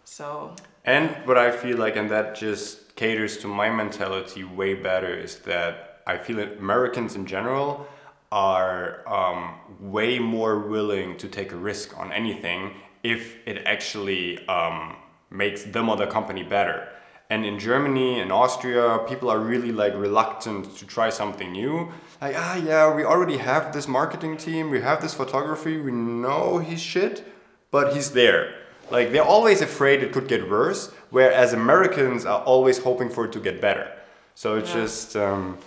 So. 0.04 0.54
And 0.84 1.10
what 1.26 1.36
I 1.36 1.50
feel 1.50 1.76
like, 1.76 1.96
and 1.96 2.10
that 2.10 2.34
just 2.34 2.94
caters 2.96 3.38
to 3.38 3.48
my 3.48 3.68
mentality 3.68 4.44
way 4.44 4.74
better, 4.74 5.12
is 5.14 5.40
that 5.40 6.02
I 6.06 6.16
feel 6.16 6.36
that 6.36 6.58
Americans 6.58 7.14
in 7.16 7.26
general 7.26 7.86
are 8.32 9.06
um, 9.08 9.54
way 9.80 10.18
more 10.18 10.58
willing 10.60 11.16
to 11.18 11.28
take 11.28 11.52
a 11.52 11.56
risk 11.56 11.96
on 11.98 12.12
anything 12.12 12.74
if 13.02 13.36
it 13.46 13.62
actually 13.66 14.46
um, 14.48 14.96
makes 15.30 15.64
them 15.64 15.88
or 15.88 15.96
the 15.96 16.06
company 16.06 16.42
better. 16.42 16.88
And 17.28 17.44
in 17.44 17.58
Germany 17.58 18.20
and 18.20 18.30
Austria, 18.30 19.00
people 19.08 19.28
are 19.28 19.40
really 19.40 19.72
like 19.72 19.94
reluctant 19.94 20.76
to 20.76 20.86
try 20.86 21.10
something 21.10 21.50
new. 21.50 21.90
Like, 22.20 22.34
ah, 22.36 22.56
yeah, 22.56 22.94
we 22.94 23.04
already 23.04 23.36
have 23.38 23.72
this 23.72 23.86
marketing 23.86 24.36
team, 24.36 24.70
we 24.70 24.80
have 24.80 25.02
this 25.02 25.14
photography, 25.14 25.78
we 25.78 25.92
know 25.92 26.58
he's 26.58 26.80
shit, 26.80 27.26
but 27.70 27.94
he's 27.94 28.12
there. 28.12 28.54
Like, 28.90 29.12
they're 29.12 29.22
always 29.22 29.60
afraid 29.60 30.02
it 30.02 30.12
could 30.12 30.28
get 30.28 30.48
worse, 30.48 30.92
whereas 31.10 31.52
Americans 31.52 32.24
are 32.24 32.42
always 32.42 32.78
hoping 32.78 33.10
for 33.10 33.26
it 33.26 33.32
to 33.32 33.40
get 33.40 33.60
better. 33.60 33.90
So 34.34 34.56
it's 34.56 34.70
yeah. 34.70 34.82
just. 34.82 35.16
Um, 35.16 35.58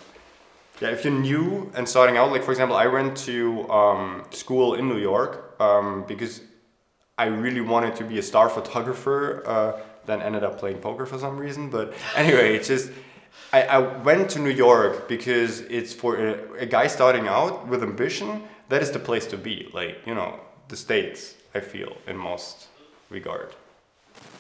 yeah, 0.82 0.90
if 0.92 1.04
you're 1.04 1.14
new 1.14 1.70
and 1.76 1.88
starting 1.88 2.16
out, 2.16 2.32
like 2.32 2.44
for 2.44 2.52
example, 2.52 2.78
I 2.78 2.88
went 2.88 3.18
to 3.18 3.70
um, 3.70 4.24
school 4.32 4.76
in 4.76 4.88
New 4.88 4.98
York 4.98 5.60
um, 5.60 6.06
because 6.08 6.42
I 7.18 7.26
really 7.26 7.60
wanted 7.60 7.98
to 7.98 8.06
be 8.06 8.18
a 8.18 8.24
star 8.24 8.48
photographer. 8.48 9.44
Uh, 9.46 9.80
then 10.06 10.22
ended 10.22 10.44
up 10.44 10.58
playing 10.58 10.80
poker 10.80 11.06
for 11.06 11.20
some 11.20 11.38
reason. 11.38 11.70
But 11.70 11.94
anyway, 12.16 12.56
it's 12.56 12.68
just 12.68 12.92
I, 13.52 13.64
I 13.64 13.78
went 13.80 14.30
to 14.32 14.40
New 14.40 14.52
York 14.52 15.08
because 15.08 15.62
it's 15.62 15.94
for 15.94 16.16
a, 16.18 16.62
a 16.62 16.66
guy 16.66 16.88
starting 16.88 17.28
out 17.28 17.68
with 17.68 17.82
ambition. 17.84 18.44
That 18.70 18.82
is 18.82 18.92
the 18.92 19.00
place 19.00 19.26
to 19.28 19.38
be. 19.38 19.70
Like 19.74 19.98
you 20.06 20.16
know, 20.16 20.40
the 20.68 20.76
states. 20.76 21.36
I 21.56 21.62
feel 21.62 21.98
in 22.06 22.16
most 22.16 22.68
regard. 23.10 23.56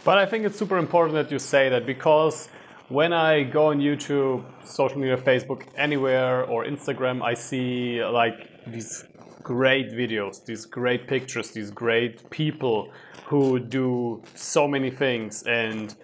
But 0.04 0.18
I 0.18 0.26
think 0.26 0.46
it's 0.46 0.58
super 0.58 0.78
important 0.78 1.16
that 1.16 1.32
you 1.32 1.40
say 1.40 1.70
that 1.70 1.86
because 1.86 2.50
when 2.90 3.14
I 3.14 3.44
go 3.44 3.68
on 3.68 3.80
YouTube, 3.80 4.44
social 4.64 4.98
media, 5.00 5.18
Facebook, 5.18 5.64
anywhere, 5.76 6.44
or 6.46 6.66
Instagram, 6.66 7.24
I 7.24 7.34
see 7.34 8.04
like 8.04 8.66
these 8.68 9.06
great 9.44 9.92
videos, 9.92 10.46
these 10.46 10.66
great 10.66 11.08
pictures, 11.08 11.52
these 11.52 11.72
great 11.72 12.30
people 12.30 12.92
who 13.26 13.60
do 13.60 14.22
so 14.36 14.68
many 14.68 14.92
things. 14.92 15.44
And 15.44 15.96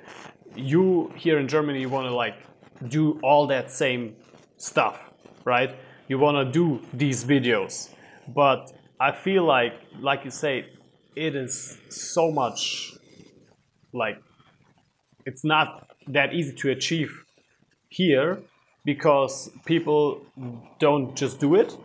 you 0.56 1.12
here 1.16 1.40
in 1.40 1.48
Germany, 1.48 1.82
you 1.82 1.90
want 1.90 2.08
to 2.08 2.16
like 2.16 2.38
do 2.88 3.20
all 3.22 3.48
that 3.48 3.72
same 3.72 4.16
stuff, 4.58 5.00
right? 5.44 5.76
You 6.08 6.20
want 6.20 6.46
to 6.46 6.52
do 6.52 6.82
these 6.94 7.24
videos. 7.24 7.90
But 8.28 8.72
I 9.00 9.12
feel 9.12 9.44
like, 9.44 9.74
like 10.00 10.26
you 10.26 10.32
say, 10.32 10.66
it 11.16 11.36
is 11.36 11.78
so 11.90 12.32
much 12.32 12.94
like 13.94 14.18
it's 15.26 15.44
not 15.44 15.88
that 16.08 16.34
easy 16.34 16.54
to 16.54 16.70
achieve 16.70 17.24
here 17.90 18.40
because 18.84 19.50
people 19.66 20.22
don't 20.80 21.16
just 21.16 21.40
do 21.40 21.56
it 21.56 21.76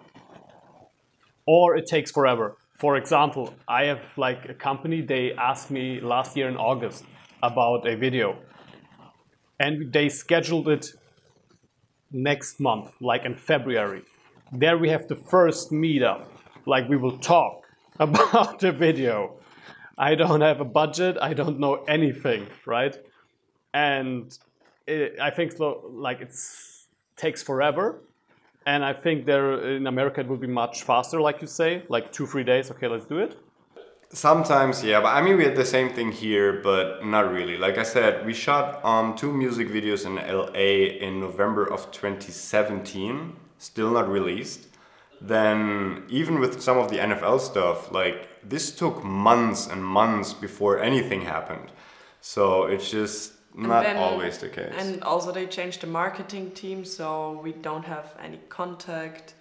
or 1.47 1.77
it 1.77 1.87
takes 1.87 2.11
forever. 2.11 2.57
For 2.79 2.97
example, 2.97 3.55
I 3.69 3.85
have 3.85 4.03
like 4.17 4.49
a 4.49 4.55
company, 4.55 5.01
they 5.01 5.33
asked 5.33 5.71
me 5.71 6.01
last 6.01 6.37
year 6.37 6.49
in 6.49 6.57
August 6.57 7.05
about 7.43 7.87
a 7.87 7.95
video 7.97 8.37
and 9.61 9.93
they 9.93 10.09
scheduled 10.09 10.69
it 10.69 10.93
next 12.11 12.59
month, 12.59 12.91
like 13.01 13.25
in 13.25 13.37
February. 13.37 14.03
There 14.51 14.77
we 14.77 14.89
have 14.89 15.07
the 15.07 15.15
first 15.15 15.71
meetup, 15.71 16.27
like 16.67 16.89
we 16.89 16.97
will 16.97 17.19
talk 17.19 17.63
about 18.01 18.59
the 18.59 18.73
video. 18.73 19.37
I 19.97 20.17
don't 20.17 20.41
have 20.41 20.61
a 20.61 20.65
budget, 20.65 21.17
I 21.21 21.35
don't 21.35 21.61
know 21.61 21.85
anything, 21.87 22.49
right? 22.67 22.97
and 23.75 24.37
it, 24.87 25.19
I 25.21 25.31
think 25.31 25.53
like 25.59 26.21
it's 26.21 26.87
takes 27.17 27.43
forever. 27.43 28.03
And 28.67 28.85
I 28.85 28.93
think 28.93 29.25
there 29.25 29.77
in 29.77 29.87
America 29.87 30.21
it 30.21 30.29
would 30.29 30.41
be 30.41 30.47
much 30.47 30.83
faster, 30.83 31.21
like 31.21 31.41
you 31.41 31.47
say, 31.47 31.83
like 31.89 32.13
two 32.13 32.27
three 32.27 32.45
days. 32.45 32.71
Okay, 32.71 32.89
let's 32.89 33.07
do 33.07 33.19
it. 33.19 33.37
Sometimes, 34.13 34.83
yeah, 34.83 35.01
but 35.01 35.15
I 35.15 35.23
mean 35.23 35.37
we 35.37 35.45
had 35.45 35.55
the 35.55 35.65
same 35.65 35.91
thing 35.91 36.11
here, 36.11 36.61
but 36.65 37.05
not 37.07 37.33
really. 37.33 37.57
Like 37.57 37.79
I 37.79 37.85
said, 37.85 38.27
we 38.27 38.35
shot 38.35 38.85
um, 38.85 39.15
two 39.15 39.33
music 39.33 39.69
videos 39.69 40.05
in 40.05 40.17
LA 40.17 41.07
in 41.07 41.21
November 41.21 41.65
of 41.65 41.93
2017, 41.93 43.37
still 43.59 43.93
not 43.93 44.09
released. 44.09 44.67
Then 45.21 46.05
even 46.09 46.41
with 46.41 46.61
some 46.61 46.77
of 46.77 46.91
the 46.91 46.97
NFL 46.97 47.39
stuff, 47.41 47.93
like 47.93 48.29
this 48.43 48.75
took 48.75 49.05
months 49.05 49.69
and 49.69 49.85
months 49.85 50.33
before 50.33 50.81
anything 50.81 51.21
happened. 51.21 51.71
So 52.21 52.65
it's 52.65 52.91
just 52.91 53.35
not 53.55 53.85
then, 53.85 53.97
always 53.97 54.39
the 54.39 54.49
case. 54.49 54.73
And 54.77 55.05
also 55.05 55.31
they 55.31 55.47
changed 55.47 55.83
the 55.83 55.87
marketing 55.87 56.51
team, 56.51 56.85
so 56.85 57.41
we 57.45 57.53
don't 57.53 57.85
have 57.85 58.17
any 58.21 58.41
contact 58.49 59.35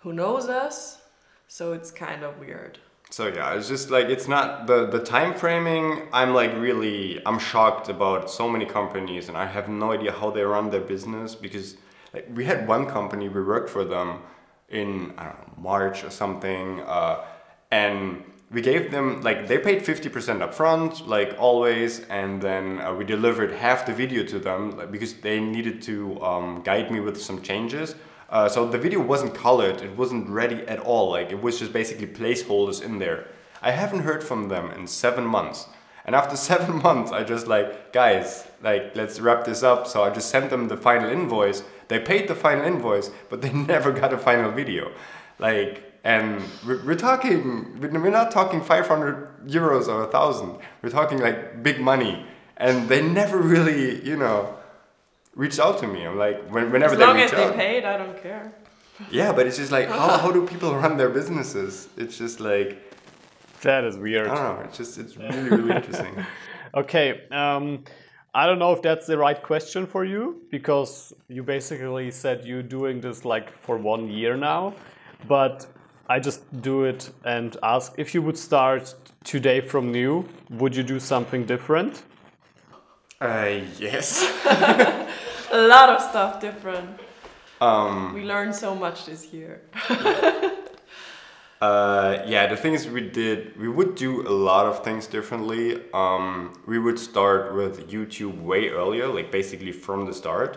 who 0.00 0.12
knows 0.12 0.50
us. 0.50 1.00
So 1.48 1.72
it's 1.72 1.90
kind 1.90 2.22
of 2.22 2.38
weird. 2.38 2.78
So 3.12 3.26
yeah, 3.26 3.52
it's 3.52 3.68
just 3.68 3.90
like 3.90 4.06
it's 4.06 4.26
not 4.26 4.66
the 4.66 4.86
the 4.86 4.98
time 4.98 5.34
framing. 5.34 6.08
I'm 6.14 6.32
like 6.32 6.54
really 6.54 7.20
I'm 7.26 7.38
shocked 7.38 7.90
about 7.90 8.30
so 8.30 8.48
many 8.48 8.64
companies, 8.64 9.28
and 9.28 9.36
I 9.36 9.44
have 9.44 9.68
no 9.68 9.92
idea 9.92 10.12
how 10.12 10.30
they 10.30 10.42
run 10.42 10.70
their 10.70 10.80
business 10.80 11.34
because 11.34 11.76
like 12.14 12.26
we 12.34 12.46
had 12.46 12.66
one 12.66 12.86
company 12.86 13.28
we 13.28 13.42
worked 13.42 13.68
for 13.68 13.84
them 13.84 14.20
in 14.70 15.12
I 15.18 15.24
don't 15.24 15.46
know 15.46 15.54
March 15.58 16.04
or 16.04 16.10
something. 16.10 16.80
Uh, 16.80 17.22
and 17.70 18.24
we 18.50 18.62
gave 18.62 18.90
them 18.90 19.20
like 19.20 19.46
they 19.46 19.58
paid 19.58 19.82
50% 19.82 20.40
up 20.40 20.54
front 20.54 21.06
like 21.06 21.34
always 21.38 22.00
and 22.08 22.40
then 22.40 22.80
uh, 22.80 22.94
we 22.94 23.04
delivered 23.04 23.52
half 23.52 23.86
the 23.86 23.94
video 23.94 24.24
to 24.24 24.38
them 24.38 24.88
because 24.90 25.14
they 25.14 25.40
needed 25.40 25.80
to 25.82 26.20
um, 26.22 26.62
guide 26.62 26.90
me 26.90 27.00
with 27.00 27.20
some 27.20 27.40
changes 27.40 27.94
uh, 28.32 28.48
so 28.48 28.66
the 28.66 28.78
video 28.78 28.98
wasn't 28.98 29.34
colored 29.34 29.82
it 29.82 29.94
wasn't 29.94 30.26
ready 30.26 30.66
at 30.66 30.78
all 30.80 31.10
like 31.10 31.30
it 31.30 31.40
was 31.40 31.58
just 31.58 31.72
basically 31.72 32.06
placeholders 32.06 32.82
in 32.82 32.98
there. 32.98 33.28
I 33.60 33.70
haven't 33.70 34.00
heard 34.00 34.24
from 34.24 34.48
them 34.48 34.72
in 34.72 34.86
seven 34.86 35.24
months. 35.24 35.68
And 36.06 36.16
after 36.16 36.34
seven 36.50 36.82
months 36.82 37.12
i 37.12 37.22
just 37.22 37.46
like 37.46 37.92
guys 37.92 38.48
like 38.62 38.96
let's 38.96 39.20
wrap 39.20 39.44
this 39.44 39.62
up. 39.62 39.86
So 39.86 40.02
i 40.02 40.08
just 40.10 40.30
sent 40.30 40.48
them 40.48 40.68
the 40.68 40.78
final 40.78 41.10
invoice. 41.10 41.62
They 41.88 41.98
paid 41.98 42.26
the 42.26 42.34
final 42.34 42.64
invoice 42.64 43.10
but 43.28 43.42
they 43.42 43.52
never 43.72 43.92
got 43.92 44.14
a 44.14 44.18
final 44.18 44.50
video. 44.50 44.92
Like 45.38 45.92
and 46.02 46.42
we're, 46.66 46.82
we're 46.86 46.96
talking 46.96 47.78
we're 47.80 48.10
not 48.10 48.30
talking 48.30 48.62
500 48.62 49.46
euros 49.46 49.88
or 49.88 50.04
a 50.04 50.10
thousand. 50.10 50.56
We're 50.80 50.88
talking 50.88 51.18
like 51.18 51.62
big 51.62 51.80
money. 51.80 52.26
And 52.56 52.88
they 52.88 53.02
never 53.02 53.36
really 53.36 54.02
you 54.02 54.16
know 54.16 54.56
reached 55.34 55.58
out 55.60 55.78
to 55.78 55.86
me 55.86 56.04
i'm 56.06 56.16
like 56.18 56.42
when, 56.50 56.70
whenever 56.70 56.94
as 56.94 56.98
long 57.00 57.16
they 57.16 57.24
as 57.24 57.32
reach 57.32 57.38
they 57.40 57.46
out 57.46 57.54
paid, 57.56 57.84
I 57.84 57.96
don't 57.98 58.22
care. 58.22 58.52
yeah 59.10 59.32
but 59.32 59.46
it's 59.46 59.56
just 59.56 59.72
like 59.72 59.88
how, 59.88 60.18
how 60.18 60.30
do 60.30 60.46
people 60.52 60.74
run 60.74 60.96
their 60.96 61.08
businesses 61.10 61.88
it's 61.96 62.16
just 62.18 62.40
like 62.40 62.78
That 63.62 63.84
is 63.84 63.96
weird. 63.96 64.28
i 64.28 64.34
don't 64.34 64.44
know 64.58 64.64
it's 64.64 64.76
just 64.76 64.98
it's 64.98 65.16
really 65.16 65.48
really 65.48 65.74
interesting 65.80 66.24
Okay, 66.74 67.26
um, 67.30 67.84
I 68.34 68.46
don't 68.46 68.58
know 68.58 68.72
if 68.72 68.80
that's 68.80 69.06
the 69.06 69.18
right 69.18 69.42
question 69.42 69.86
for 69.86 70.06
you 70.06 70.40
because 70.50 71.12
you 71.28 71.42
basically 71.42 72.10
said 72.10 72.46
you're 72.46 72.62
doing 72.62 72.98
this 72.98 73.26
like 73.26 73.52
for 73.60 73.76
one 73.76 74.08
year 74.08 74.38
now, 74.38 74.72
but 75.28 75.66
I 76.08 76.18
just 76.18 76.40
do 76.62 76.84
it 76.84 77.10
and 77.26 77.54
ask 77.62 77.92
if 77.98 78.14
you 78.14 78.22
would 78.22 78.38
start 78.38 78.94
today 79.22 79.60
from 79.60 79.92
new, 79.92 80.26
would 80.48 80.74
you 80.74 80.82
do 80.82 80.98
something 80.98 81.44
different? 81.44 82.04
Uh, 83.22 83.60
yes 83.78 84.08
A 85.52 85.62
lot 85.74 85.88
of 85.90 86.00
stuff 86.00 86.40
different. 86.40 86.88
um 87.60 88.14
We 88.14 88.22
learned 88.24 88.54
so 88.54 88.74
much 88.74 89.04
this 89.06 89.22
year. 89.32 89.60
Uh, 91.62 92.24
yeah, 92.26 92.48
the 92.48 92.56
things 92.56 92.88
we 92.88 93.00
did 93.00 93.38
we 93.56 93.68
would 93.68 93.94
do 93.94 94.26
a 94.26 94.34
lot 94.48 94.66
of 94.66 94.82
things 94.82 95.06
differently. 95.06 95.78
Um, 95.94 96.58
we 96.66 96.76
would 96.84 96.98
start 96.98 97.54
with 97.54 97.88
YouTube 97.88 98.42
way 98.42 98.70
earlier, 98.70 99.06
like 99.06 99.30
basically 99.30 99.70
from 99.70 100.06
the 100.06 100.12
start. 100.12 100.52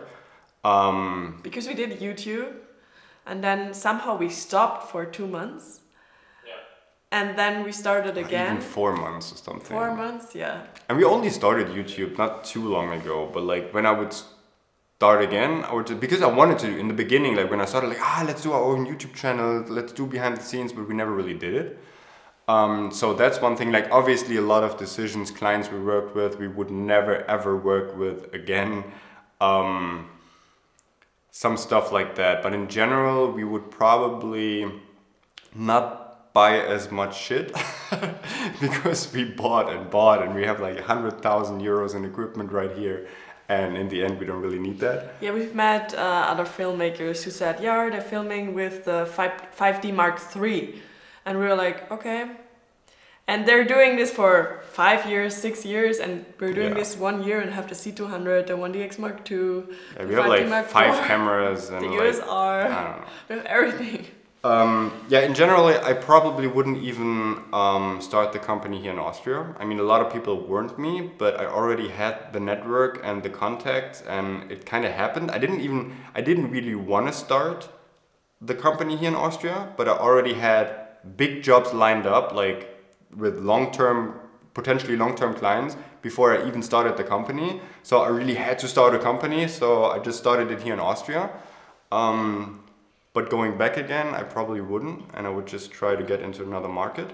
Um, 0.63 1.39
Because 1.43 1.67
we 1.67 1.75
did 1.75 1.99
YouTube, 1.99 2.51
and 3.27 3.43
then 3.43 3.75
somehow 3.75 4.17
we 4.17 4.29
stopped 4.29 4.89
for 4.91 5.05
two 5.05 5.27
months. 5.27 5.81
And 7.17 7.37
then 7.39 7.63
we 7.63 7.71
started 7.71 8.17
again. 8.17 8.57
even 8.57 8.61
four 8.61 8.91
months 8.93 9.31
or 9.31 9.37
something. 9.37 9.75
Four 9.77 9.95
months, 9.95 10.35
yeah. 10.35 10.63
And 10.89 10.97
we 10.97 11.05
only 11.05 11.29
started 11.29 11.67
YouTube 11.67 12.17
not 12.17 12.43
too 12.43 12.67
long 12.67 12.91
ago, 12.91 13.29
but 13.33 13.43
like 13.43 13.73
when 13.73 13.85
I 13.85 13.93
would 13.99 14.13
start 14.97 15.23
again, 15.23 15.63
I 15.63 15.73
would 15.73 15.87
just, 15.87 16.01
because 16.01 16.21
I 16.21 16.27
wanted 16.27 16.59
to 16.59 16.77
in 16.77 16.89
the 16.89 16.93
beginning, 16.93 17.37
like 17.37 17.49
when 17.49 17.61
I 17.61 17.65
started, 17.65 17.87
like 17.87 18.01
ah, 18.01 18.25
let's 18.27 18.43
do 18.43 18.51
our 18.51 18.61
own 18.61 18.85
YouTube 18.85 19.13
channel, 19.13 19.63
let's 19.77 19.93
do 19.93 20.05
behind 20.05 20.35
the 20.35 20.43
scenes, 20.43 20.73
but 20.73 20.89
we 20.89 20.93
never 20.93 21.13
really 21.19 21.33
did 21.33 21.53
it. 21.53 21.79
Um, 22.49 22.91
so 22.91 23.13
that's 23.13 23.39
one 23.39 23.55
thing. 23.55 23.71
Like 23.71 23.89
obviously, 23.91 24.35
a 24.35 24.47
lot 24.53 24.63
of 24.65 24.77
decisions, 24.77 25.31
clients 25.31 25.71
we 25.71 25.79
worked 25.79 26.15
with, 26.15 26.37
we 26.37 26.49
would 26.49 26.69
never 26.69 27.23
ever 27.35 27.55
work 27.55 27.95
with 27.97 28.33
again. 28.33 28.83
Um, 29.39 30.09
some 31.31 31.55
stuff 31.55 31.93
like 31.93 32.15
that, 32.15 32.43
but 32.43 32.53
in 32.53 32.67
general, 32.67 33.31
we 33.31 33.45
would 33.45 33.71
probably 33.71 34.71
not 35.53 36.04
buy 36.35 36.53
as 36.75 36.83
much 36.91 37.13
shit 37.27 37.47
because 38.65 39.01
we 39.13 39.23
bought 39.23 39.67
and 39.73 39.89
bought 39.89 40.19
and 40.23 40.35
we 40.35 40.43
have 40.43 40.59
like 40.59 40.75
100,000 40.75 41.61
euros 41.61 41.95
in 41.95 42.03
equipment 42.11 42.51
right 42.51 42.73
here 42.81 43.07
and 43.47 43.77
in 43.81 43.87
the 43.93 44.03
end 44.05 44.19
we 44.19 44.25
don't 44.29 44.41
really 44.41 44.59
need 44.67 44.77
that 44.87 44.99
Yeah, 45.21 45.33
we've 45.39 45.55
met 45.55 45.93
uh, 45.93 46.31
other 46.33 46.45
filmmakers 46.59 47.17
who 47.23 47.31
said, 47.31 47.53
yeah, 47.65 47.89
they're 47.91 48.09
filming 48.15 48.53
with 48.53 48.75
the 48.89 48.99
5, 49.05 49.31
5D 49.59 49.93
Mark 50.01 50.15
III. 50.35 50.81
And 51.25 51.39
we 51.39 51.45
were 51.49 51.55
like, 51.65 51.77
okay. 51.95 52.19
And 53.27 53.39
they're 53.47 53.67
doing 53.75 53.91
this 53.99 54.11
for 54.19 54.31
five 54.81 55.01
years, 55.11 55.31
six 55.47 55.55
years, 55.73 55.95
and 56.03 56.11
we're 56.39 56.53
doing 56.59 56.73
Yeah. 56.73 56.81
this 56.81 56.91
one 57.09 57.17
year 57.27 57.39
and 57.43 57.49
have 57.59 57.67
the 57.71 57.77
C200, 57.83 58.47
the 58.51 58.57
1DX 58.65 58.99
Mark 59.05 59.17
II, 59.31 59.37
Yeah, 59.37 60.05
we 60.09 60.13
have 60.15 60.25
5D 60.25 60.49
like 60.57 60.67
five 60.79 60.95
cameras 61.07 61.61
and 61.69 61.81
the 61.83 61.89
like, 61.89 62.15
USR, 62.15 62.55
I 62.65 62.83
don't 62.85 62.99
know. 63.01 63.05
we 63.29 63.33
have 63.37 63.45
everything. 63.57 64.01
Um, 64.45 64.91
yeah, 65.09 65.21
in 65.21 65.33
general, 65.33 65.65
I 65.65 65.93
probably 65.93 66.45
wouldn't 66.45 66.77
even 66.77 67.41
um, 67.51 67.99
start 67.99 68.31
the 68.31 68.37
company 68.37 68.79
here 68.79 68.91
in 68.91 68.99
Austria. 68.99 69.55
I 69.57 69.65
mean, 69.65 69.79
a 69.79 69.83
lot 69.83 70.05
of 70.05 70.13
people 70.13 70.39
warned 70.39 70.77
me, 70.77 71.09
but 71.17 71.39
I 71.39 71.47
already 71.47 71.87
had 71.87 72.31
the 72.31 72.39
network 72.39 73.01
and 73.03 73.23
the 73.23 73.31
contacts, 73.31 74.03
and 74.07 74.51
it 74.51 74.63
kind 74.63 74.85
of 74.85 74.91
happened. 74.91 75.31
I 75.31 75.39
didn't 75.39 75.61
even, 75.61 75.95
I 76.13 76.21
didn't 76.21 76.51
really 76.51 76.75
want 76.75 77.07
to 77.07 77.13
start 77.13 77.69
the 78.39 78.53
company 78.53 78.95
here 78.95 79.07
in 79.07 79.15
Austria, 79.15 79.73
but 79.77 79.89
I 79.89 79.93
already 79.93 80.35
had 80.35 80.75
big 81.17 81.41
jobs 81.41 81.73
lined 81.73 82.05
up, 82.05 82.31
like 82.31 82.69
with 83.17 83.39
long-term, 83.39 84.13
potentially 84.53 84.95
long-term 84.95 85.33
clients 85.33 85.75
before 86.03 86.37
I 86.37 86.47
even 86.47 86.61
started 86.61 86.97
the 86.97 87.03
company. 87.03 87.61
So 87.81 88.01
I 88.01 88.09
really 88.09 88.35
had 88.35 88.59
to 88.59 88.67
start 88.67 88.93
a 88.93 88.99
company, 88.99 89.47
so 89.47 89.85
I 89.85 89.97
just 89.97 90.19
started 90.19 90.51
it 90.51 90.61
here 90.61 90.75
in 90.75 90.79
Austria. 90.79 91.31
Um, 91.91 92.64
but 93.15 93.29
going 93.29 93.57
back 93.57 93.77
again, 93.77 94.13
I 94.13 94.23
probably 94.23 94.59
wouldn't, 94.59 94.99
and 95.15 95.25
I 95.25 95.29
would 95.29 95.47
just 95.47 95.71
try 95.71 95.95
to 95.95 96.03
get 96.03 96.19
into 96.21 96.43
another 96.43 96.67
market. 96.67 97.09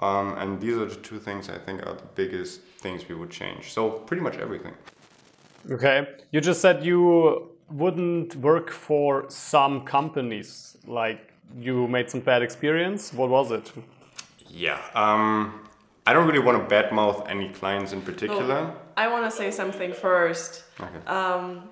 Um, 0.00 0.36
and 0.36 0.60
these 0.60 0.76
are 0.76 0.86
the 0.86 0.96
two 0.96 1.20
things 1.20 1.48
I 1.48 1.58
think 1.58 1.86
are 1.86 1.94
the 1.94 2.08
biggest 2.16 2.60
things 2.84 3.08
we 3.08 3.14
would 3.14 3.30
change. 3.30 3.72
So 3.72 3.88
pretty 4.08 4.22
much 4.22 4.36
everything. 4.38 4.74
Okay, 5.70 6.08
you 6.32 6.40
just 6.40 6.60
said 6.60 6.84
you 6.84 7.52
wouldn't 7.70 8.34
work 8.34 8.70
for 8.70 9.24
some 9.28 9.84
companies, 9.84 10.76
like 10.88 11.32
you 11.56 11.86
made 11.86 12.10
some 12.10 12.20
bad 12.20 12.42
experience. 12.42 13.12
What 13.12 13.30
was 13.30 13.52
it? 13.52 13.70
Yeah. 14.48 14.80
Um, 14.96 15.68
I 16.04 16.12
don't 16.12 16.26
really 16.26 16.40
want 16.40 16.68
to 16.68 16.74
badmouth 16.74 17.30
any 17.30 17.48
clients 17.50 17.92
in 17.92 18.02
particular. 18.02 18.74
I 18.96 19.06
want 19.06 19.24
to 19.30 19.30
say 19.30 19.52
something 19.52 19.92
first. 19.92 20.64
Okay. 20.80 21.06
Um, 21.06 21.70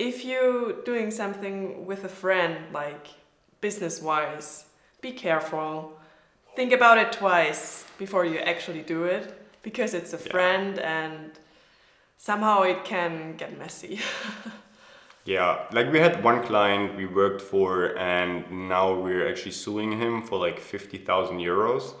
if 0.00 0.24
you're 0.24 0.72
doing 0.84 1.10
something 1.10 1.84
with 1.84 2.04
a 2.04 2.08
friend, 2.08 2.56
like 2.72 3.08
business 3.60 4.00
wise, 4.00 4.64
be 5.02 5.12
careful. 5.12 5.92
Think 6.56 6.72
about 6.72 6.96
it 6.96 7.12
twice 7.12 7.84
before 7.98 8.24
you 8.24 8.38
actually 8.38 8.80
do 8.82 9.04
it 9.04 9.24
because 9.62 9.92
it's 9.92 10.14
a 10.14 10.16
Yeah. 10.24 10.32
friend 10.32 10.78
and 10.78 11.38
somehow 12.16 12.62
it 12.62 12.82
can 12.84 13.36
get 13.36 13.58
messy. 13.58 14.00
Yeah, 15.26 15.66
like 15.70 15.92
we 15.92 15.98
had 16.00 16.24
one 16.24 16.42
client 16.42 16.96
we 16.96 17.04
worked 17.04 17.42
for, 17.42 17.94
and 17.98 18.68
now 18.70 18.94
we're 18.94 19.28
actually 19.28 19.52
suing 19.52 19.92
him 20.00 20.22
for 20.22 20.38
like 20.38 20.58
50,000 20.58 21.38
euros. 21.38 21.94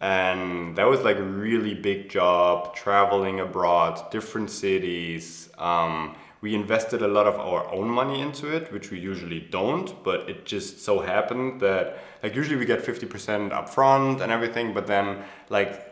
And 0.00 0.74
that 0.76 0.88
was 0.88 1.02
like 1.02 1.18
a 1.18 1.22
really 1.22 1.74
big 1.74 2.08
job, 2.08 2.74
traveling 2.74 3.40
abroad, 3.40 4.10
different 4.10 4.50
cities. 4.50 5.50
Um, 5.58 6.16
we 6.42 6.56
invested 6.56 7.00
a 7.02 7.08
lot 7.08 7.26
of 7.26 7.38
our 7.38 7.72
own 7.72 7.88
money 7.88 8.20
into 8.20 8.54
it, 8.54 8.72
which 8.72 8.90
we 8.90 8.98
usually 8.98 9.38
don't, 9.38 10.02
but 10.02 10.28
it 10.28 10.44
just 10.44 10.80
so 10.80 10.98
happened 10.98 11.60
that, 11.60 12.02
like, 12.22 12.34
usually 12.34 12.56
we 12.56 12.66
get 12.66 12.84
50% 12.84 13.52
upfront 13.52 14.20
and 14.20 14.32
everything, 14.32 14.74
but 14.74 14.88
then, 14.88 15.22
like, 15.50 15.88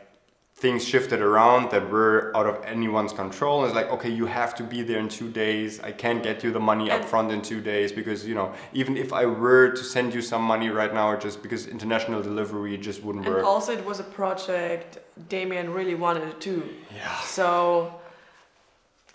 things 0.57 0.84
shifted 0.84 1.20
around 1.20 1.70
that 1.70 1.88
were 1.88 2.36
out 2.36 2.46
of 2.46 2.62
anyone's 2.64 3.12
control. 3.12 3.64
It's 3.64 3.74
like, 3.76 3.90
okay, 3.90 4.11
you 4.11 4.26
have 4.26 4.55
to 4.57 4.64
be 4.64 4.82
there 4.82 4.98
in 4.98 5.09
two 5.09 5.30
days. 5.30 5.80
I 5.80 5.92
can't 5.92 6.22
get 6.22 6.42
you 6.42 6.51
the 6.51 6.61
money 6.61 6.90
up 6.90 7.05
front 7.05 7.30
in 7.30 7.40
two 7.42 7.61
days 7.61 7.92
because, 7.92 8.26
you 8.26 8.34
know, 8.34 8.53
even 8.72 8.96
if 8.96 9.12
I 9.12 9.26
were 9.26 9.70
to 9.70 9.84
send 9.84 10.12
you 10.12 10.20
some 10.20 10.42
money 10.42 10.68
right 10.68 10.92
now, 10.92 11.16
just 11.16 11.42
because 11.42 11.68
international 11.68 12.22
delivery 12.22 12.76
just 12.76 13.05
wouldn't 13.05 13.24
and 13.24 13.34
work. 13.36 13.44
also, 13.44 13.72
it 13.72 13.84
was 13.86 14.01
a 14.01 14.05
project 14.20 14.98
Damien 15.28 15.72
really 15.72 15.94
wanted 15.94 16.40
to 16.40 16.53
do. 16.55 16.68
yeah. 16.94 17.20
So 17.20 17.99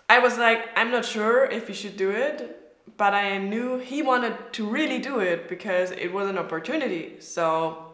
I 0.08 0.18
was 0.20 0.38
like, 0.38 0.68
I'm 0.76 0.90
not 0.90 1.04
sure 1.04 1.44
if 1.44 1.68
he 1.68 1.74
should 1.74 1.96
do 1.96 2.10
it, 2.10 2.38
but 2.96 3.12
I 3.14 3.38
knew 3.38 3.78
he 3.78 4.02
wanted 4.02 4.52
to 4.52 4.66
really 4.68 4.98
do 4.98 5.18
it 5.20 5.48
because 5.48 5.90
it 5.90 6.12
was 6.12 6.28
an 6.28 6.38
opportunity. 6.38 7.20
So 7.20 7.92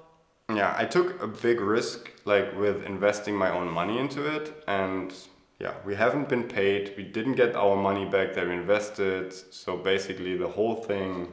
Yeah, 0.54 0.74
I 0.76 0.84
took 0.84 1.20
a 1.22 1.26
big 1.26 1.60
risk 1.60 2.10
like 2.24 2.54
with 2.56 2.84
investing 2.84 3.34
my 3.36 3.50
own 3.50 3.68
money 3.70 3.98
into 3.98 4.26
it 4.26 4.62
and 4.68 5.12
yeah, 5.58 5.74
we 5.84 5.94
haven't 5.94 6.28
been 6.28 6.44
paid. 6.44 6.94
We 6.96 7.04
didn't 7.04 7.34
get 7.34 7.54
our 7.54 7.76
money 7.76 8.04
back 8.04 8.34
that 8.34 8.46
we 8.46 8.54
invested. 8.54 9.32
So 9.32 9.76
basically 9.76 10.36
the 10.36 10.48
whole 10.48 10.74
thing 10.74 11.32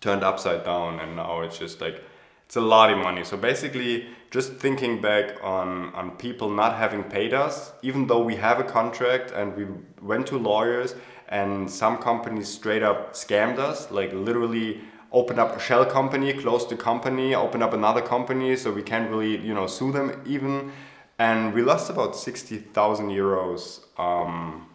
turned 0.00 0.22
upside 0.22 0.64
down 0.64 1.00
and 1.00 1.16
now 1.16 1.40
it's 1.40 1.58
just 1.58 1.80
like 1.80 2.02
it's 2.46 2.56
a 2.56 2.60
lot 2.60 2.90
of 2.90 2.98
money. 2.98 3.24
So 3.24 3.36
basically 3.36 4.08
just 4.30 4.52
thinking 4.54 5.00
back 5.00 5.42
on 5.42 5.92
on 5.94 6.10
people 6.12 6.48
not 6.48 6.76
having 6.76 7.02
paid 7.02 7.34
us 7.34 7.72
even 7.82 8.06
though 8.06 8.22
we 8.22 8.36
have 8.36 8.60
a 8.60 8.64
contract 8.64 9.32
and 9.32 9.56
we 9.56 9.66
went 10.00 10.26
to 10.26 10.36
lawyers 10.36 10.94
and 11.28 11.70
some 11.70 11.96
companies 11.98 12.48
straight 12.48 12.82
up 12.82 13.12
scammed 13.12 13.58
us 13.58 13.90
like 13.90 14.12
literally 14.12 14.80
opened 15.12 15.40
up 15.40 15.56
a 15.56 15.60
shell 15.60 15.84
company, 15.84 16.32
close 16.32 16.66
the 16.68 16.76
company, 16.76 17.34
open 17.34 17.62
up 17.62 17.72
another 17.72 18.00
company, 18.00 18.56
so 18.56 18.72
we 18.72 18.82
can't 18.82 19.10
really 19.10 19.36
you 19.38 19.54
know 19.54 19.66
sue 19.66 19.92
them 19.92 20.22
even. 20.26 20.72
And 21.18 21.52
we 21.52 21.62
lost 21.62 21.90
about 21.90 22.16
sixty 22.16 22.58
thousand 22.58 23.10
euros 23.10 23.80
um, 23.98 24.68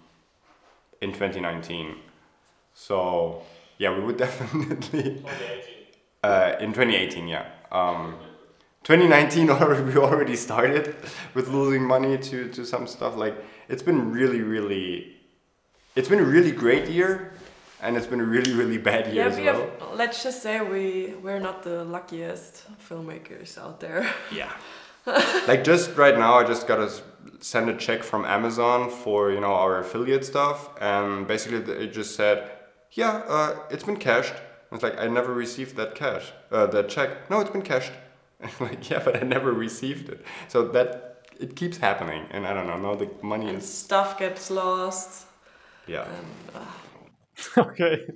in 1.01 1.11
2019. 1.11 1.95
So 2.73 3.43
yeah, 3.77 3.95
we 3.95 4.03
would 4.03 4.17
definitely 4.25 5.23
uh, 6.23 6.55
in 6.59 6.73
2018. 6.73 7.27
Yeah. 7.27 7.45
Um, 7.71 8.15
2019 8.85 9.49
already 9.55 9.83
we 9.83 9.97
already 9.97 10.35
started 10.35 10.95
with 11.33 11.47
losing 11.49 11.83
money 11.83 12.17
to 12.17 12.47
to 12.49 12.65
some 12.65 12.85
stuff. 12.87 13.15
Like 13.17 13.35
it's 13.67 13.83
been 13.83 14.11
really 14.11 14.41
really 14.41 15.15
it's 15.95 16.07
been 16.09 16.19
a 16.19 16.29
really 16.35 16.51
great 16.51 16.87
year 16.89 17.33
and 17.81 17.97
it's 17.97 18.07
been 18.07 18.21
a 18.21 18.29
really 18.35 18.53
really 18.53 18.77
bad 18.77 19.07
year 19.07 19.15
Yeah, 19.25 19.31
as 19.31 19.37
we 19.37 19.45
well. 19.45 19.59
have, 19.61 19.93
let's 20.01 20.23
just 20.23 20.41
say 20.43 20.61
we 20.61 21.15
we're 21.23 21.39
not 21.39 21.63
the 21.63 21.83
luckiest 21.83 22.63
filmmakers 22.87 23.57
out 23.57 23.79
there. 23.79 24.03
yeah. 24.31 24.51
Like 25.47 25.63
just 25.63 25.95
right 26.03 26.17
now 26.17 26.33
i 26.41 26.43
just 26.43 26.65
got 26.67 26.77
to 26.83 26.89
send 27.39 27.69
a 27.69 27.75
check 27.85 28.01
from 28.03 28.25
amazon 28.25 28.89
for 28.89 29.31
you 29.35 29.39
know 29.39 29.53
our 29.63 29.73
affiliate 29.85 30.25
stuff 30.25 30.59
and 30.81 31.27
basically 31.27 31.59
it 31.85 31.93
just 31.93 32.15
said 32.15 32.37
yeah 33.01 33.13
uh, 33.35 33.51
it's 33.69 33.83
been 33.89 33.97
cashed. 34.09 34.33
It's 34.71 34.81
like 34.87 34.97
i 35.05 35.07
never 35.19 35.31
received 35.45 35.75
that 35.75 35.91
cash 35.95 36.25
uh, 36.51 36.65
that 36.73 36.85
check. 36.95 37.09
No 37.29 37.39
it's 37.41 37.51
been 37.57 37.61
cashed 37.73 37.93
like 38.59 38.89
yeah 38.89 39.01
but 39.03 39.15
i 39.21 39.25
never 39.25 39.51
received 39.53 40.09
it. 40.09 40.23
So 40.47 40.67
that 40.69 41.17
it 41.39 41.55
keeps 41.55 41.77
happening 41.77 42.25
and 42.31 42.45
i 42.47 42.53
don't 42.53 42.67
know 42.67 42.77
now 42.77 42.95
the 42.95 43.09
money 43.21 43.47
And 43.49 43.57
is 43.57 43.67
stuff 43.85 44.17
gets 44.19 44.49
lost. 44.51 45.25
yeah. 45.87 46.05
And, 46.17 46.27
uh, 46.55 47.57
okay. 47.57 48.07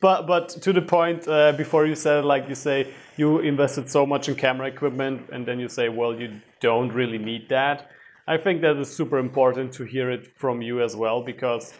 But 0.00 0.26
but 0.26 0.48
to 0.64 0.72
the 0.72 0.80
point 0.82 1.28
uh, 1.28 1.52
before 1.52 1.86
you 1.86 1.94
said 1.94 2.24
like 2.24 2.48
you 2.48 2.54
say 2.54 2.88
you 3.18 3.40
invested 3.40 3.90
so 3.90 4.06
much 4.06 4.28
in 4.28 4.34
camera 4.34 4.66
equipment 4.68 5.28
and 5.32 5.44
then 5.46 5.60
you 5.60 5.68
say 5.68 5.88
well 5.90 6.18
you 6.20 6.40
don't 6.60 6.90
really 6.94 7.18
need 7.18 7.48
that. 7.50 7.90
I 8.26 8.38
think 8.38 8.62
that 8.62 8.76
is 8.78 8.88
super 8.96 9.18
important 9.18 9.72
to 9.74 9.84
hear 9.84 10.10
it 10.10 10.26
from 10.38 10.62
you 10.62 10.80
as 10.82 10.96
well 10.96 11.22
because 11.22 11.74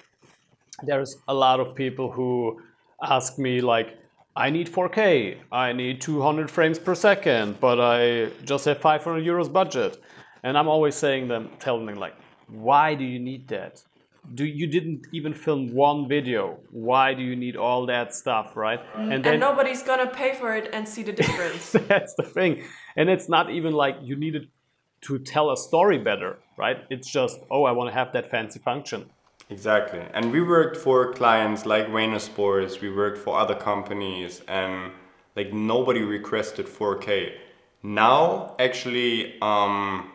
there's 0.83 1.17
a 1.29 1.35
lot 1.35 1.61
of 1.61 1.75
people 1.75 2.11
who 2.13 2.61
ask 3.03 3.39
me 3.39 3.61
like 3.63 3.97
i 4.37 4.51
need 4.51 4.71
4k 4.71 5.37
i 5.51 5.73
need 5.73 6.01
200 6.01 6.51
frames 6.51 6.79
per 6.79 6.95
second 6.95 7.59
but 7.61 7.81
i 7.81 8.31
just 8.45 8.65
have 8.65 8.79
500 8.79 9.25
euros 9.25 9.53
budget. 9.53 10.01
And 10.45 10.59
i'm 10.59 10.69
always 10.69 10.95
saying 10.95 11.29
them 11.29 11.51
telling 11.59 11.87
them 11.87 11.97
like 11.97 12.17
why 12.49 12.95
do 12.95 13.05
you 13.05 13.19
need 13.19 13.49
that? 13.49 13.83
Do 14.35 14.45
you 14.45 14.67
didn't 14.67 15.07
even 15.11 15.35
film 15.35 15.75
one 15.75 16.07
video. 16.07 16.59
Why 16.71 17.15
do 17.15 17.23
you 17.23 17.35
need 17.35 17.57
all 17.57 17.87
that 17.87 18.15
stuff 18.15 18.57
right? 18.57 18.81
Mm, 18.95 19.27
and 19.27 19.41
nobody's 19.41 19.83
gonna 19.83 20.07
pay 20.07 20.35
for 20.35 20.55
it 20.55 20.69
and 20.73 20.87
see 20.87 21.03
the 21.03 21.13
difference. 21.13 21.73
that's 21.89 22.15
the 22.15 22.23
thing. 22.23 22.63
And 22.97 23.09
it's 23.09 23.29
not 23.29 23.51
even 23.51 23.73
like 23.73 23.97
you 24.03 24.15
needed 24.17 24.49
to 25.03 25.19
tell 25.19 25.51
a 25.51 25.57
story 25.57 25.99
better 25.99 26.39
right? 26.57 26.79
It's 26.91 27.11
just 27.11 27.41
oh 27.51 27.65
i 27.65 27.73
want 27.73 27.91
to 27.91 27.95
have 27.95 28.13
that 28.13 28.31
fancy 28.31 28.59
function 28.59 29.11
Exactly. 29.51 30.03
And 30.15 30.33
we 30.33 30.41
worked 30.41 30.77
for 30.77 31.13
clients 31.13 31.67
like 31.67 31.93
Wayne 31.93 32.19
Sports, 32.21 32.81
we 32.81 32.91
worked 32.91 33.19
for 33.19 33.39
other 33.39 33.55
companies, 33.55 34.43
and 34.49 34.93
like 35.37 35.53
nobody 35.53 36.03
requested 36.03 36.67
4K. 36.67 37.35
Now, 37.83 38.55
actually, 38.59 39.41
um, 39.43 40.11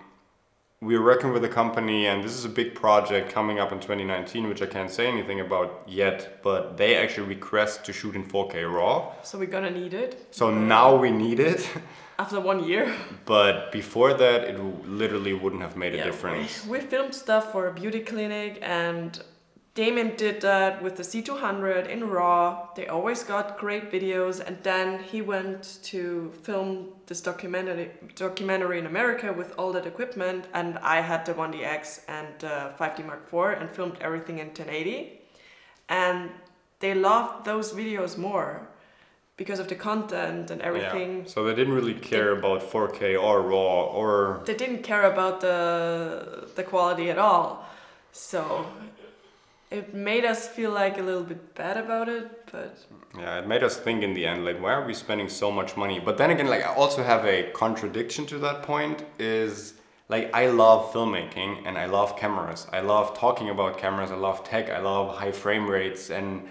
we're 0.79 1.03
working 1.03 1.33
with 1.33 1.43
a 1.43 1.49
company, 1.49 2.05
and 2.05 2.23
this 2.23 2.33
is 2.33 2.45
a 2.45 2.49
big 2.49 2.75
project 2.75 3.31
coming 3.31 3.59
up 3.59 3.71
in 3.71 3.79
2019, 3.79 4.47
which 4.47 4.61
I 4.61 4.67
can't 4.67 4.91
say 4.91 5.07
anything 5.07 5.39
about 5.39 5.83
yet, 5.87 6.41
but 6.43 6.77
they 6.77 6.95
actually 6.95 7.27
request 7.27 7.83
to 7.85 7.93
shoot 7.93 8.15
in 8.15 8.23
4K 8.23 8.63
RAW. 8.71 9.11
so 9.23 9.37
we're 9.39 9.47
gonna 9.47 9.71
need 9.71 9.93
it 9.93 10.27
So 10.31 10.51
now 10.51 10.95
we 10.95 11.09
need 11.11 11.39
it, 11.39 11.67
after 12.19 12.39
one 12.39 12.63
year. 12.63 12.93
but 13.25 13.71
before 13.71 14.13
that, 14.13 14.43
it 14.43 14.57
literally 14.87 15.33
wouldn't 15.33 15.61
have 15.61 15.75
made 15.77 15.93
a 15.93 15.97
Yeah, 15.97 16.05
difference. 16.05 16.65
We, 16.65 16.79
we 16.79 16.85
filmed 16.85 17.13
stuff 17.13 17.51
for 17.51 17.67
a 17.67 17.73
beauty 17.73 17.99
clinic, 17.99 18.59
and 18.61 19.21
Damien 19.75 20.15
did 20.15 20.41
that 20.41 20.81
with 20.81 20.95
the 20.97 21.03
C200 21.03 21.87
in 21.87 22.09
RAW. 22.09 22.69
They 22.75 22.87
always 22.87 23.23
got 23.23 23.59
great 23.59 23.91
videos, 23.91 24.39
and 24.45 24.57
then 24.63 25.03
he 25.03 25.21
went 25.21 25.77
to 25.91 26.31
film 26.41 26.69
this 27.05 27.21
documentary 27.21 27.91
documentary 28.15 28.79
in 28.79 28.87
America 28.87 29.31
with 29.31 29.53
all 29.59 29.71
that 29.73 29.85
equipment, 29.85 30.45
and 30.53 30.79
I 30.79 31.01
had 31.01 31.25
the 31.27 31.33
1DX 31.35 32.01
and 32.07 32.43
uh, 32.43 32.71
5D 32.79 33.05
Mark 33.05 33.23
IV 33.31 33.61
and 33.61 33.69
filmed 33.69 33.97
everything 34.01 34.39
in 34.39 34.47
1080, 34.47 35.21
and 35.89 36.31
they 36.79 36.93
loved 36.95 37.45
those 37.45 37.71
videos 37.73 38.17
more 38.17 38.67
because 39.37 39.59
of 39.59 39.67
the 39.67 39.75
content 39.75 40.51
and 40.51 40.61
everything. 40.61 41.19
Yeah. 41.19 41.27
So 41.33 41.43
they 41.45 41.55
didn't 41.55 41.73
really 41.73 41.93
care 41.93 42.31
about 42.31 42.61
4K 42.61 43.21
or 43.21 43.41
RAW 43.41 43.85
or 44.01 44.41
they 44.45 44.55
didn't 44.55 44.83
care 44.83 45.03
about 45.11 45.41
the 45.41 46.49
the 46.55 46.63
quality 46.63 47.09
at 47.09 47.17
all. 47.17 47.65
So 48.11 48.65
it 49.69 49.93
made 49.93 50.25
us 50.25 50.47
feel 50.47 50.71
like 50.71 50.97
a 50.97 51.01
little 51.01 51.23
bit 51.23 51.53
bad 51.55 51.77
about 51.77 52.09
it, 52.09 52.49
but 52.51 52.77
Yeah, 53.17 53.39
it 53.39 53.47
made 53.47 53.63
us 53.63 53.77
think 53.77 54.03
in 54.03 54.13
the 54.13 54.25
end, 54.25 54.45
like, 54.45 54.61
why 54.61 54.73
are 54.73 54.85
we 54.85 54.93
spending 54.93 55.29
so 55.29 55.51
much 55.51 55.75
money? 55.75 55.99
But 55.99 56.17
then 56.17 56.29
again, 56.29 56.47
like, 56.47 56.63
I 56.63 56.73
also 56.73 57.03
have 57.03 57.25
a 57.25 57.51
contradiction 57.51 58.25
to 58.27 58.37
that 58.39 58.63
point 58.63 59.03
is 59.19 59.73
like, 60.07 60.33
I 60.33 60.47
love 60.47 60.93
filmmaking 60.93 61.63
and 61.65 61.77
I 61.77 61.85
love 61.85 62.15
cameras. 62.15 62.67
I 62.71 62.79
love 62.79 63.17
talking 63.17 63.49
about 63.49 63.77
cameras. 63.77 64.11
I 64.11 64.15
love 64.15 64.43
tech. 64.43 64.69
I 64.69 64.79
love 64.79 65.17
high 65.17 65.31
frame 65.31 65.67
rates. 65.69 66.09
And 66.09 66.47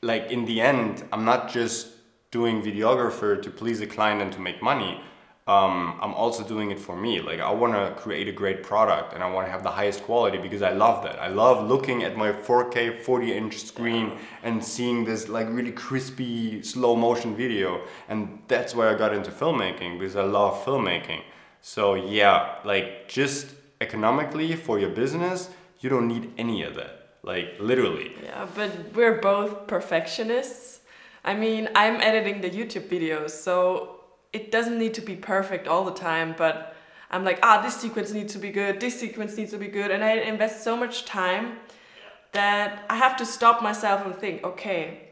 like, 0.00 0.30
in 0.30 0.44
the 0.46 0.60
end, 0.60 1.04
I'm 1.12 1.24
not 1.24 1.48
just 1.50 1.88
doing 2.32 2.62
videographer 2.62 3.40
to 3.40 3.50
please 3.50 3.80
a 3.80 3.86
client 3.86 4.20
and 4.20 4.32
to 4.32 4.40
make 4.40 4.60
money. 4.60 5.00
Um, 5.46 5.98
I'm 6.00 6.14
also 6.14 6.42
doing 6.44 6.70
it 6.70 6.78
for 6.78 6.96
me. 6.96 7.20
Like, 7.20 7.40
I 7.40 7.50
want 7.50 7.74
to 7.74 8.00
create 8.00 8.28
a 8.28 8.32
great 8.32 8.62
product 8.62 9.12
and 9.12 9.22
I 9.22 9.30
want 9.30 9.46
to 9.46 9.50
have 9.50 9.62
the 9.62 9.70
highest 9.70 10.02
quality 10.04 10.38
because 10.38 10.62
I 10.62 10.72
love 10.72 11.02
that. 11.04 11.20
I 11.20 11.28
love 11.28 11.68
looking 11.68 12.04
at 12.04 12.16
my 12.16 12.32
4K 12.32 13.02
40 13.02 13.32
inch 13.32 13.58
screen 13.58 14.18
and 14.42 14.64
seeing 14.64 15.04
this 15.04 15.28
like 15.28 15.48
really 15.50 15.72
crispy 15.72 16.62
slow 16.62 16.96
motion 16.96 17.36
video. 17.36 17.82
And 18.08 18.38
that's 18.48 18.74
why 18.74 18.88
I 18.88 18.94
got 18.94 19.12
into 19.12 19.30
filmmaking 19.30 19.98
because 19.98 20.16
I 20.16 20.22
love 20.22 20.64
filmmaking. 20.64 21.22
So, 21.60 21.94
yeah, 21.94 22.58
like 22.64 23.08
just 23.08 23.54
economically 23.80 24.54
for 24.54 24.78
your 24.78 24.90
business, 24.90 25.50
you 25.80 25.90
don't 25.90 26.06
need 26.06 26.32
any 26.38 26.62
of 26.62 26.76
that. 26.76 27.18
Like, 27.24 27.56
literally. 27.60 28.12
yeah, 28.22 28.46
but 28.54 28.94
we're 28.94 29.20
both 29.20 29.66
perfectionists. 29.66 30.81
I 31.24 31.34
mean, 31.34 31.68
I'm 31.74 32.00
editing 32.00 32.40
the 32.40 32.50
YouTube 32.50 32.88
videos, 32.88 33.30
so 33.30 34.00
it 34.32 34.50
doesn't 34.50 34.78
need 34.78 34.94
to 34.94 35.00
be 35.00 35.14
perfect 35.14 35.68
all 35.68 35.84
the 35.84 35.94
time, 35.94 36.34
but 36.36 36.74
I'm 37.10 37.24
like, 37.24 37.38
ah, 37.42 37.60
this 37.60 37.76
sequence 37.76 38.12
needs 38.12 38.32
to 38.32 38.38
be 38.38 38.50
good, 38.50 38.80
this 38.80 38.98
sequence 38.98 39.36
needs 39.36 39.50
to 39.52 39.58
be 39.58 39.68
good, 39.68 39.90
and 39.90 40.02
I 40.02 40.12
invest 40.14 40.64
so 40.64 40.76
much 40.76 41.04
time 41.04 41.58
that 42.32 42.84
I 42.88 42.96
have 42.96 43.16
to 43.18 43.26
stop 43.26 43.62
myself 43.62 44.04
and 44.04 44.16
think, 44.16 44.42
okay, 44.42 45.10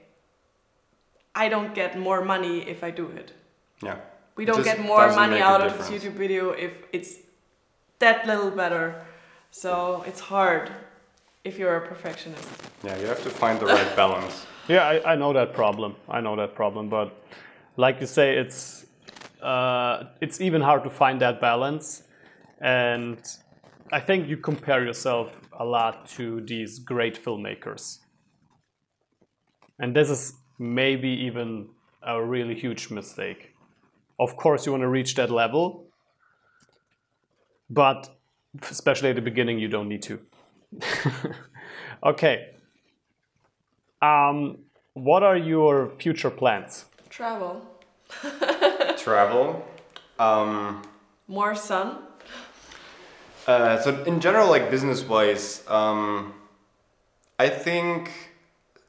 I 1.34 1.48
don't 1.48 1.74
get 1.74 1.98
more 1.98 2.24
money 2.24 2.68
if 2.68 2.82
I 2.82 2.90
do 2.90 3.08
it. 3.08 3.32
Yeah. 3.82 3.98
We 4.36 4.46
don't 4.46 4.64
get 4.64 4.80
more 4.80 5.08
money 5.14 5.40
out 5.40 5.60
of 5.60 5.76
this. 5.76 5.90
YouTube 5.90 6.14
video 6.14 6.50
if 6.50 6.72
it's 6.92 7.16
that 7.98 8.26
little 8.26 8.50
better. 8.50 9.04
So 9.50 10.02
it's 10.06 10.20
hard 10.20 10.70
if 11.44 11.58
you're 11.58 11.76
a 11.76 11.86
perfectionist. 11.86 12.48
Yeah, 12.84 12.96
you 12.98 13.06
have 13.06 13.22
to 13.22 13.30
find 13.30 13.58
the 13.60 13.66
right 13.66 13.96
balance. 13.96 14.46
Yeah, 14.68 14.86
I, 14.86 15.14
I 15.14 15.16
know 15.16 15.32
that 15.32 15.52
problem. 15.52 15.96
I 16.08 16.20
know 16.20 16.36
that 16.36 16.54
problem, 16.54 16.88
but 16.88 17.24
like 17.76 18.00
you 18.00 18.06
say, 18.06 18.36
it's 18.36 18.86
uh, 19.42 20.04
it's 20.20 20.40
even 20.40 20.60
hard 20.60 20.84
to 20.84 20.90
find 20.90 21.20
that 21.22 21.40
balance, 21.40 22.04
and 22.60 23.18
I 23.90 23.98
think 23.98 24.28
you 24.28 24.36
compare 24.36 24.84
yourself 24.84 25.28
a 25.58 25.64
lot 25.64 26.06
to 26.10 26.42
these 26.42 26.78
great 26.78 27.18
filmmakers, 27.24 27.98
and 29.80 29.96
this 29.96 30.08
is 30.08 30.34
maybe 30.60 31.08
even 31.08 31.70
a 32.02 32.22
really 32.22 32.54
huge 32.54 32.90
mistake. 32.90 33.56
Of 34.20 34.36
course, 34.36 34.66
you 34.66 34.72
want 34.72 34.82
to 34.82 34.88
reach 34.88 35.16
that 35.16 35.30
level, 35.30 35.86
but 37.68 38.08
especially 38.70 39.08
at 39.08 39.16
the 39.16 39.22
beginning, 39.22 39.58
you 39.58 39.68
don't 39.68 39.88
need 39.88 40.02
to. 40.02 40.20
okay. 42.04 42.50
Um, 44.02 44.58
what 44.94 45.22
are 45.22 45.36
your 45.36 45.90
future 45.98 46.30
plans? 46.30 46.86
Travel. 47.08 47.66
Travel. 48.98 49.66
Um, 50.18 50.82
More 51.28 51.54
sun. 51.54 51.98
Uh, 53.46 53.80
so 53.80 54.02
in 54.04 54.20
general, 54.20 54.48
like 54.48 54.70
business 54.70 55.02
wise, 55.02 55.62
um, 55.68 56.34
I 57.38 57.48
think 57.48 58.10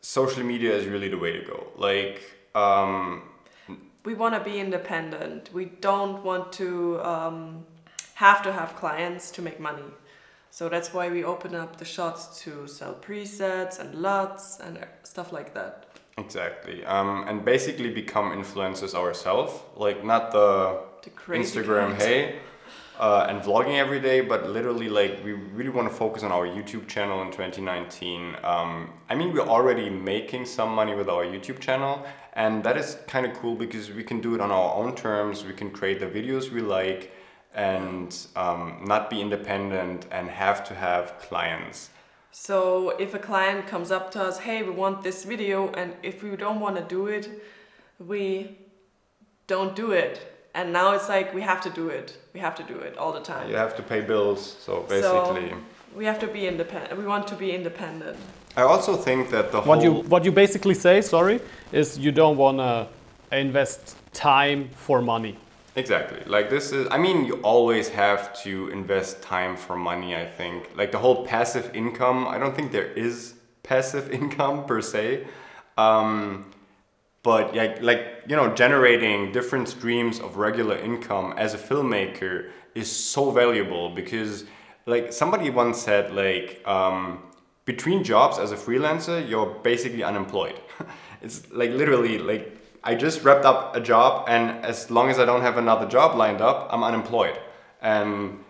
social 0.01 0.43
media 0.43 0.75
is 0.75 0.86
really 0.86 1.07
the 1.09 1.17
way 1.17 1.32
to 1.32 1.45
go. 1.45 1.67
Like, 1.77 2.21
um, 2.53 3.23
We 4.03 4.13
want 4.15 4.34
to 4.36 4.41
be 4.41 4.59
independent. 4.59 5.53
We 5.53 5.65
don't 5.65 6.23
want 6.23 6.51
to 6.53 6.99
um, 7.01 7.65
have 8.15 8.41
to 8.43 8.51
have 8.51 8.75
clients 8.75 9.32
to 9.32 9.41
make 9.41 9.59
money. 9.59 9.89
So 10.52 10.70
that's 10.70 10.93
why 10.93 11.10
we 11.10 11.24
open 11.24 11.56
up 11.56 11.78
the 11.78 11.86
shots 11.86 12.41
to 12.41 12.68
sell 12.68 12.93
presets 12.93 13.80
and 13.80 13.95
LUTs 13.95 14.60
and 14.60 14.86
stuff 15.04 15.32
like 15.32 15.54
that. 15.54 15.86
Exactly. 16.18 16.86
Um, 16.86 17.26
and 17.28 17.43
basically 17.43 17.89
become 17.89 18.32
influencers 18.32 18.93
ourselves. 18.93 19.54
Like 19.76 20.04
not 20.06 20.32
the, 20.32 20.82
The 21.04 21.10
Instagram 21.10 21.89
kind. 21.97 22.02
hey 22.02 22.36
uh, 23.02 23.26
and 23.28 23.41
vlogging 23.41 23.78
every 23.78 23.99
day, 23.99 24.22
but 24.22 24.49
literally 24.49 24.88
like 24.88 25.24
we 25.26 25.34
really 25.34 25.70
want 25.72 25.89
to 25.89 25.93
focus 25.93 26.22
on 26.22 26.32
our 26.32 26.45
YouTube 26.45 26.88
channel 26.88 27.22
in 27.24 27.32
2019. 27.32 28.36
Um, 28.43 28.91
I 29.10 29.16
mean, 29.16 29.34
we're 29.34 29.47
already 29.47 29.89
making 29.89 30.45
some 30.45 30.70
money 30.70 30.93
with 30.93 31.10
our 31.10 31.26
YouTube 31.26 31.60
channel, 31.60 32.06
and 32.34 32.64
that 32.64 32.78
is 32.78 32.97
kind 33.08 33.26
of 33.26 33.34
cool 33.34 33.56
because 33.56 33.89
we 33.91 34.04
can 34.04 34.22
do 34.22 34.36
it 34.36 34.41
on 34.41 34.52
our 34.52 34.76
own 34.76 34.95
terms. 34.95 35.43
We 35.43 35.54
can 35.54 35.72
create 35.72 35.99
the 35.99 36.06
videos 36.06 36.52
we 36.52 36.62
like 36.62 37.12
and 37.54 38.28
um, 38.36 38.82
not 38.86 39.10
be 39.10 39.22
independent 39.22 40.06
and 40.12 40.30
have 40.30 40.64
to 40.66 40.76
have 40.76 41.20
clients. 41.20 41.89
So 42.32 42.91
if 42.91 43.14
a 43.14 43.20
client 43.20 43.68
comes 43.68 43.91
up 43.91 44.12
to 44.12 44.22
us, 44.22 44.39
hey, 44.39 44.64
we 44.64 44.72
want 44.72 45.04
this 45.04 45.26
video, 45.26 45.72
and 45.74 45.93
if 46.02 46.24
we 46.24 46.36
don't 46.38 46.62
want 46.62 46.78
to 46.78 46.84
do 46.84 47.08
it, 47.08 47.30
we 47.99 48.58
don't 49.47 49.76
do 49.76 49.91
it. 49.91 50.28
And 50.54 50.72
now 50.72 50.93
it's 50.93 51.10
like 51.10 51.34
we 51.34 51.41
have 51.41 51.62
to 51.62 51.70
do 51.70 51.89
it. 51.89 52.18
We 52.34 52.39
have 52.39 52.56
to 52.56 52.64
do 52.64 52.78
it 52.80 52.97
all 52.97 53.12
the 53.12 53.22
time. 53.22 53.49
You 53.49 53.56
have 53.56 53.76
to 53.78 53.84
pay 53.84 54.02
bills, 54.02 54.58
so 54.60 54.86
basically. 54.88 55.54
We 55.95 56.06
have 56.06 56.20
to 56.20 56.28
be 56.28 56.47
independent. 56.47 56.97
We 56.97 57.06
want 57.06 57.28
to 57.28 57.36
be 57.36 57.52
independent. 57.52 58.18
I 58.56 58.64
also 58.64 58.95
think 58.95 59.30
that 59.30 59.52
the 59.52 59.62
What 59.62 59.82
you 59.82 59.93
what 60.14 60.26
you 60.26 60.32
basically 60.32 60.74
say, 60.74 61.02
sorry, 61.02 61.39
is 61.72 61.97
you 61.97 62.12
don't 62.12 62.38
want 62.38 62.58
to 62.58 62.88
invest 63.38 63.95
time 64.14 64.70
for 64.76 65.02
money. 65.02 65.38
Exactly. 65.76 66.22
Like 66.26 66.49
this 66.49 66.72
is 66.74 66.88
I 66.91 66.97
mean 66.97 67.26
you 67.26 67.36
always 67.43 67.89
have 67.89 68.34
to 68.43 68.69
invest 68.69 69.22
time 69.22 69.55
for 69.55 69.76
money, 69.76 70.15
I 70.15 70.26
think. 70.26 70.69
Like 70.76 70.91
the 70.91 70.97
whole 70.97 71.26
passive 71.26 71.74
income, 71.74 72.28
I 72.28 72.38
don't 72.38 72.55
think 72.55 72.72
there 72.72 72.91
is 72.91 73.36
passive 73.63 74.11
income 74.19 74.65
per 74.65 74.82
se. 74.82 75.28
Um, 75.78 76.51
but 77.24 77.55
like 77.55 77.82
like 77.82 78.24
you 78.28 78.36
know 78.36 78.53
generating 78.53 79.32
different 79.32 79.69
streams 79.69 80.19
of 80.19 80.38
regular 80.38 80.78
income 80.78 81.34
as 81.38 81.53
a 81.53 81.57
filmmaker 81.57 82.49
is 82.76 82.91
so 82.91 83.32
valuable 83.32 83.89
because 83.89 84.45
like 84.86 85.13
somebody 85.13 85.49
once 85.49 85.82
said 85.82 86.11
like 86.13 86.61
um, 86.67 87.24
between 87.65 88.03
jobs 88.03 88.39
as 88.39 88.51
a 88.51 88.55
freelancer 88.57 89.28
you're 89.28 89.47
basically 89.63 90.03
unemployed 90.03 90.59
it's 91.22 91.49
like 91.51 91.72
literally 91.72 92.17
like 92.17 92.61
i 92.84 92.95
just 92.95 93.23
wrapped 93.23 93.45
up 93.45 93.75
a 93.75 93.79
job 93.79 94.25
and 94.27 94.65
as 94.65 94.89
long 94.89 95.09
as 95.09 95.19
i 95.19 95.25
don't 95.25 95.41
have 95.41 95.57
another 95.57 95.88
job 95.88 96.15
lined 96.15 96.41
up 96.41 96.67
i'm 96.71 96.84
unemployed. 96.84 97.38
And 97.82 98.43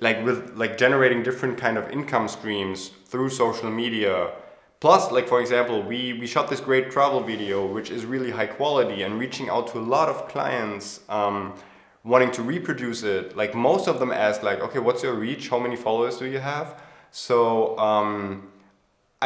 like 0.00 0.24
with 0.24 0.56
like 0.56 0.76
generating 0.76 1.22
different 1.22 1.58
kind 1.58 1.78
of 1.78 1.90
income 1.90 2.28
streams 2.28 2.90
through 3.06 3.30
social 3.30 3.70
media. 3.70 4.32
Plus 4.80 5.10
like 5.10 5.28
for 5.28 5.40
example 5.40 5.82
we 5.82 6.12
we 6.14 6.26
shot 6.26 6.50
this 6.50 6.60
great 6.60 6.90
travel 6.90 7.20
video 7.20 7.64
which 7.66 7.90
is 7.90 8.04
really 8.04 8.30
high 8.30 8.46
quality 8.46 9.02
and 9.02 9.18
reaching 9.18 9.48
out 9.48 9.68
to 9.68 9.78
a 9.78 9.86
lot 9.96 10.08
of 10.08 10.28
clients 10.28 11.00
um, 11.08 11.54
wanting 12.02 12.30
to 12.32 12.42
reproduce 12.42 13.02
it. 13.02 13.36
Like 13.36 13.54
most 13.54 13.88
of 13.88 13.98
them 13.98 14.10
ask 14.10 14.42
like 14.42 14.60
okay 14.60 14.78
what's 14.78 15.02
your 15.02 15.14
reach? 15.14 15.48
How 15.48 15.58
many 15.58 15.76
followers 15.76 16.18
do 16.18 16.26
you 16.26 16.38
have? 16.38 16.80
So 17.10 17.78
um, 17.78 18.50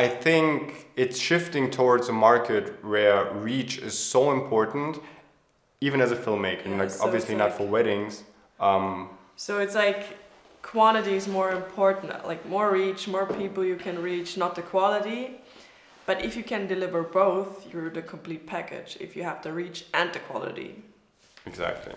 i 0.05 0.07
think 0.26 0.86
it's 1.03 1.18
shifting 1.30 1.66
towards 1.78 2.05
a 2.14 2.16
market 2.28 2.64
where 2.92 3.18
reach 3.49 3.72
is 3.88 3.94
so 4.14 4.22
important 4.40 4.92
even 5.86 5.99
as 6.07 6.11
a 6.16 6.16
filmmaker 6.24 6.66
Yeah, 6.66 6.82
like 6.82 6.90
so 6.90 7.05
obviously 7.05 7.34
not 7.42 7.49
like- 7.51 7.59
for 7.59 7.66
weddings 7.76 8.14
um, 8.68 8.90
So 9.46 9.53
it's 9.64 9.76
like 9.86 10.03
quantity 10.62 11.14
is 11.14 11.26
more 11.28 11.51
important, 11.53 12.09
like 12.32 12.42
more 12.57 12.68
reach, 12.80 13.01
more 13.16 13.26
people 13.42 13.62
you 13.72 13.76
can 13.86 13.96
reach, 14.03 14.36
not 14.36 14.53
the 14.55 14.62
quality. 14.62 15.22
But 16.07 16.16
if 16.24 16.32
you 16.38 16.42
can 16.42 16.66
deliver 16.66 17.01
both, 17.03 17.51
you're 17.72 17.90
the 17.99 18.03
complete 18.03 18.44
package. 18.46 18.90
If 19.07 19.11
you 19.16 19.22
have 19.30 19.38
the 19.46 19.53
reach 19.53 19.78
and 19.94 20.12
the 20.12 20.18
quality. 20.30 20.70
exactly 21.46 21.94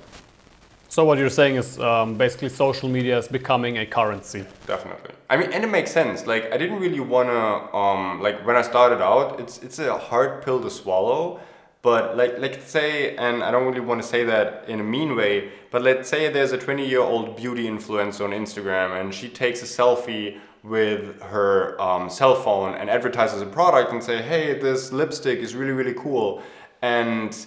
So 0.91 1.05
what 1.05 1.17
you're 1.17 1.29
saying 1.29 1.55
is 1.55 1.79
um, 1.79 2.15
basically 2.15 2.49
social 2.49 2.89
media 2.89 3.17
is 3.17 3.29
becoming 3.29 3.77
a 3.77 3.85
currency. 3.85 4.43
Definitely. 4.67 5.11
I 5.29 5.37
mean, 5.37 5.53
and 5.53 5.63
it 5.63 5.71
makes 5.71 5.89
sense. 5.89 6.27
Like, 6.27 6.51
I 6.51 6.57
didn't 6.57 6.81
really 6.81 6.99
wanna, 6.99 7.73
um, 7.73 8.21
like 8.21 8.45
when 8.45 8.57
I 8.57 8.61
started 8.61 9.01
out, 9.01 9.39
it's 9.39 9.59
it's 9.59 9.79
a 9.79 9.97
hard 9.97 10.43
pill 10.43 10.59
to 10.61 10.69
swallow. 10.69 11.39
But 11.81 12.17
like, 12.17 12.39
like 12.39 12.61
say, 12.65 13.15
and 13.15 13.41
I 13.41 13.51
don't 13.51 13.65
really 13.67 13.79
want 13.79 14.01
to 14.01 14.07
say 14.15 14.25
that 14.25 14.65
in 14.67 14.81
a 14.81 14.83
mean 14.83 15.15
way, 15.15 15.53
but 15.71 15.81
let's 15.81 16.09
say 16.09 16.27
there's 16.29 16.51
a 16.51 16.57
20 16.57 16.85
year 16.85 16.99
old 16.99 17.37
beauty 17.37 17.69
influencer 17.69 18.25
on 18.25 18.31
Instagram, 18.31 18.99
and 18.99 19.13
she 19.13 19.29
takes 19.29 19.61
a 19.61 19.69
selfie 19.77 20.39
with 20.61 21.21
her 21.21 21.79
um, 21.79 22.09
cell 22.09 22.35
phone 22.35 22.73
and 22.75 22.89
advertises 22.89 23.41
a 23.41 23.45
product 23.45 23.93
and 23.93 24.03
say, 24.03 24.21
hey, 24.21 24.59
this 24.59 24.91
lipstick 24.91 25.39
is 25.39 25.55
really 25.55 25.71
really 25.71 25.93
cool, 25.93 26.43
and 26.81 27.45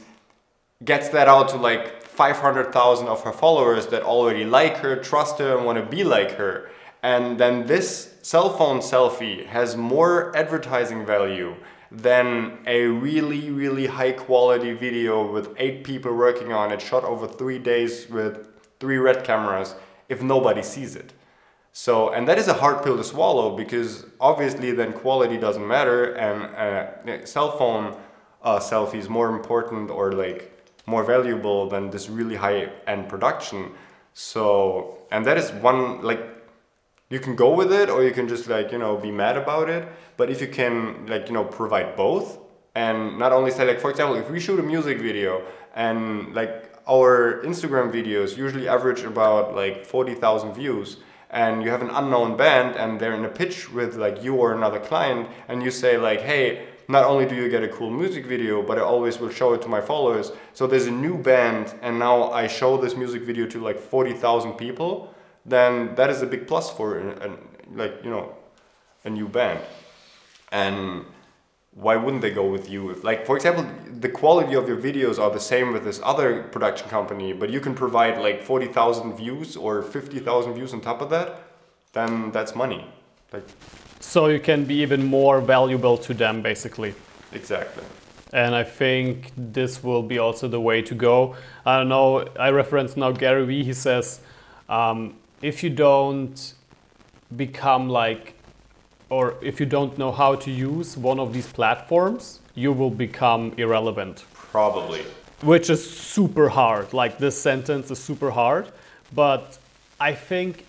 gets 0.83 1.11
that 1.11 1.29
out 1.29 1.51
to 1.51 1.59
like 1.59 2.04
500,000 2.15 3.09
of 3.09 3.23
her 3.25 3.33
followers 3.33 3.89
that 3.89 4.03
already 4.03 4.45
like 4.45 4.79
her, 4.79 4.97
trust 4.97 5.39
her, 5.39 5.57
and 5.57 5.67
want 5.67 5.79
to 5.79 5.85
be 5.85 6.05
like 6.05 6.33
her. 6.33 6.71
And 7.03 7.39
then 7.39 7.67
this 7.67 8.15
cell 8.23 8.57
phone 8.57 8.79
selfie 8.79 9.47
has 9.47 9.77
more 9.77 10.35
advertising 10.37 11.05
value 11.05 11.57
than 11.91 12.59
a 12.67 12.87
really, 12.87 13.51
really 13.51 13.87
high 13.87 14.13
quality 14.13 14.73
video 14.73 15.31
with 15.31 15.55
eight 15.59 15.85
people 15.85 16.15
working 16.15 16.53
on 16.53 16.73
it, 16.73 16.81
shot 16.81 17.05
over 17.05 17.27
three 17.27 17.59
days 17.59 18.09
with 18.09 18.49
three 18.81 18.97
red 18.97 19.25
cameras, 19.25 19.75
if 20.09 20.23
nobody 20.23 20.63
sees 20.63 20.97
it. 20.97 21.13
So, 21.73 22.11
and 22.11 22.29
that 22.29 22.39
is 22.39 22.47
a 22.47 22.55
hard 22.55 22.85
pill 22.85 22.97
to 22.97 23.03
swallow 23.03 23.57
because 23.57 24.07
obviously 24.21 24.71
then 24.71 24.93
quality 24.93 25.37
doesn't 25.37 25.67
matter 25.67 26.13
and 26.15 27.11
uh, 27.11 27.27
cell 27.27 27.59
phone 27.59 27.97
uh, 28.43 28.61
selfie 28.61 28.99
is 28.99 29.09
more 29.09 29.29
important 29.35 29.91
or 29.91 30.13
like 30.13 30.54
more 30.87 31.05
valuable 31.05 31.69
than 31.69 31.91
this 31.91 32.09
really 32.09 32.37
high 32.37 32.71
end 32.87 33.09
production. 33.09 33.73
So, 34.13 34.99
and 35.11 35.25
that 35.27 35.37
is 35.37 35.51
one 35.53 36.03
like 36.03 36.23
you 37.11 37.21
can 37.21 37.37
go 37.37 37.55
with 37.55 37.73
it 37.73 37.91
or 37.91 38.03
you 38.03 38.13
can 38.13 38.29
just 38.29 38.49
like 38.49 38.73
you 38.73 38.79
know 38.79 38.97
be 38.97 39.11
mad 39.11 39.37
about 39.37 39.69
it. 39.69 39.89
But 40.17 40.31
if 40.31 40.41
you 40.41 40.49
can 40.49 41.07
like 41.07 41.29
you 41.29 41.35
know 41.35 41.45
provide 41.45 41.97
both 41.97 42.39
and 42.75 43.19
not 43.19 43.33
only 43.33 43.51
say 43.51 43.67
like 43.67 43.81
for 43.81 43.91
example 43.91 44.17
if 44.17 44.31
we 44.31 44.41
shoot 44.41 44.59
a 44.59 44.63
music 44.63 44.99
video 45.01 45.43
and 45.75 46.35
like 46.35 46.73
our 46.89 47.43
Instagram 47.45 47.91
videos 47.93 48.37
usually 48.37 48.69
average 48.69 49.03
about 49.03 49.55
like 49.55 49.87
40,000 49.87 50.53
views 50.55 50.99
and 51.31 51.63
you 51.63 51.71
have 51.71 51.83
an 51.83 51.91
unknown 51.91 52.37
band 52.37 52.77
and 52.77 53.01
they're 53.01 53.15
in 53.15 53.25
a 53.25 53.29
pitch 53.29 53.73
with 53.73 53.97
like 53.97 54.23
you 54.23 54.35
or 54.35 54.55
another 54.55 54.81
client 54.81 55.29
and 55.49 55.63
you 55.63 55.71
say 55.71 55.97
like 55.97 56.21
hey 56.21 56.67
not 56.89 57.05
only 57.05 57.27
do 57.27 57.35
you 57.35 57.49
get 57.49 57.63
a 57.63 57.69
cool 57.69 57.91
music 57.91 58.27
video 58.27 58.63
but 58.63 58.79
i 58.79 58.81
always 58.81 59.19
will 59.19 59.31
show 59.31 59.55
it 59.55 59.63
to 59.63 59.69
my 59.69 59.81
followers. 59.81 60.33
So 60.53 60.67
there's 60.67 60.87
a 60.87 60.97
new 61.07 61.17
band 61.19 61.75
and 61.83 61.99
now 61.99 62.31
i 62.31 62.47
show 62.47 62.77
this 62.77 62.97
music 62.97 63.23
video 63.23 63.47
to 63.47 63.59
like 63.61 63.79
40000 63.79 64.55
people 64.55 65.15
then 65.47 65.95
that 65.95 66.11
is 66.11 66.23
a 66.23 66.27
big 66.27 66.47
plus 66.47 66.71
for 66.71 66.99
an, 66.99 67.11
an, 67.23 67.39
like 67.75 67.95
you 68.05 68.11
know 68.11 68.35
a 69.05 69.11
new 69.11 69.29
band. 69.29 69.61
And 70.53 71.05
why 71.73 71.97
wouldn't 71.97 72.23
they 72.23 72.31
go 72.31 72.47
with 72.49 72.71
you 72.71 72.91
if 72.91 73.03
like 73.03 73.27
for 73.27 73.37
example 73.37 73.67
the 74.01 74.09
quality 74.09 74.55
of 74.55 74.69
your 74.69 74.77
videos 74.77 75.19
are 75.19 75.31
the 75.31 75.41
same 75.41 75.73
with 75.73 75.85
this 75.85 76.01
other 76.05 76.45
production 76.45 76.89
company 76.89 77.33
but 77.33 77.51
you 77.51 77.61
can 77.61 77.75
provide 77.75 78.17
like 78.19 78.41
40,000 78.41 79.17
views 79.17 79.57
or 79.57 79.83
50,000 79.83 80.55
views 80.55 80.73
on 80.73 80.81
top 80.81 81.03
of 81.03 81.11
that 81.11 81.41
then 81.95 82.31
that's 82.33 82.55
money. 82.55 82.87
Like 83.33 83.47
So 84.05 84.29
you 84.29 84.39
can 84.39 84.65
be 84.65 84.77
even 84.77 85.05
more 85.05 85.41
valuable 85.41 85.97
to 85.99 86.15
them 86.15 86.41
basically. 86.43 86.95
exactly 87.33 87.83
And 88.33 88.55
I 88.55 88.63
think 88.63 89.33
this 89.37 89.83
will 89.83 90.03
be 90.03 90.19
also 90.19 90.47
the 90.47 90.61
way 90.61 90.83
to 90.83 90.95
go. 90.95 91.35
I 91.67 91.79
don't 91.79 91.89
know, 91.89 92.27
I 92.39 92.51
reference 92.51 92.97
now 92.97 93.13
Gary 93.13 93.45
Vee, 93.47 93.65
he 93.65 93.73
says, 93.73 94.21
um, 94.69 95.15
if 95.43 95.65
you 95.65 95.71
don't 95.71 96.55
become 97.37 97.89
like, 97.89 98.35
or 99.09 99.35
if 99.43 99.59
you 99.59 99.67
don't 99.67 99.97
know 99.99 100.13
how 100.13 100.37
to 100.37 100.51
use 100.51 100.97
one 100.97 101.19
of 101.19 101.33
these 101.33 101.47
platforms, 101.47 102.41
you 102.55 102.73
will 102.73 102.91
become 102.91 103.53
irrelevant. 103.57 104.25
probably 104.53 105.03
Which 105.43 105.71
is 105.71 105.83
super 106.15 106.49
hard. 106.49 106.93
Like 106.93 107.19
this 107.19 107.41
sentence 107.41 107.91
is 107.91 107.99
super 107.99 108.31
hard, 108.31 108.67
but 109.13 109.59
I 109.99 110.15
think 110.15 110.65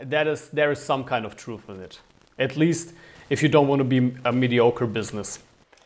that 0.00 0.26
is 0.26 0.48
there 0.48 0.72
is 0.72 0.80
some 0.80 1.04
kind 1.04 1.24
of 1.24 1.36
truth 1.36 1.68
in 1.68 1.80
it. 1.80 2.00
At 2.38 2.56
least 2.56 2.94
if 3.30 3.42
you 3.42 3.48
don't 3.48 3.68
want 3.68 3.80
to 3.80 3.84
be 3.84 4.14
a 4.24 4.32
mediocre 4.32 4.86
business. 4.86 5.38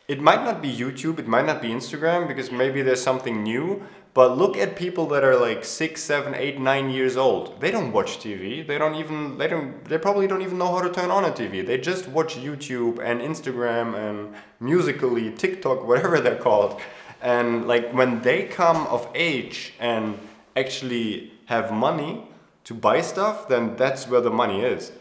It 0.08 0.20
might 0.20 0.44
not 0.44 0.60
be 0.60 0.70
YouTube, 0.70 1.18
it 1.18 1.26
might 1.26 1.46
not 1.46 1.62
be 1.62 1.68
Instagram 1.68 2.28
because 2.28 2.50
maybe 2.50 2.82
there's 2.82 3.02
something 3.02 3.42
new. 3.42 3.82
But 4.14 4.36
look 4.36 4.58
at 4.58 4.76
people 4.76 5.06
that 5.06 5.24
are 5.24 5.36
like 5.36 5.64
six, 5.64 6.02
seven, 6.02 6.34
eight, 6.34 6.60
nine 6.60 6.90
years 6.90 7.16
old. 7.16 7.58
They 7.62 7.70
don't 7.70 7.92
watch 7.92 8.18
TV. 8.18 8.66
They 8.66 8.76
don't 8.76 8.94
even. 8.94 9.38
They 9.38 9.48
don't. 9.48 9.82
They 9.86 9.96
probably 9.96 10.26
don't 10.26 10.42
even 10.42 10.58
know 10.58 10.70
how 10.70 10.82
to 10.82 10.90
turn 10.90 11.10
on 11.10 11.24
a 11.24 11.30
TV. 11.30 11.66
They 11.66 11.78
just 11.78 12.08
watch 12.08 12.36
YouTube 12.36 12.98
and 13.02 13.22
Instagram 13.22 13.94
and 13.96 14.34
Musically, 14.60 15.30
TikTok, 15.32 15.86
whatever 15.86 16.20
they're 16.20 16.36
called. 16.36 16.78
And 17.22 17.66
like 17.66 17.92
when 17.92 18.20
they 18.20 18.44
come 18.44 18.86
of 18.88 19.08
age 19.14 19.72
and 19.80 20.18
actually 20.56 21.32
have 21.46 21.72
money 21.72 22.28
to 22.64 22.74
buy 22.74 23.00
stuff, 23.00 23.48
then 23.48 23.76
that's 23.76 24.06
where 24.08 24.20
the 24.20 24.30
money 24.30 24.60
is. 24.60 24.92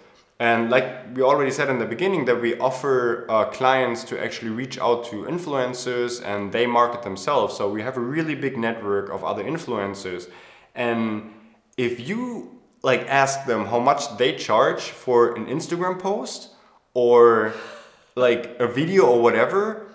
And 0.41 0.71
like 0.71 1.15
we 1.15 1.21
already 1.21 1.51
said 1.51 1.69
in 1.69 1.77
the 1.77 1.85
beginning, 1.85 2.25
that 2.25 2.41
we 2.41 2.57
offer 2.57 3.27
uh, 3.29 3.45
clients 3.51 4.03
to 4.05 4.19
actually 4.19 4.49
reach 4.49 4.79
out 4.79 5.05
to 5.11 5.17
influencers 5.25 6.19
and 6.25 6.51
they 6.51 6.65
market 6.65 7.03
themselves. 7.03 7.55
So 7.55 7.69
we 7.69 7.83
have 7.83 7.95
a 7.95 7.99
really 7.99 8.33
big 8.33 8.57
network 8.57 9.11
of 9.11 9.23
other 9.23 9.43
influencers. 9.43 10.31
And 10.73 11.31
if 11.77 11.99
you 11.99 12.59
like 12.81 13.01
ask 13.01 13.45
them 13.45 13.67
how 13.67 13.79
much 13.79 14.17
they 14.17 14.35
charge 14.35 14.81
for 14.81 15.35
an 15.35 15.45
Instagram 15.45 15.99
post 15.99 16.49
or 16.95 17.53
like 18.15 18.55
a 18.57 18.65
video 18.65 19.05
or 19.05 19.21
whatever, 19.21 19.91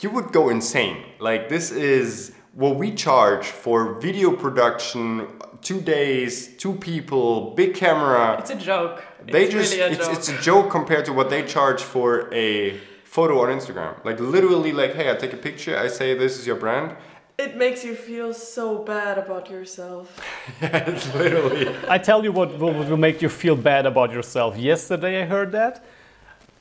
you 0.00 0.10
would 0.10 0.32
go 0.32 0.50
insane. 0.50 1.02
Like 1.18 1.48
this 1.48 1.70
is 1.70 2.32
what 2.52 2.76
we 2.76 2.92
charge 2.92 3.46
for 3.46 3.98
video 4.00 4.36
production, 4.36 5.28
two 5.68 5.82
days, 5.82 6.56
two 6.56 6.74
people, 6.90 7.50
big 7.50 7.74
camera. 7.74 8.38
It's 8.38 8.50
a 8.50 8.56
joke. 8.72 9.04
They 9.32 9.44
it's 9.44 9.52
just 9.52 9.72
really 9.72 9.82
a 9.82 9.90
it's 9.92 10.06
joke. 10.06 10.16
it's 10.16 10.28
a 10.30 10.38
joke 10.40 10.70
compared 10.70 11.04
to 11.08 11.12
what 11.12 11.28
they 11.28 11.42
charge 11.56 11.82
for 11.82 12.32
a 12.32 12.78
photo 13.04 13.34
on 13.42 13.48
Instagram. 13.58 13.92
Like 14.08 14.18
literally 14.18 14.72
like 14.72 14.94
hey, 14.94 15.10
I 15.10 15.14
take 15.24 15.34
a 15.34 15.42
picture, 15.48 15.76
I 15.86 15.88
say 15.88 16.06
this 16.14 16.38
is 16.38 16.46
your 16.46 16.56
brand. 16.64 16.96
It 17.36 17.52
makes 17.64 17.84
you 17.84 17.94
feel 17.94 18.32
so 18.32 18.66
bad 18.92 19.18
about 19.18 19.50
yourself. 19.50 20.06
it's 20.62 21.06
literally 21.14 21.68
I 21.96 21.98
tell 21.98 22.24
you 22.24 22.32
what 22.32 22.58
will, 22.58 22.72
will 22.90 23.02
make 23.08 23.20
you 23.20 23.28
feel 23.28 23.56
bad 23.72 23.84
about 23.84 24.10
yourself. 24.10 24.56
Yesterday 24.56 25.22
I 25.22 25.26
heard 25.26 25.52
that 25.52 25.84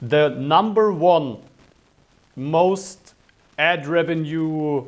the 0.02 0.30
number 0.56 0.92
one 0.92 1.38
most 2.36 3.14
ad 3.58 3.88
revenue 3.88 4.84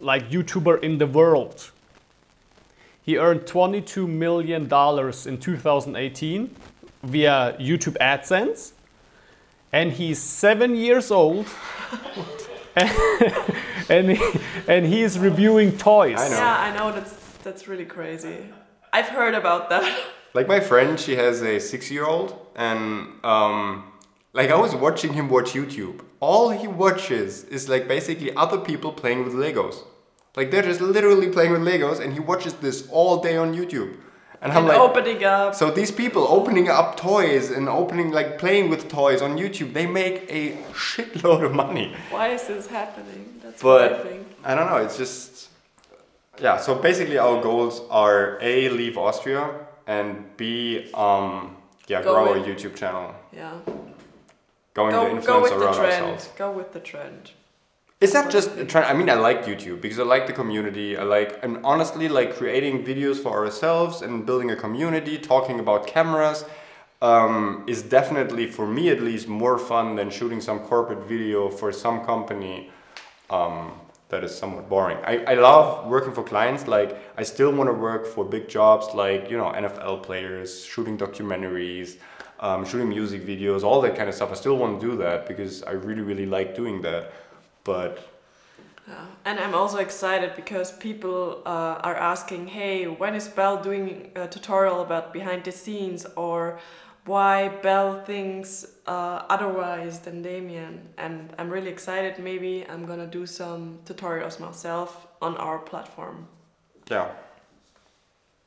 like 0.00 0.30
YouTuber 0.30 0.82
in 0.82 0.98
the 0.98 1.06
world. 1.06 1.71
He 3.04 3.18
earned 3.18 3.46
22 3.46 4.06
million 4.06 4.68
dollars 4.68 5.26
in 5.26 5.38
2018 5.38 6.54
via 7.02 7.56
YouTube 7.58 7.96
AdSense, 8.00 8.72
and 9.72 9.92
he's 9.92 10.22
seven 10.22 10.76
years 10.76 11.10
old. 11.10 11.46
and 12.76 14.10
he, 14.12 14.40
and 14.68 14.86
he 14.86 15.02
is 15.02 15.18
reviewing 15.18 15.76
toys. 15.76 16.20
I 16.20 16.28
know. 16.28 16.36
Yeah, 16.36 16.60
I 16.60 16.76
know 16.76 16.92
that's 16.92 17.12
that's 17.42 17.66
really 17.66 17.84
crazy. 17.84 18.36
I've 18.92 19.08
heard 19.08 19.34
about 19.34 19.68
that. 19.70 20.04
like 20.34 20.46
my 20.46 20.60
friend, 20.60 20.98
she 20.98 21.16
has 21.16 21.42
a 21.42 21.58
six-year-old, 21.58 22.38
and 22.54 23.08
um, 23.24 23.92
like 24.32 24.50
I 24.50 24.56
was 24.56 24.74
watching 24.74 25.12
him 25.12 25.28
watch 25.28 25.52
YouTube. 25.52 26.00
All 26.20 26.50
he 26.50 26.68
watches 26.68 27.44
is 27.44 27.68
like 27.68 27.88
basically 27.88 28.32
other 28.36 28.58
people 28.58 28.92
playing 28.92 29.24
with 29.24 29.34
Legos. 29.34 29.82
Like 30.36 30.50
they're 30.50 30.62
just 30.62 30.80
literally 30.80 31.28
playing 31.28 31.52
with 31.52 31.60
Legos, 31.62 32.00
and 32.00 32.12
he 32.12 32.20
watches 32.20 32.54
this 32.54 32.88
all 32.90 33.18
day 33.20 33.36
on 33.36 33.54
YouTube. 33.54 33.96
And 34.40 34.50
I'm 34.50 34.58
and 34.58 34.68
like, 34.68 34.78
opening 34.78 35.22
up. 35.24 35.54
So 35.54 35.70
these 35.70 35.92
people 35.92 36.26
opening 36.28 36.68
up 36.68 36.96
toys 36.96 37.50
and 37.50 37.68
opening 37.68 38.10
like 38.10 38.38
playing 38.38 38.70
with 38.70 38.88
toys 38.88 39.22
on 39.22 39.36
YouTube, 39.38 39.72
they 39.72 39.86
make 39.86 40.24
a 40.28 40.56
shitload 40.72 41.44
of 41.44 41.52
money. 41.54 41.94
Why 42.10 42.28
is 42.28 42.46
this 42.48 42.66
happening? 42.66 43.40
That's 43.42 43.62
what 43.62 43.82
I 43.92 44.02
think. 44.02 44.26
I 44.44 44.54
don't 44.56 44.66
know. 44.68 44.78
It's 44.78 44.96
just 44.96 45.50
yeah. 46.40 46.56
So 46.56 46.74
basically, 46.74 47.18
our 47.18 47.40
goals 47.40 47.82
are 47.90 48.38
a 48.40 48.68
leave 48.70 48.96
Austria 48.98 49.48
and 49.86 50.36
b 50.36 50.90
um 50.94 51.56
yeah 51.88 52.02
Go 52.02 52.14
grow 52.14 52.32
with- 52.32 52.46
a 52.46 52.50
YouTube 52.50 52.74
channel, 52.74 53.14
Yeah. 53.32 53.52
going 54.74 54.92
to 54.92 54.96
Go, 54.96 55.08
influence 55.08 55.26
go 55.26 55.42
with 55.42 55.50
the 55.52 55.58
around 55.66 55.74
trend. 55.74 56.04
ourselves. 56.04 56.28
Go 56.38 56.50
with 56.50 56.72
the 56.72 56.80
trend. 56.80 57.32
It's 58.02 58.14
not 58.14 58.32
just 58.32 58.48
trend. 58.68 58.86
I 58.86 58.94
mean, 58.94 59.08
I 59.08 59.14
like 59.14 59.44
YouTube 59.44 59.80
because 59.80 60.00
I 60.00 60.02
like 60.02 60.26
the 60.26 60.32
community. 60.32 60.96
I 60.96 61.04
like, 61.04 61.38
and 61.44 61.60
honestly, 61.62 62.08
like 62.08 62.34
creating 62.34 62.82
videos 62.82 63.22
for 63.22 63.30
ourselves 63.30 64.02
and 64.02 64.26
building 64.26 64.50
a 64.50 64.56
community, 64.56 65.18
talking 65.18 65.60
about 65.60 65.86
cameras, 65.86 66.44
um, 67.00 67.62
is 67.68 67.80
definitely 67.80 68.48
for 68.48 68.66
me 68.66 68.88
at 68.88 69.00
least 69.00 69.28
more 69.28 69.56
fun 69.56 69.94
than 69.94 70.10
shooting 70.10 70.40
some 70.40 70.58
corporate 70.58 71.06
video 71.06 71.48
for 71.48 71.70
some 71.70 72.04
company 72.04 72.72
um, 73.30 73.70
that 74.08 74.24
is 74.24 74.36
somewhat 74.36 74.68
boring. 74.68 74.98
I, 75.04 75.22
I 75.22 75.34
love 75.34 75.86
working 75.86 76.12
for 76.12 76.24
clients. 76.24 76.66
Like, 76.66 76.98
I 77.16 77.22
still 77.22 77.52
want 77.52 77.68
to 77.68 77.74
work 77.74 78.04
for 78.04 78.24
big 78.24 78.48
jobs 78.48 78.92
like 78.96 79.30
you 79.30 79.36
know 79.36 79.52
NFL 79.52 80.02
players, 80.02 80.64
shooting 80.64 80.98
documentaries. 80.98 81.98
Um, 82.40 82.64
shooting 82.64 82.88
music 82.88 83.24
videos, 83.24 83.62
all 83.62 83.80
that 83.82 83.94
kind 83.94 84.08
of 84.08 84.16
stuff. 84.16 84.32
I 84.32 84.34
still 84.34 84.56
want 84.56 84.80
to 84.80 84.84
do 84.84 84.96
that 84.96 85.28
because 85.28 85.62
I 85.62 85.74
really, 85.74 86.02
really 86.02 86.26
like 86.26 86.56
doing 86.56 86.82
that. 86.82 87.12
But 87.64 88.08
Yeah. 88.88 89.06
And 89.24 89.38
I'm 89.38 89.54
also 89.54 89.78
excited 89.78 90.34
because 90.34 90.72
people 90.72 91.42
uh, 91.46 91.78
are 91.88 91.94
asking, 91.94 92.48
hey, 92.48 92.86
when 92.86 93.14
is 93.14 93.28
Bell 93.28 93.62
doing 93.62 94.10
a 94.16 94.26
tutorial 94.26 94.80
about 94.82 95.12
behind 95.12 95.44
the 95.44 95.52
scenes 95.52 96.04
or 96.16 96.58
why 97.04 97.48
Bell 97.62 98.04
thinks 98.04 98.66
uh, 98.86 99.22
otherwise 99.28 100.00
than 100.00 100.22
Damien? 100.22 100.88
And 100.98 101.32
I'm 101.38 101.48
really 101.50 101.70
excited. 101.70 102.18
Maybe 102.18 102.66
I'm 102.68 102.84
gonna 102.86 103.06
do 103.06 103.24
some 103.26 103.78
tutorials 103.84 104.40
myself 104.40 105.06
on 105.20 105.36
our 105.36 105.58
platform. 105.58 106.26
yeah 106.90 107.08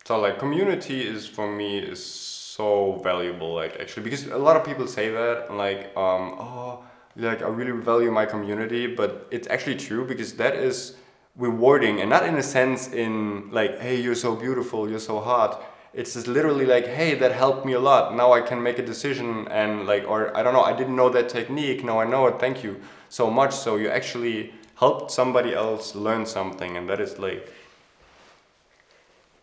so 0.05 0.19
like 0.19 0.37
community 0.37 1.01
is 1.01 1.25
for 1.27 1.47
me 1.51 1.79
is 1.79 2.03
so 2.05 2.99
valuable 3.03 3.53
like 3.55 3.79
actually 3.79 4.03
because 4.03 4.27
a 4.27 4.37
lot 4.37 4.55
of 4.55 4.63
people 4.63 4.87
say 4.87 5.09
that 5.09 5.51
like 5.53 5.81
um 5.97 6.35
oh 6.39 6.83
like 7.15 7.41
i 7.41 7.47
really 7.47 7.71
value 7.71 8.11
my 8.11 8.25
community 8.25 8.87
but 8.87 9.27
it's 9.31 9.47
actually 9.47 9.75
true 9.75 10.05
because 10.05 10.33
that 10.33 10.55
is 10.55 10.95
rewarding 11.37 11.99
and 11.99 12.09
not 12.09 12.25
in 12.25 12.35
a 12.35 12.43
sense 12.43 12.91
in 12.93 13.49
like 13.51 13.79
hey 13.79 13.99
you're 13.99 14.15
so 14.15 14.35
beautiful 14.35 14.89
you're 14.89 14.99
so 14.99 15.19
hot. 15.19 15.63
It's 15.93 16.13
just 16.13 16.27
literally 16.27 16.65
like 16.65 16.87
hey 16.87 17.15
that 17.15 17.31
helped 17.31 17.65
me 17.65 17.73
a 17.73 17.79
lot. 17.79 18.15
Now 18.15 18.33
i 18.33 18.41
can 18.41 18.61
make 18.61 18.79
a 18.79 18.85
decision 18.85 19.47
and 19.49 19.85
like 19.85 20.05
or 20.07 20.35
i 20.35 20.43
don't 20.43 20.53
know 20.53 20.61
i 20.61 20.73
didn't 20.73 20.95
know 20.95 21.09
that 21.09 21.29
technique. 21.29 21.83
Now 21.83 21.99
i 21.99 22.05
know 22.05 22.27
it. 22.27 22.39
Thank 22.39 22.63
you 22.63 22.81
so 23.09 23.29
much. 23.29 23.53
So 23.53 23.75
you 23.75 23.89
actually 23.89 24.53
helped 24.75 25.11
somebody 25.11 25.53
else 25.53 25.95
learn 25.95 26.25
something 26.25 26.75
and 26.77 26.89
that 26.89 26.99
is 26.99 27.17
like 27.17 27.51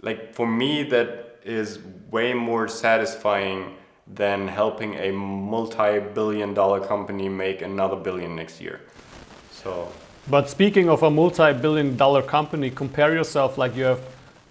like 0.01 0.35
for 0.35 0.47
me 0.47 0.83
that 0.85 1.39
is 1.45 1.79
way 2.11 2.35
more 2.35 2.69
satisfying 2.69 3.75
than 4.07 4.49
helping 4.49 4.95
a 4.97 5.13
multi-billion 5.13 6.55
dollar 6.55 6.81
company 6.81 7.29
make 7.29 7.63
another 7.63 7.97
billion 7.97 8.35
next 8.37 8.61
year 8.61 8.81
so 9.51 9.89
But 10.29 10.49
speaking 10.49 10.89
of 10.89 11.03
a 11.03 11.11
multi-billion 11.11 11.97
dollar 11.97 12.23
company, 12.23 12.71
compare 12.71 13.13
yourself 13.13 13.59
like 13.59 13.75
you 13.75 13.85
have 13.85 14.01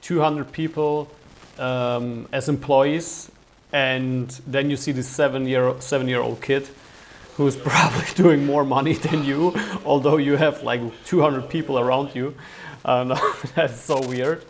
200 0.01 0.51
people 0.51 1.09
um, 1.57 2.27
as 2.33 2.49
employees, 2.49 3.31
and 3.71 4.29
then 4.45 4.69
you 4.69 4.75
see 4.75 4.91
this 4.91 5.07
seven-year 5.07 5.75
seven-year-old 5.79 6.41
kid 6.41 6.67
who's 7.37 7.55
probably 7.69 8.05
doing 8.15 8.45
more 8.45 8.65
money 8.65 8.93
than 8.93 9.23
you, 9.23 9.55
although 9.85 10.17
you 10.17 10.35
have 10.35 10.61
like 10.63 10.81
200 11.05 11.49
people 11.49 11.79
around 11.79 12.13
you. 12.13 12.35
Uh, 12.83 13.17
that's 13.55 13.79
so 13.79 14.01
weird. 14.01 14.43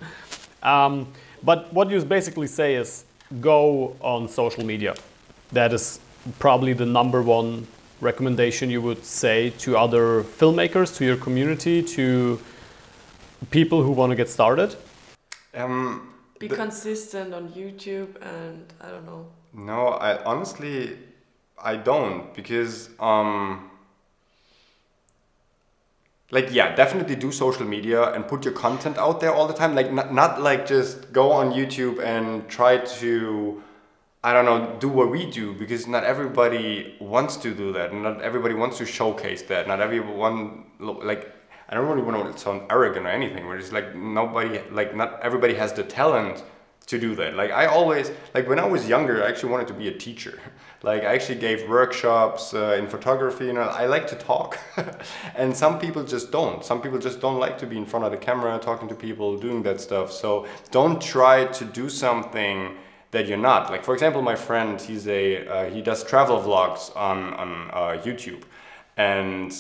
Um, 0.64 1.08
but 1.44 1.72
what 1.72 1.92
you 1.92 2.04
basically 2.04 2.48
say 2.48 2.76
is 2.76 3.06
go 3.40 3.96
on 4.02 4.28
social 4.28 4.66
media. 4.66 4.94
That 5.52 5.74
is 5.74 6.00
probably 6.40 6.74
the 6.74 6.86
number 6.86 7.22
one 7.22 7.68
recommendation 8.02 8.70
you 8.70 8.82
would 8.82 9.06
say 9.06 9.52
to 9.60 9.78
other 9.78 10.24
filmmakers, 10.24 10.96
to 10.98 11.06
your 11.06 11.18
community, 11.18 11.84
to 11.84 12.40
people 13.52 13.84
who 13.84 13.92
want 13.92 14.10
to 14.12 14.16
get 14.16 14.30
started? 14.30 14.76
um 15.54 16.08
Be 16.40 16.48
The- 16.48 16.56
consistent 16.56 17.34
on 17.34 17.50
YouTube 17.50 18.16
and 18.22 18.66
I 18.82 18.90
don't 18.90 19.06
know. 19.06 19.26
no 19.54 19.88
i 20.10 20.24
honestly 20.24 20.98
i 21.72 21.76
don't 21.76 22.34
because 22.34 22.90
um 23.00 23.70
like 26.32 26.52
yeah 26.52 26.74
definitely 26.76 27.16
do 27.16 27.32
social 27.32 27.66
media 27.66 28.12
and 28.14 28.28
put 28.28 28.44
your 28.44 28.54
content 28.54 28.98
out 28.98 29.20
there 29.20 29.34
all 29.34 29.48
the 29.48 29.54
time 29.54 29.76
like 29.76 29.92
not, 29.92 30.14
not 30.14 30.42
like 30.42 30.66
just 30.66 31.12
go 31.12 31.32
on 31.32 31.52
youtube 31.52 32.02
and 32.04 32.48
try 32.50 32.78
to 32.78 33.62
i 34.24 34.34
don't 34.34 34.46
know 34.46 34.76
do 34.80 34.90
what 34.90 35.12
we 35.12 35.30
do 35.30 35.54
because 35.54 35.88
not 35.88 36.04
everybody 36.04 36.96
wants 37.00 37.36
to 37.36 37.54
do 37.54 37.72
that 37.74 37.92
and 37.92 38.04
not 38.04 38.22
everybody 38.22 38.56
wants 38.56 38.78
to 38.78 38.86
showcase 38.86 39.44
that 39.44 39.68
not 39.68 39.80
everyone 39.82 40.66
like 40.80 41.34
i 41.70 41.76
don't 41.76 41.88
really 41.88 42.02
want 42.02 42.34
to 42.34 42.42
sound 42.42 42.62
arrogant 42.72 43.06
or 43.06 43.10
anything 43.10 43.46
but 43.46 43.58
it's 43.58 43.72
like 43.72 43.96
nobody 43.96 44.60
like 44.72 44.96
not 44.96 45.20
everybody 45.22 45.54
has 45.54 45.74
the 45.74 45.84
talent 45.84 46.44
to 46.88 47.00
do 47.00 47.16
that. 47.16 47.36
Like 47.36 47.52
I 47.52 47.66
always 47.66 48.12
like 48.34 48.48
when 48.48 48.60
I 48.60 48.66
was 48.66 48.88
younger, 48.88 49.24
I 49.24 49.30
actually 49.30 49.52
wanted 49.52 49.68
to 49.70 49.74
be 49.74 49.88
a 49.88 49.98
teacher. 49.98 50.40
Like 50.84 51.04
I 51.04 51.14
actually 51.14 51.40
gave 51.40 51.70
workshops 51.70 52.56
uh, 52.56 52.76
in 52.78 52.88
photography. 52.88 53.46
You 53.46 53.54
know, 53.54 53.62
I 53.62 53.86
like 53.86 54.08
to 54.08 54.16
talk, 54.16 54.58
and 55.36 55.56
some 55.56 55.78
people 55.78 56.04
just 56.04 56.32
don't. 56.32 56.66
Some 56.66 56.82
people 56.82 56.98
just 56.98 57.22
don't 57.22 57.38
like 57.38 57.60
to 57.60 57.68
be 57.68 57.78
in 57.78 57.86
front 57.86 58.06
of 58.06 58.12
the 58.12 58.18
camera, 58.18 58.58
talking 58.58 58.88
to 58.88 58.96
people, 58.96 59.38
doing 59.38 59.62
that 59.64 59.80
stuff. 59.80 60.12
So 60.12 60.48
don't 60.72 61.00
try 61.00 61.46
to 61.46 61.66
do 61.66 61.88
something 61.88 62.78
that 63.12 63.28
you're 63.28 63.38
not. 63.38 63.70
Like 63.70 63.84
for 63.84 63.94
example, 63.94 64.24
my 64.24 64.36
friend, 64.36 64.82
he's 64.82 65.08
a 65.08 65.48
uh, 65.48 65.70
he 65.70 65.82
does 65.84 66.04
travel 66.04 66.40
vlogs 66.40 66.96
on 66.96 67.36
on 67.36 67.70
uh, 67.72 68.02
YouTube, 68.02 68.42
and 68.98 69.54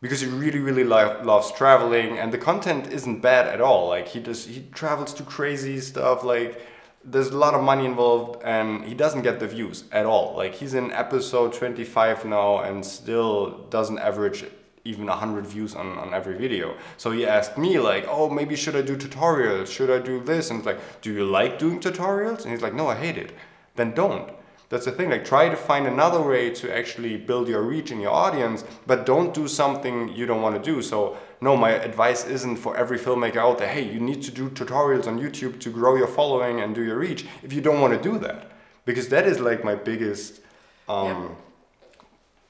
because 0.00 0.20
he 0.20 0.26
really 0.26 0.58
really 0.58 0.84
lo- 0.84 1.20
loves 1.22 1.52
traveling 1.52 2.18
and 2.18 2.32
the 2.32 2.38
content 2.38 2.90
isn't 2.90 3.20
bad 3.20 3.46
at 3.46 3.60
all 3.60 3.88
like 3.88 4.08
he 4.08 4.18
does 4.18 4.46
he 4.46 4.64
travels 4.72 5.12
to 5.12 5.22
crazy 5.22 5.78
stuff 5.78 6.24
like 6.24 6.66
there's 7.04 7.28
a 7.28 7.36
lot 7.36 7.54
of 7.54 7.62
money 7.62 7.86
involved 7.86 8.42
and 8.44 8.84
he 8.84 8.94
doesn't 8.94 9.22
get 9.22 9.40
the 9.40 9.46
views 9.46 9.84
at 9.90 10.04
all. 10.04 10.36
Like 10.36 10.54
he's 10.54 10.74
in 10.74 10.92
episode 10.92 11.52
25 11.54 12.26
now 12.26 12.58
and 12.58 12.84
still 12.84 13.66
doesn't 13.70 13.98
average 13.98 14.44
even 14.84 15.06
100 15.06 15.46
views 15.46 15.74
on, 15.74 15.98
on 15.98 16.12
every 16.12 16.36
video. 16.36 16.76
So 16.96 17.10
he 17.10 17.26
asked 17.26 17.56
me 17.56 17.78
like 17.78 18.06
oh 18.06 18.28
maybe 18.28 18.54
should 18.54 18.76
i 18.76 18.82
do 18.82 18.96
tutorials? 18.96 19.68
Should 19.68 19.90
i 19.90 19.98
do 19.98 20.20
this? 20.20 20.50
And 20.50 20.58
it's 20.58 20.66
like 20.66 21.00
do 21.00 21.12
you 21.12 21.24
like 21.24 21.58
doing 21.58 21.80
tutorials? 21.80 22.42
And 22.42 22.52
he's 22.52 22.62
like 22.62 22.74
no 22.74 22.88
i 22.88 22.96
hate 22.96 23.16
it. 23.16 23.32
Then 23.76 23.92
don't. 23.92 24.30
That's 24.68 24.84
the 24.84 24.92
thing 24.92 25.10
like 25.10 25.24
try 25.24 25.48
to 25.48 25.56
find 25.56 25.86
another 25.86 26.20
way 26.20 26.50
to 26.50 26.76
actually 26.76 27.16
build 27.16 27.48
your 27.48 27.62
reach 27.62 27.90
and 27.90 28.00
your 28.00 28.12
audience 28.12 28.62
but 28.86 29.06
don't 29.06 29.32
do 29.32 29.48
something 29.48 30.08
you 30.08 30.26
don't 30.26 30.42
want 30.42 30.62
to 30.62 30.70
do. 30.70 30.82
So 30.82 31.16
no, 31.40 31.56
my 31.56 31.70
advice 31.70 32.26
isn't 32.26 32.56
for 32.56 32.76
every 32.76 32.98
filmmaker 32.98 33.36
out 33.36 33.58
there, 33.58 33.68
hey, 33.68 33.82
you 33.90 33.98
need 33.98 34.22
to 34.22 34.30
do 34.30 34.50
tutorials 34.50 35.06
on 35.06 35.18
YouTube 35.18 35.58
to 35.60 35.70
grow 35.70 35.96
your 35.96 36.06
following 36.06 36.60
and 36.60 36.74
do 36.74 36.82
your 36.82 36.98
reach 36.98 37.26
if 37.42 37.52
you 37.52 37.60
don't 37.60 37.80
want 37.80 37.94
to 37.94 38.10
do 38.10 38.18
that. 38.18 38.50
Because 38.84 39.08
that 39.08 39.26
is 39.26 39.40
like 39.40 39.64
my 39.64 39.74
biggest 39.74 40.40
um, 40.88 41.36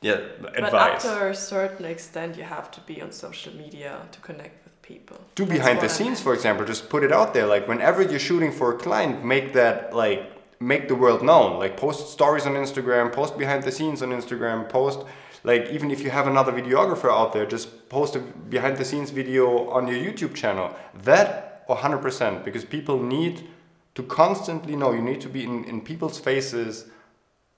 yeah. 0.01 0.19
yeah 0.19 0.65
advice. 0.65 1.05
But 1.05 1.13
up 1.13 1.19
to 1.19 1.29
a 1.29 1.35
certain 1.35 1.85
extent, 1.85 2.37
you 2.37 2.45
have 2.45 2.71
to 2.73 2.81
be 2.81 3.01
on 3.01 3.13
social 3.13 3.55
media 3.55 4.01
to 4.11 4.21
connect 4.21 4.65
with 4.65 4.83
people. 4.83 5.19
Do 5.35 5.45
That's 5.45 5.59
behind 5.59 5.81
the 5.81 5.89
scenes, 5.89 6.21
for 6.21 6.35
example, 6.35 6.65
just 6.65 6.89
put 6.89 7.05
it 7.05 7.13
out 7.13 7.33
there. 7.35 7.47
Like 7.47 7.69
whenever 7.69 8.03
you're 8.03 8.19
shooting 8.19 8.53
for 8.53 8.75
a 8.75 8.79
client, 8.79 9.25
make 9.25 9.53
that 9.53 9.95
like 9.95 10.23
make 10.61 10.89
the 10.89 10.95
world 10.95 11.23
known. 11.23 11.59
Like 11.59 11.77
post 11.77 12.11
stories 12.11 12.47
on 12.47 12.55
Instagram, 12.55 13.13
post 13.13 13.39
behind 13.39 13.63
the 13.63 13.73
scenes 13.73 14.03
on 14.03 14.11
Instagram, 14.11 14.69
post 14.69 15.01
like 15.45 15.71
even 15.71 15.91
if 15.91 16.01
you 16.03 16.11
have 16.11 16.27
another 16.27 16.53
videographer 16.53 17.11
out 17.11 17.33
there 17.33 17.47
just 17.47 17.89
post 17.89 18.17
a 18.17 18.19
behind 18.19 18.77
the 18.77 18.85
scenes 18.85 19.11
video 19.11 19.69
on 19.71 19.87
your 19.87 19.97
youtube 19.97 20.35
channel. 20.35 20.75
That 21.03 21.67
100% 21.69 22.45
because 22.45 22.65
people 22.65 23.01
need 23.03 23.49
to 23.95 24.03
constantly 24.03 24.77
know. 24.77 24.93
You 24.93 25.03
need 25.03 25.21
to 25.23 25.29
be 25.29 25.45
in, 25.45 25.65
in 25.65 25.81
people's 25.81 26.19
faces 26.19 26.87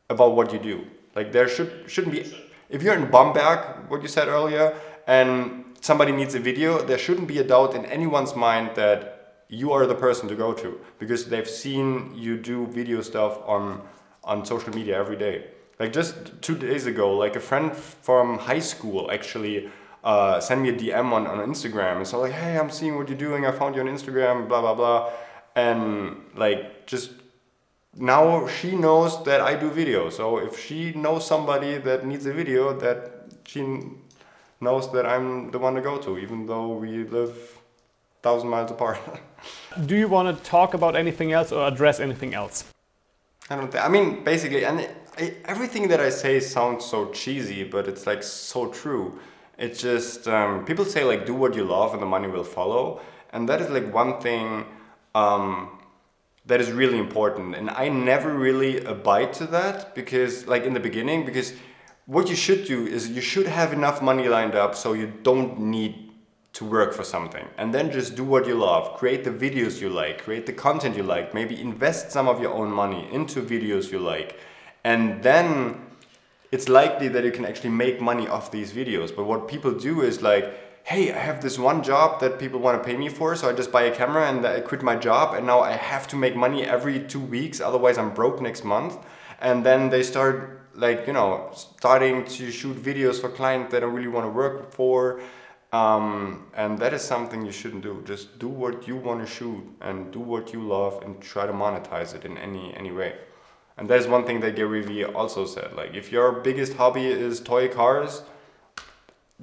about 0.09 0.37
what 0.37 0.53
you 0.53 0.59
do. 0.59 0.87
Like 1.15 1.33
there 1.33 1.49
should 1.49 1.85
shouldn't 1.87 2.15
be 2.15 2.21
if 2.69 2.83
you're 2.83 2.95
in 2.95 3.11
bamberg 3.11 3.61
what 3.89 4.03
you 4.03 4.09
said 4.09 4.29
earlier 4.29 4.75
and 5.07 5.65
somebody 5.81 6.13
needs 6.13 6.35
a 6.35 6.39
video 6.39 6.81
there 6.81 6.99
shouldn't 6.99 7.29
be 7.29 7.39
a 7.39 7.45
doubt 7.45 7.75
in 7.75 7.85
anyone's 7.87 8.35
mind 8.35 8.71
that 8.75 9.45
you 9.49 9.73
are 9.73 9.87
the 9.87 9.95
person 9.95 10.27
to 10.29 10.35
go 10.35 10.55
to 10.55 10.81
because 10.99 11.27
they've 11.27 11.51
seen 11.51 12.13
you 12.15 12.39
do 12.39 12.67
video 12.69 13.03
stuff 13.03 13.39
on 13.47 13.83
on 14.25 14.45
social 14.45 14.75
media 14.75 14.99
every 14.99 15.17
day 15.17 15.45
like 15.83 15.93
just 15.93 16.15
two 16.43 16.57
days 16.57 16.87
ago, 16.87 17.07
like 17.25 17.35
a 17.35 17.41
friend 17.41 17.75
from 17.75 18.39
high 18.39 18.61
school 18.61 19.11
actually 19.11 19.69
uh, 20.05 20.39
sent 20.39 20.61
me 20.63 20.69
a 20.69 20.77
DM 20.81 21.11
on, 21.17 21.27
on 21.27 21.39
Instagram 21.53 21.97
and 21.97 22.07
so 22.07 22.21
like, 22.21 22.37
hey, 22.43 22.57
I'm 22.57 22.71
seeing 22.71 22.95
what 22.97 23.09
you're 23.09 23.25
doing. 23.29 23.45
I 23.45 23.51
found 23.51 23.75
you 23.75 23.81
on 23.81 23.89
Instagram, 23.89 24.47
blah 24.47 24.61
blah 24.61 24.77
blah, 24.81 25.11
and 25.57 25.83
like 26.37 26.87
just 26.87 27.11
now 27.97 28.47
she 28.47 28.77
knows 28.85 29.25
that 29.25 29.41
I 29.41 29.53
do 29.57 29.71
video. 29.71 30.09
So 30.09 30.39
if 30.39 30.57
she 30.57 30.93
knows 30.93 31.27
somebody 31.27 31.79
that 31.79 32.07
needs 32.07 32.27
a 32.27 32.33
video, 32.33 32.63
that 32.85 32.97
she 33.45 33.63
knows 34.61 34.85
that 34.93 35.05
I'm 35.05 35.51
the 35.51 35.59
one 35.59 35.75
to 35.75 35.81
go 35.81 35.99
to, 35.99 36.17
even 36.17 36.47
though 36.47 36.69
we 36.83 36.93
live 37.19 37.35
thousand 38.23 38.49
miles 38.51 38.71
apart. 38.71 39.01
do 39.87 39.97
you 39.97 40.07
want 40.07 40.27
to 40.31 40.45
talk 40.45 40.75
about 40.75 40.95
anything 40.95 41.33
else 41.33 41.51
or 41.51 41.67
address 41.67 41.99
anything 41.99 42.35
else? 42.35 42.57
I 43.51 43.57
don't 43.57 43.71
think. 43.73 43.85
I 43.85 43.89
mean, 43.89 44.23
basically, 44.23 44.65
and 44.65 44.89
I, 45.19 45.35
everything 45.45 45.89
that 45.89 46.01
I 46.01 46.11
say 46.11 46.41
sounds 46.41 46.85
so 46.85 47.11
cheesy, 47.11 47.65
but 47.65 47.87
it's 47.87 48.07
like 48.07 48.23
so 48.23 48.69
true. 48.69 49.19
It's 49.59 49.81
just 49.81 50.27
um, 50.27 50.65
people 50.65 50.85
say 50.85 51.05
like 51.05 51.27
do 51.27 51.35
what 51.35 51.55
you 51.55 51.65
love 51.65 51.93
and 51.93 52.03
the 52.03 52.07
money 52.07 52.29
will 52.29 52.45
follow, 52.45 53.01
and 53.33 53.49
that 53.49 53.61
is 53.61 53.69
like 53.69 53.93
one 53.93 54.21
thing 54.21 54.65
um, 55.15 55.79
that 56.47 56.61
is 56.61 56.73
really 56.73 56.99
important. 56.99 57.55
And 57.55 57.71
I 57.71 57.89
never 57.89 58.33
really 58.33 58.85
abide 58.85 59.33
to 59.35 59.47
that 59.49 59.95
because 59.95 60.47
like 60.47 60.65
in 60.65 60.73
the 60.73 60.81
beginning 60.81 61.27
because 61.27 61.53
what 62.07 62.29
you 62.29 62.37
should 62.37 62.65
do 62.65 62.87
is 62.87 63.11
you 63.11 63.21
should 63.21 63.47
have 63.47 63.73
enough 63.73 64.03
money 64.03 64.29
lined 64.29 64.55
up 64.55 64.75
so 64.75 64.93
you 64.93 65.13
don't 65.23 65.61
need 65.61 66.11
to 66.53 66.65
work 66.65 66.93
for 66.93 67.05
something 67.05 67.47
and 67.57 67.73
then 67.73 67.91
just 67.91 68.15
do 68.15 68.25
what 68.25 68.47
you 68.47 68.55
love 68.55 68.99
create 68.99 69.25
the 69.25 69.31
videos 69.31 69.81
you 69.81 69.89
like 69.89 70.23
create 70.23 70.45
the 70.45 70.53
content 70.53 70.95
you 70.95 71.03
like 71.03 71.33
maybe 71.33 71.59
invest 71.59 72.11
some 72.11 72.29
of 72.29 72.43
your 72.43 72.53
own 72.53 72.71
money 72.71 73.09
into 73.11 73.41
videos 73.41 73.91
you 73.91 73.99
like 73.99 74.39
and 74.85 75.23
then 75.23 75.87
it's 76.51 76.69
likely 76.69 77.09
that 77.09 77.25
you 77.25 77.33
can 77.33 77.45
actually 77.47 77.71
make 77.71 78.01
money 78.01 78.29
off 78.29 78.51
these 78.51 78.73
videos. 78.73 79.15
But 79.15 79.25
what 79.25 79.49
people 79.49 79.73
do 79.73 80.03
is 80.03 80.23
like 80.23 80.53
hey 80.85 81.13
i 81.13 81.19
have 81.19 81.41
this 81.41 81.59
one 81.59 81.81
job 81.83 82.21
that 82.21 82.39
people 82.41 82.59
want 82.59 82.81
to 82.81 82.85
pay 82.85 82.97
me 82.97 83.09
for 83.09 83.37
so 83.37 83.49
i 83.49 83.53
just 83.53 83.71
buy 83.71 83.83
a 83.83 83.95
camera 83.95 84.29
and 84.29 84.45
i 84.45 84.61
quit 84.61 84.83
my 84.83 84.97
job 84.97 85.33
and 85.35 85.47
now 85.47 85.61
i 85.61 85.73
have 85.73 86.09
to 86.09 86.17
make 86.17 86.35
money 86.35 86.65
every 86.65 86.99
two 86.99 87.21
weeks 87.21 87.61
otherwise 87.61 87.99
i'm 87.99 88.13
broke 88.13 88.41
next 88.41 88.65
month. 88.65 88.99
And 89.41 89.67
then 89.67 89.91
they 89.91 90.03
start 90.03 90.61
like 90.75 91.07
you 91.07 91.13
know 91.13 91.51
starting 91.55 92.25
to 92.25 92.51
shoot 92.51 92.77
videos 92.77 93.21
for 93.21 93.29
clients 93.29 93.71
that 93.73 93.83
i 93.83 93.87
really 93.87 94.09
want 94.09 94.27
to 94.27 94.31
work 94.31 94.73
for. 94.73 95.21
Um, 95.73 96.49
and 96.55 96.79
that 96.81 96.93
is 96.93 97.01
something 97.01 97.47
you 97.47 97.53
shouldn't 97.53 97.83
do. 97.83 98.03
Just 98.05 98.39
do 98.39 98.47
what 98.47 98.87
you 98.87 98.95
want 98.95 99.27
to 99.27 99.27
shoot 99.27 99.65
and 99.81 100.13
do 100.13 100.21
what 100.21 100.53
you 100.53 100.61
love 100.61 101.03
and 101.03 101.19
try 101.23 101.47
to 101.47 101.53
monetize 101.53 102.15
it 102.15 102.27
in 102.27 102.37
any 102.37 102.75
any 102.77 102.93
way 102.93 103.15
and 103.83 103.91
that 103.91 103.99
is 103.99 104.07
one 104.07 104.25
thing 104.25 104.39
that 104.43 104.55
Gary 104.55 104.81
Vee 104.81 105.05
also 105.05 105.45
said. 105.45 105.73
Like, 105.73 105.93
if 105.93 106.13
your 106.13 106.31
biggest 106.31 106.75
hobby 106.75 107.05
is 107.05 107.41
toy 107.41 107.67
cars, 107.67 108.23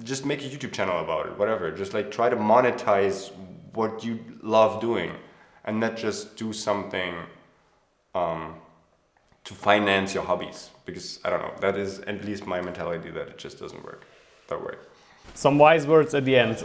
just 0.01 0.25
make 0.25 0.39
a 0.45 0.45
YouTube 0.45 0.71
channel 0.71 1.03
about 1.03 1.25
it, 1.25 1.37
whatever. 1.37 1.69
Just 1.71 1.93
like 1.93 2.09
try 2.09 2.29
to 2.29 2.37
monetize 2.37 3.33
what 3.73 4.01
you 4.01 4.17
love 4.41 4.79
doing 4.79 5.11
and 5.65 5.81
not 5.81 5.97
just 5.97 6.37
do 6.37 6.53
something 6.53 7.15
um, 8.15 8.55
to 9.43 9.53
finance 9.53 10.13
your 10.13 10.23
hobbies. 10.23 10.69
Because 10.85 11.19
I 11.25 11.31
don't 11.31 11.41
know, 11.41 11.53
that 11.59 11.75
is 11.75 11.99
at 12.07 12.23
least 12.23 12.47
my 12.47 12.61
mentality 12.61 13.11
that 13.11 13.27
it 13.27 13.37
just 13.37 13.59
doesn't 13.59 13.83
work 13.83 14.05
that 14.47 14.63
way. 14.63 14.75
Some 15.33 15.57
wise 15.57 15.85
words 15.85 16.13
at 16.13 16.23
the 16.23 16.37
end. 16.37 16.63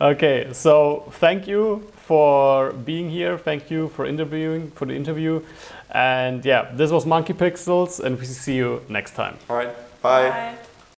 okay, 0.00 0.50
so 0.52 1.08
thank 1.14 1.48
you 1.48 1.84
for 2.06 2.72
being 2.72 3.10
here. 3.10 3.38
Thank 3.38 3.70
you 3.70 3.88
for 3.88 4.04
interviewing 4.06 4.70
for 4.72 4.86
the 4.86 4.94
interview. 4.94 5.42
And 5.90 6.44
yeah, 6.44 6.70
this 6.72 6.90
was 6.90 7.06
Monkey 7.06 7.32
Pixels, 7.32 8.00
and 8.00 8.18
we 8.18 8.26
see 8.26 8.56
you 8.56 8.82
next 8.88 9.14
time. 9.14 9.36
All 9.48 9.56
right. 9.56 9.74
Bye. 10.02 10.30
bye. 10.30 10.63